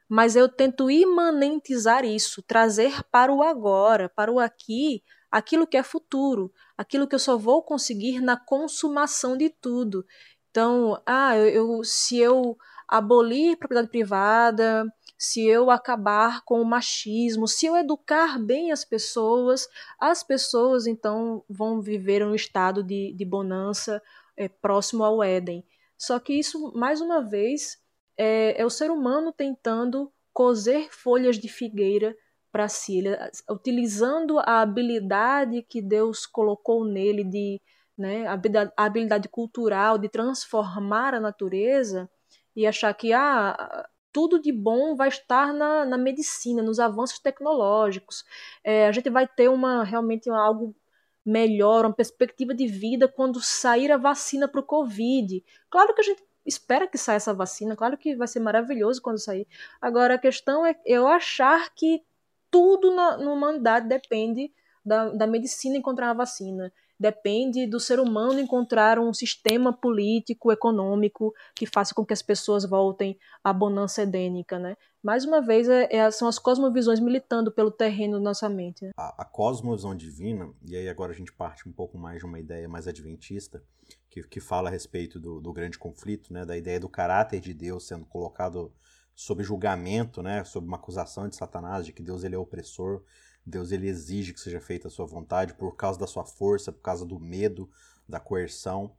mas 0.08 0.36
eu 0.36 0.48
tento 0.48 0.90
imanentizar 0.90 2.04
isso, 2.04 2.42
trazer 2.42 3.02
para 3.04 3.32
o 3.32 3.42
agora, 3.42 4.08
para 4.08 4.30
o 4.30 4.38
aqui, 4.38 5.02
aquilo 5.30 5.66
que 5.66 5.76
é 5.76 5.82
futuro, 5.82 6.52
aquilo 6.76 7.06
que 7.06 7.14
eu 7.14 7.18
só 7.18 7.36
vou 7.36 7.62
conseguir 7.62 8.20
na 8.20 8.36
consumação 8.36 9.36
de 9.36 9.50
tudo. 9.50 10.04
Então, 10.50 11.00
ah, 11.06 11.36
eu, 11.36 11.48
eu 11.48 11.84
se 11.84 12.18
eu 12.18 12.56
abolir 12.88 13.56
propriedade 13.58 13.90
privada, 13.90 14.84
se 15.18 15.46
eu 15.46 15.70
acabar 15.70 16.42
com 16.44 16.60
o 16.60 16.64
machismo, 16.64 17.48
se 17.48 17.66
eu 17.66 17.76
educar 17.76 18.38
bem 18.38 18.70
as 18.70 18.84
pessoas, 18.84 19.68
as 19.98 20.22
pessoas 20.22 20.86
então 20.86 21.42
vão 21.48 21.80
viver 21.80 22.24
um 22.24 22.34
estado 22.34 22.82
de, 22.82 23.12
de 23.12 23.24
bonança 23.24 24.02
é, 24.36 24.48
próximo 24.48 25.02
ao 25.02 25.22
Éden. 25.22 25.64
Só 25.96 26.18
que 26.18 26.34
isso, 26.34 26.72
mais 26.74 27.00
uma 27.00 27.22
vez, 27.22 27.78
é, 28.16 28.60
é 28.60 28.64
o 28.64 28.70
ser 28.70 28.90
humano 28.90 29.32
tentando 29.32 30.12
cozer 30.32 30.88
folhas 30.90 31.38
de 31.38 31.48
figueira 31.48 32.14
para 32.52 32.68
si, 32.68 32.98
ele, 32.98 33.10
utilizando 33.50 34.38
a 34.38 34.60
habilidade 34.60 35.62
que 35.62 35.80
Deus 35.82 36.26
colocou 36.26 36.84
nele 36.84 37.24
de 37.24 37.60
né, 37.96 38.26
a 38.26 38.84
habilidade 38.84 39.28
cultural 39.28 39.98
de 39.98 40.08
transformar 40.08 41.14
a 41.14 41.20
natureza 41.20 42.08
e 42.54 42.66
achar 42.66 42.92
que 42.94 43.12
ah, 43.12 43.86
tudo 44.16 44.40
de 44.40 44.50
bom 44.50 44.96
vai 44.96 45.08
estar 45.08 45.52
na, 45.52 45.84
na 45.84 45.98
medicina, 45.98 46.62
nos 46.62 46.80
avanços 46.80 47.18
tecnológicos. 47.18 48.24
É, 48.64 48.86
a 48.86 48.92
gente 48.92 49.10
vai 49.10 49.28
ter 49.28 49.50
uma 49.50 49.84
realmente 49.84 50.30
algo 50.30 50.74
melhor, 51.22 51.84
uma 51.84 51.92
perspectiva 51.92 52.54
de 52.54 52.66
vida 52.66 53.06
quando 53.06 53.42
sair 53.42 53.92
a 53.92 53.98
vacina 53.98 54.48
para 54.48 54.62
o 54.62 54.64
Covid. 54.64 55.44
Claro 55.68 55.94
que 55.94 56.00
a 56.00 56.04
gente 56.04 56.22
espera 56.46 56.86
que 56.86 56.96
saia 56.96 57.16
essa 57.16 57.34
vacina, 57.34 57.76
claro 57.76 57.98
que 57.98 58.16
vai 58.16 58.26
ser 58.26 58.40
maravilhoso 58.40 59.02
quando 59.02 59.18
sair. 59.18 59.46
Agora 59.82 60.14
a 60.14 60.18
questão 60.18 60.64
é 60.64 60.74
eu 60.86 61.06
achar 61.06 61.74
que 61.74 62.02
tudo 62.50 62.96
na, 62.96 63.18
na 63.18 63.30
humanidade 63.30 63.86
depende 63.86 64.50
da, 64.82 65.10
da 65.10 65.26
medicina 65.26 65.76
encontrar 65.76 66.06
uma 66.06 66.14
vacina. 66.14 66.72
Depende 66.98 67.66
do 67.66 67.78
ser 67.78 68.00
humano 68.00 68.40
encontrar 68.40 68.98
um 68.98 69.12
sistema 69.12 69.72
político, 69.72 70.50
econômico 70.50 71.32
que 71.54 71.66
faça 71.66 71.94
com 71.94 72.04
que 72.04 72.12
as 72.12 72.22
pessoas 72.22 72.64
voltem 72.64 73.18
à 73.44 73.52
bonança 73.52 74.02
edênica, 74.02 74.58
né? 74.58 74.76
Mais 75.02 75.24
uma 75.24 75.40
vez, 75.40 75.68
é, 75.68 75.86
é, 75.94 76.10
são 76.10 76.26
as 76.26 76.38
cosmovisões 76.38 76.98
militando 76.98 77.52
pelo 77.52 77.70
terreno 77.70 78.14
da 78.14 78.24
nossa 78.24 78.48
mente. 78.48 78.84
Né? 78.84 78.90
A, 78.96 79.22
a 79.22 79.24
cosmovisão 79.24 79.94
divina, 79.94 80.52
e 80.64 80.74
aí 80.74 80.88
agora 80.88 81.12
a 81.12 81.14
gente 81.14 81.32
parte 81.32 81.68
um 81.68 81.72
pouco 81.72 81.96
mais 81.96 82.18
de 82.18 82.24
uma 82.24 82.40
ideia 82.40 82.68
mais 82.68 82.88
adventista, 82.88 83.62
que, 84.10 84.22
que 84.24 84.40
fala 84.40 84.68
a 84.68 84.72
respeito 84.72 85.20
do, 85.20 85.40
do 85.40 85.52
grande 85.52 85.78
conflito, 85.78 86.32
né? 86.32 86.44
Da 86.44 86.56
ideia 86.56 86.80
do 86.80 86.88
caráter 86.88 87.40
de 87.40 87.54
Deus 87.54 87.86
sendo 87.86 88.04
colocado 88.06 88.72
sob 89.14 89.44
julgamento, 89.44 90.22
né? 90.22 90.42
Sob 90.44 90.66
uma 90.66 90.76
acusação 90.76 91.28
de 91.28 91.36
Satanás, 91.36 91.86
de 91.86 91.92
que 91.92 92.02
Deus 92.02 92.24
ele 92.24 92.34
é 92.34 92.38
opressor, 92.38 93.02
Deus 93.46 93.70
ele 93.70 93.88
exige 93.88 94.32
que 94.32 94.40
seja 94.40 94.60
feita 94.60 94.88
a 94.88 94.90
sua 94.90 95.06
vontade 95.06 95.54
por 95.54 95.76
causa 95.76 95.98
da 95.98 96.06
sua 96.06 96.24
força, 96.24 96.72
por 96.72 96.80
causa 96.80 97.06
do 97.06 97.20
medo, 97.20 97.70
da 98.08 98.18
coerção. 98.18 98.96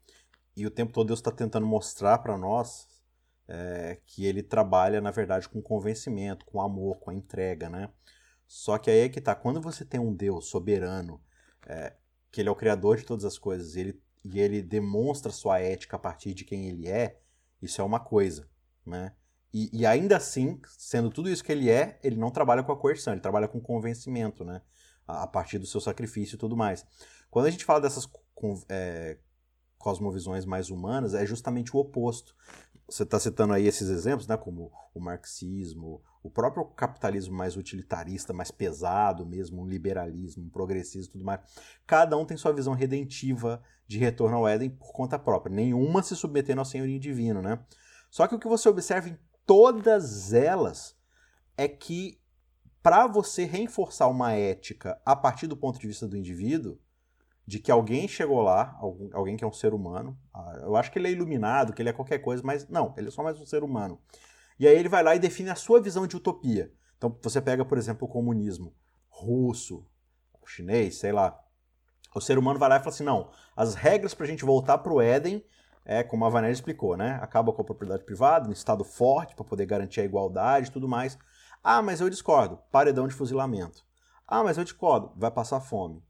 E 0.55 0.65
o 0.65 0.71
tempo 0.71 0.93
todo 0.93 1.07
Deus 1.07 1.19
está 1.19 1.31
tentando 1.31 1.67
mostrar 1.67 2.19
para 2.19 2.37
nós 2.37 2.87
é, 3.47 3.99
que 4.05 4.25
ele 4.25 4.41
trabalha, 4.41 5.01
na 5.01 5.11
verdade, 5.11 5.49
com 5.49 5.61
convencimento, 5.61 6.45
com 6.45 6.61
amor, 6.61 6.99
com 6.99 7.11
a 7.11 7.13
entrega, 7.13 7.69
né? 7.69 7.89
Só 8.47 8.77
que 8.77 8.89
aí 8.89 8.99
é 8.99 9.09
que 9.09 9.19
tá, 9.19 9.35
quando 9.35 9.61
você 9.61 9.83
tem 9.83 9.99
um 9.99 10.13
Deus 10.13 10.47
soberano, 10.47 11.21
é, 11.65 11.93
que 12.31 12.41
ele 12.41 12.47
é 12.47 12.51
o 12.51 12.55
criador 12.55 12.95
de 12.95 13.03
todas 13.03 13.25
as 13.25 13.37
coisas, 13.37 13.75
e 13.75 13.81
ele, 13.81 14.01
e 14.23 14.39
ele 14.39 14.61
demonstra 14.61 15.31
sua 15.31 15.59
ética 15.59 15.97
a 15.97 15.99
partir 15.99 16.33
de 16.33 16.45
quem 16.45 16.67
ele 16.67 16.87
é, 16.87 17.19
isso 17.61 17.81
é 17.81 17.83
uma 17.83 17.99
coisa, 17.99 18.49
né? 18.85 19.13
E, 19.53 19.69
e, 19.73 19.85
ainda 19.85 20.17
assim, 20.17 20.59
sendo 20.77 21.09
tudo 21.09 21.29
isso 21.29 21.43
que 21.43 21.51
ele 21.51 21.69
é, 21.69 21.99
ele 22.03 22.17
não 22.17 22.29
trabalha 22.29 22.63
com 22.63 22.71
a 22.71 22.77
coerção, 22.77 23.13
ele 23.13 23.21
trabalha 23.21 23.47
com 23.47 23.59
convencimento, 23.59 24.43
né? 24.43 24.61
A, 25.07 25.23
a 25.23 25.27
partir 25.27 25.57
do 25.57 25.65
seu 25.65 25.79
sacrifício 25.79 26.35
e 26.35 26.37
tudo 26.37 26.55
mais. 26.55 26.85
Quando 27.29 27.45
a 27.45 27.49
gente 27.49 27.65
fala 27.65 27.81
dessas 27.81 28.05
com, 28.35 28.61
é, 28.69 29.17
cosmovisões 29.77 30.45
mais 30.45 30.69
humanas, 30.69 31.13
é 31.13 31.25
justamente 31.25 31.75
o 31.75 31.79
oposto. 31.79 32.35
Você 32.89 33.03
está 33.03 33.19
citando 33.19 33.53
aí 33.53 33.65
esses 33.65 33.89
exemplos, 33.89 34.27
né? 34.27 34.37
Como 34.37 34.71
o 34.93 34.99
marxismo, 34.99 36.01
o 36.23 36.29
próprio 36.29 36.65
capitalismo 36.65 37.35
mais 37.35 37.55
utilitarista, 37.55 38.33
mais 38.33 38.51
pesado 38.51 39.25
mesmo, 39.25 39.61
um 39.61 39.65
liberalismo, 39.65 40.43
um 40.43 40.49
progressismo 40.49 41.09
e 41.09 41.11
tudo 41.13 41.25
mais. 41.25 41.39
Cada 41.85 42.17
um 42.17 42.25
tem 42.25 42.37
sua 42.37 42.53
visão 42.53 42.73
redentiva 42.73 43.61
de 43.87 43.97
retorno 43.97 44.37
ao 44.37 44.47
Éden 44.47 44.69
por 44.69 44.91
conta 44.91 45.17
própria. 45.17 45.55
Nenhuma 45.55 46.03
se 46.03 46.15
submetendo 46.15 46.59
ao 46.59 46.65
senhorio 46.65 46.99
divino, 46.99 47.41
né? 47.41 47.59
Só 48.09 48.27
que 48.27 48.35
o 48.35 48.39
que 48.39 48.47
você 48.47 48.67
observa 48.69 49.09
em 49.09 49.17
todas 49.47 50.33
elas 50.33 50.95
é 51.57 51.67
que 51.67 52.21
para 52.83 53.07
você 53.07 53.45
reforçar 53.45 54.07
uma 54.07 54.33
ética 54.33 55.01
a 55.03 55.15
partir 55.15 55.47
do 55.47 55.57
ponto 55.57 55.79
de 55.79 55.87
vista 55.87 56.07
do 56.07 56.15
indivíduo, 56.15 56.77
de 57.45 57.59
que 57.59 57.71
alguém 57.71 58.07
chegou 58.07 58.41
lá, 58.41 58.77
alguém 59.13 59.37
que 59.37 59.43
é 59.43 59.47
um 59.47 59.53
ser 59.53 59.73
humano, 59.73 60.17
ah, 60.33 60.59
eu 60.61 60.75
acho 60.75 60.91
que 60.91 60.99
ele 60.99 61.07
é 61.07 61.11
iluminado, 61.11 61.73
que 61.73 61.81
ele 61.81 61.89
é 61.89 61.93
qualquer 61.93 62.19
coisa, 62.19 62.43
mas 62.45 62.67
não, 62.67 62.93
ele 62.97 63.07
é 63.07 63.11
só 63.11 63.23
mais 63.23 63.39
um 63.39 63.45
ser 63.45 63.63
humano. 63.63 63.99
E 64.59 64.67
aí 64.67 64.77
ele 64.77 64.89
vai 64.89 65.01
lá 65.01 65.15
e 65.15 65.19
define 65.19 65.49
a 65.49 65.55
sua 65.55 65.81
visão 65.81 66.05
de 66.05 66.15
utopia. 66.15 66.71
Então 66.97 67.17
você 67.21 67.41
pega, 67.41 67.63
por 67.63 67.77
exemplo, 67.77 68.05
o 68.05 68.11
comunismo 68.11 68.75
russo, 69.07 69.85
chinês, 70.45 70.97
sei 70.97 71.11
lá. 71.11 71.39
O 72.13 72.21
ser 72.21 72.37
humano 72.37 72.59
vai 72.59 72.69
lá 72.69 72.77
e 72.77 72.79
fala 72.79 72.89
assim: 72.89 73.03
não, 73.03 73.31
as 73.55 73.75
regras 73.75 74.13
para 74.13 74.25
a 74.25 74.29
gente 74.29 74.45
voltar 74.45 74.79
para 74.79 74.93
o 74.93 75.01
Éden 75.01 75.43
é, 75.89 76.03
como 76.03 76.25
a 76.25 76.29
Vanessa 76.29 76.51
explicou, 76.51 76.97
né? 76.97 77.17
Acaba 77.21 77.53
com 77.53 77.61
a 77.61 77.65
propriedade 77.65 78.03
privada, 78.03 78.49
um 78.49 78.51
Estado 78.51 78.83
forte 78.83 79.33
para 79.33 79.45
poder 79.45 79.65
garantir 79.65 80.01
a 80.01 80.03
igualdade 80.03 80.67
e 80.67 80.71
tudo 80.71 80.85
mais. 80.85 81.17
Ah, 81.63 81.81
mas 81.81 82.01
eu 82.01 82.09
discordo. 82.09 82.59
Paredão 82.69 83.07
de 83.07 83.13
fuzilamento. 83.13 83.85
Ah, 84.27 84.43
mas 84.43 84.57
eu 84.57 84.65
discordo. 84.65 85.13
Vai 85.15 85.31
passar 85.31 85.61
fome. 85.61 86.03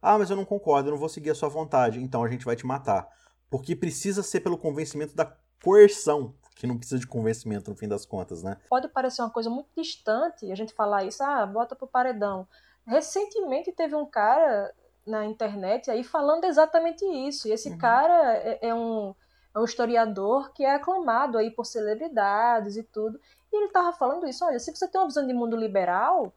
Ah, 0.00 0.16
mas 0.16 0.30
eu 0.30 0.36
não 0.36 0.46
concordo, 0.46 0.88
eu 0.88 0.92
não 0.92 0.98
vou 0.98 1.10
seguir 1.10 1.28
a 1.28 1.34
sua 1.34 1.50
vontade. 1.50 2.02
Então 2.02 2.24
a 2.24 2.28
gente 2.28 2.46
vai 2.46 2.56
te 2.56 2.64
matar. 2.66 3.06
Porque 3.50 3.76
precisa 3.76 4.22
ser 4.22 4.40
pelo 4.40 4.56
convencimento 4.56 5.14
da 5.14 5.30
coerção, 5.62 6.34
que 6.56 6.66
não 6.66 6.78
precisa 6.78 6.98
de 6.98 7.06
convencimento 7.06 7.70
no 7.70 7.76
fim 7.76 7.86
das 7.86 8.06
contas, 8.06 8.42
né? 8.42 8.56
Pode 8.70 8.88
parecer 8.88 9.20
uma 9.20 9.30
coisa 9.30 9.50
muito 9.50 9.68
distante 9.76 10.50
a 10.50 10.54
gente 10.54 10.72
falar 10.72 11.04
isso, 11.04 11.22
ah, 11.22 11.44
bota 11.44 11.76
pro 11.76 11.86
paredão. 11.86 12.48
Recentemente 12.86 13.72
teve 13.72 13.94
um 13.94 14.06
cara 14.06 14.72
na 15.06 15.24
internet 15.24 15.90
aí 15.90 16.04
falando 16.04 16.44
exatamente 16.44 17.04
isso. 17.04 17.48
E 17.48 17.52
esse 17.52 17.70
uhum. 17.70 17.78
cara 17.78 18.36
é, 18.36 18.68
é, 18.68 18.74
um, 18.74 19.14
é 19.54 19.58
um 19.58 19.64
historiador 19.64 20.52
que 20.52 20.64
é 20.64 20.74
aclamado 20.74 21.38
aí 21.38 21.50
por 21.50 21.64
celebridades 21.64 22.76
e 22.76 22.82
tudo. 22.82 23.18
E 23.52 23.56
ele 23.56 23.72
tava 23.72 23.92
falando 23.92 24.26
isso, 24.26 24.44
olha, 24.44 24.58
se 24.58 24.74
você 24.74 24.86
tem 24.86 25.00
uma 25.00 25.06
visão 25.06 25.26
de 25.26 25.32
mundo 25.32 25.56
liberal, 25.56 26.32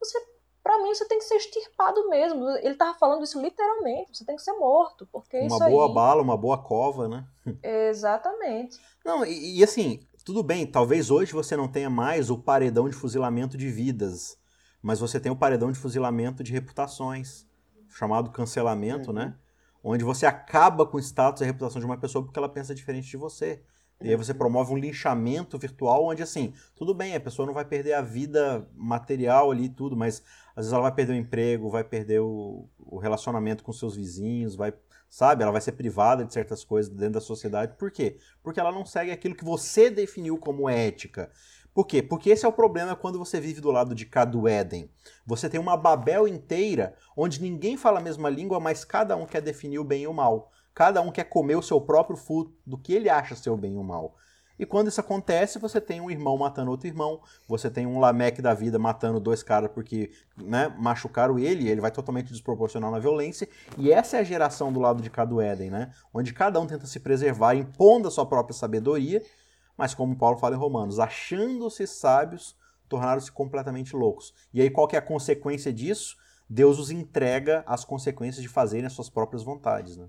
você 0.00 0.18
para 0.66 0.82
mim 0.82 0.92
você 0.92 1.06
tem 1.06 1.18
que 1.18 1.24
ser 1.24 1.36
extirpado 1.36 2.08
mesmo. 2.08 2.50
Ele 2.58 2.74
tava 2.74 2.98
falando 2.98 3.22
isso 3.22 3.40
literalmente, 3.40 4.18
você 4.18 4.24
tem 4.24 4.34
que 4.34 4.42
ser 4.42 4.52
morto, 4.54 5.06
porque 5.12 5.38
uma 5.38 5.46
isso 5.46 5.58
boa 5.70 5.86
aí... 5.86 5.94
bala, 5.94 6.22
uma 6.22 6.36
boa 6.36 6.58
cova, 6.58 7.06
né? 7.06 7.24
Exatamente. 7.62 8.80
Não, 9.04 9.24
e, 9.24 9.60
e 9.60 9.64
assim, 9.64 10.00
tudo 10.24 10.42
bem, 10.42 10.66
talvez 10.66 11.08
hoje 11.08 11.32
você 11.32 11.56
não 11.56 11.68
tenha 11.68 11.88
mais 11.88 12.30
o 12.30 12.38
paredão 12.38 12.88
de 12.88 12.96
fuzilamento 12.96 13.56
de 13.56 13.70
vidas, 13.70 14.36
mas 14.82 14.98
você 14.98 15.20
tem 15.20 15.30
o 15.30 15.36
paredão 15.36 15.70
de 15.70 15.78
fuzilamento 15.78 16.42
de 16.42 16.52
reputações 16.52 17.46
chamado 17.88 18.30
cancelamento, 18.30 19.12
né? 19.12 19.24
uhum. 19.24 19.28
né? 19.30 19.36
Onde 19.82 20.04
você 20.04 20.26
acaba 20.26 20.84
com 20.84 20.96
o 20.96 21.00
status 21.00 21.40
e 21.40 21.44
a 21.44 21.46
reputação 21.46 21.78
de 21.78 21.86
uma 21.86 21.96
pessoa 21.96 22.24
porque 22.24 22.38
ela 22.38 22.48
pensa 22.48 22.74
diferente 22.74 23.08
de 23.08 23.16
você. 23.16 23.62
E 24.02 24.10
aí 24.10 24.16
você 24.16 24.32
uhum. 24.32 24.38
promove 24.38 24.72
um 24.72 24.76
linchamento 24.76 25.58
virtual 25.58 26.04
onde, 26.04 26.22
assim, 26.22 26.52
tudo 26.74 26.92
bem, 26.92 27.14
a 27.14 27.20
pessoa 27.20 27.46
não 27.46 27.54
vai 27.54 27.64
perder 27.64 27.94
a 27.94 28.02
vida 28.02 28.68
material 28.74 29.50
ali 29.50 29.64
e 29.64 29.68
tudo, 29.70 29.96
mas 29.96 30.22
às 30.54 30.64
vezes 30.64 30.72
ela 30.72 30.82
vai 30.82 30.92
perder 30.92 31.14
o 31.14 31.16
emprego, 31.16 31.70
vai 31.70 31.82
perder 31.82 32.20
o, 32.20 32.68
o 32.78 32.98
relacionamento 32.98 33.64
com 33.64 33.72
seus 33.72 33.96
vizinhos, 33.96 34.54
vai, 34.54 34.74
sabe? 35.08 35.42
Ela 35.42 35.52
vai 35.52 35.62
ser 35.62 35.72
privada 35.72 36.24
de 36.24 36.32
certas 36.34 36.62
coisas 36.62 36.92
dentro 36.92 37.14
da 37.14 37.20
sociedade. 37.20 37.74
Por 37.78 37.90
quê? 37.90 38.18
Porque 38.42 38.60
ela 38.60 38.70
não 38.70 38.84
segue 38.84 39.10
aquilo 39.10 39.34
que 39.34 39.44
você 39.44 39.88
definiu 39.88 40.36
como 40.36 40.68
ética. 40.68 41.30
Por 41.76 41.86
quê? 41.86 42.02
Porque 42.02 42.30
esse 42.30 42.46
é 42.46 42.48
o 42.48 42.52
problema 42.52 42.96
quando 42.96 43.18
você 43.18 43.38
vive 43.38 43.60
do 43.60 43.70
lado 43.70 43.94
de 43.94 44.06
cá 44.06 44.24
do 44.24 44.48
Éden. 44.48 44.90
Você 45.26 45.46
tem 45.46 45.60
uma 45.60 45.76
Babel 45.76 46.26
inteira 46.26 46.96
onde 47.14 47.38
ninguém 47.38 47.76
fala 47.76 48.00
a 48.00 48.02
mesma 48.02 48.30
língua, 48.30 48.58
mas 48.58 48.82
cada 48.82 49.14
um 49.14 49.26
quer 49.26 49.42
definir 49.42 49.78
o 49.78 49.84
bem 49.84 50.04
e 50.04 50.06
o 50.06 50.14
mal. 50.14 50.50
Cada 50.74 51.02
um 51.02 51.12
quer 51.12 51.24
comer 51.24 51.54
o 51.54 51.60
seu 51.60 51.78
próprio 51.78 52.16
fruto 52.16 52.50
do 52.64 52.78
que 52.78 52.94
ele 52.94 53.10
acha 53.10 53.36
ser 53.36 53.50
o 53.50 53.58
bem 53.58 53.74
e 53.74 53.76
o 53.76 53.84
mal. 53.84 54.16
E 54.58 54.64
quando 54.64 54.88
isso 54.88 55.02
acontece, 55.02 55.58
você 55.58 55.78
tem 55.78 56.00
um 56.00 56.10
irmão 56.10 56.38
matando 56.38 56.70
outro 56.70 56.86
irmão, 56.86 57.20
você 57.46 57.68
tem 57.68 57.86
um 57.86 57.98
Lameque 57.98 58.40
da 58.40 58.54
vida 58.54 58.78
matando 58.78 59.20
dois 59.20 59.42
caras 59.42 59.70
porque 59.70 60.10
né, 60.34 60.74
machucaram 60.78 61.38
ele, 61.38 61.68
ele 61.68 61.82
vai 61.82 61.90
totalmente 61.90 62.32
desproporcional 62.32 62.90
na 62.90 62.98
violência. 62.98 63.46
E 63.76 63.92
essa 63.92 64.16
é 64.16 64.20
a 64.20 64.24
geração 64.24 64.72
do 64.72 64.80
lado 64.80 65.02
de 65.02 65.10
cá 65.10 65.26
do 65.26 65.42
Éden, 65.42 65.68
né? 65.68 65.90
Onde 66.10 66.32
cada 66.32 66.58
um 66.58 66.66
tenta 66.66 66.86
se 66.86 67.00
preservar, 67.00 67.54
impondo 67.54 68.08
a 68.08 68.10
sua 68.10 68.24
própria 68.24 68.54
sabedoria, 68.54 69.22
mas 69.76 69.94
como 69.94 70.16
Paulo 70.16 70.38
fala 70.38 70.56
em 70.56 70.58
Romanos, 70.58 70.98
achando-se 70.98 71.86
sábios, 71.86 72.56
tornaram-se 72.88 73.30
completamente 73.30 73.94
loucos. 73.94 74.32
E 74.52 74.60
aí 74.60 74.70
qual 74.70 74.88
que 74.88 74.96
é 74.96 74.98
a 74.98 75.02
consequência 75.02 75.72
disso? 75.72 76.16
Deus 76.48 76.78
os 76.78 76.90
entrega 76.90 77.64
às 77.66 77.84
consequências 77.84 78.42
de 78.42 78.48
fazerem 78.48 78.86
as 78.86 78.92
suas 78.92 79.10
próprias 79.10 79.42
vontades, 79.42 79.96
né? 79.96 80.08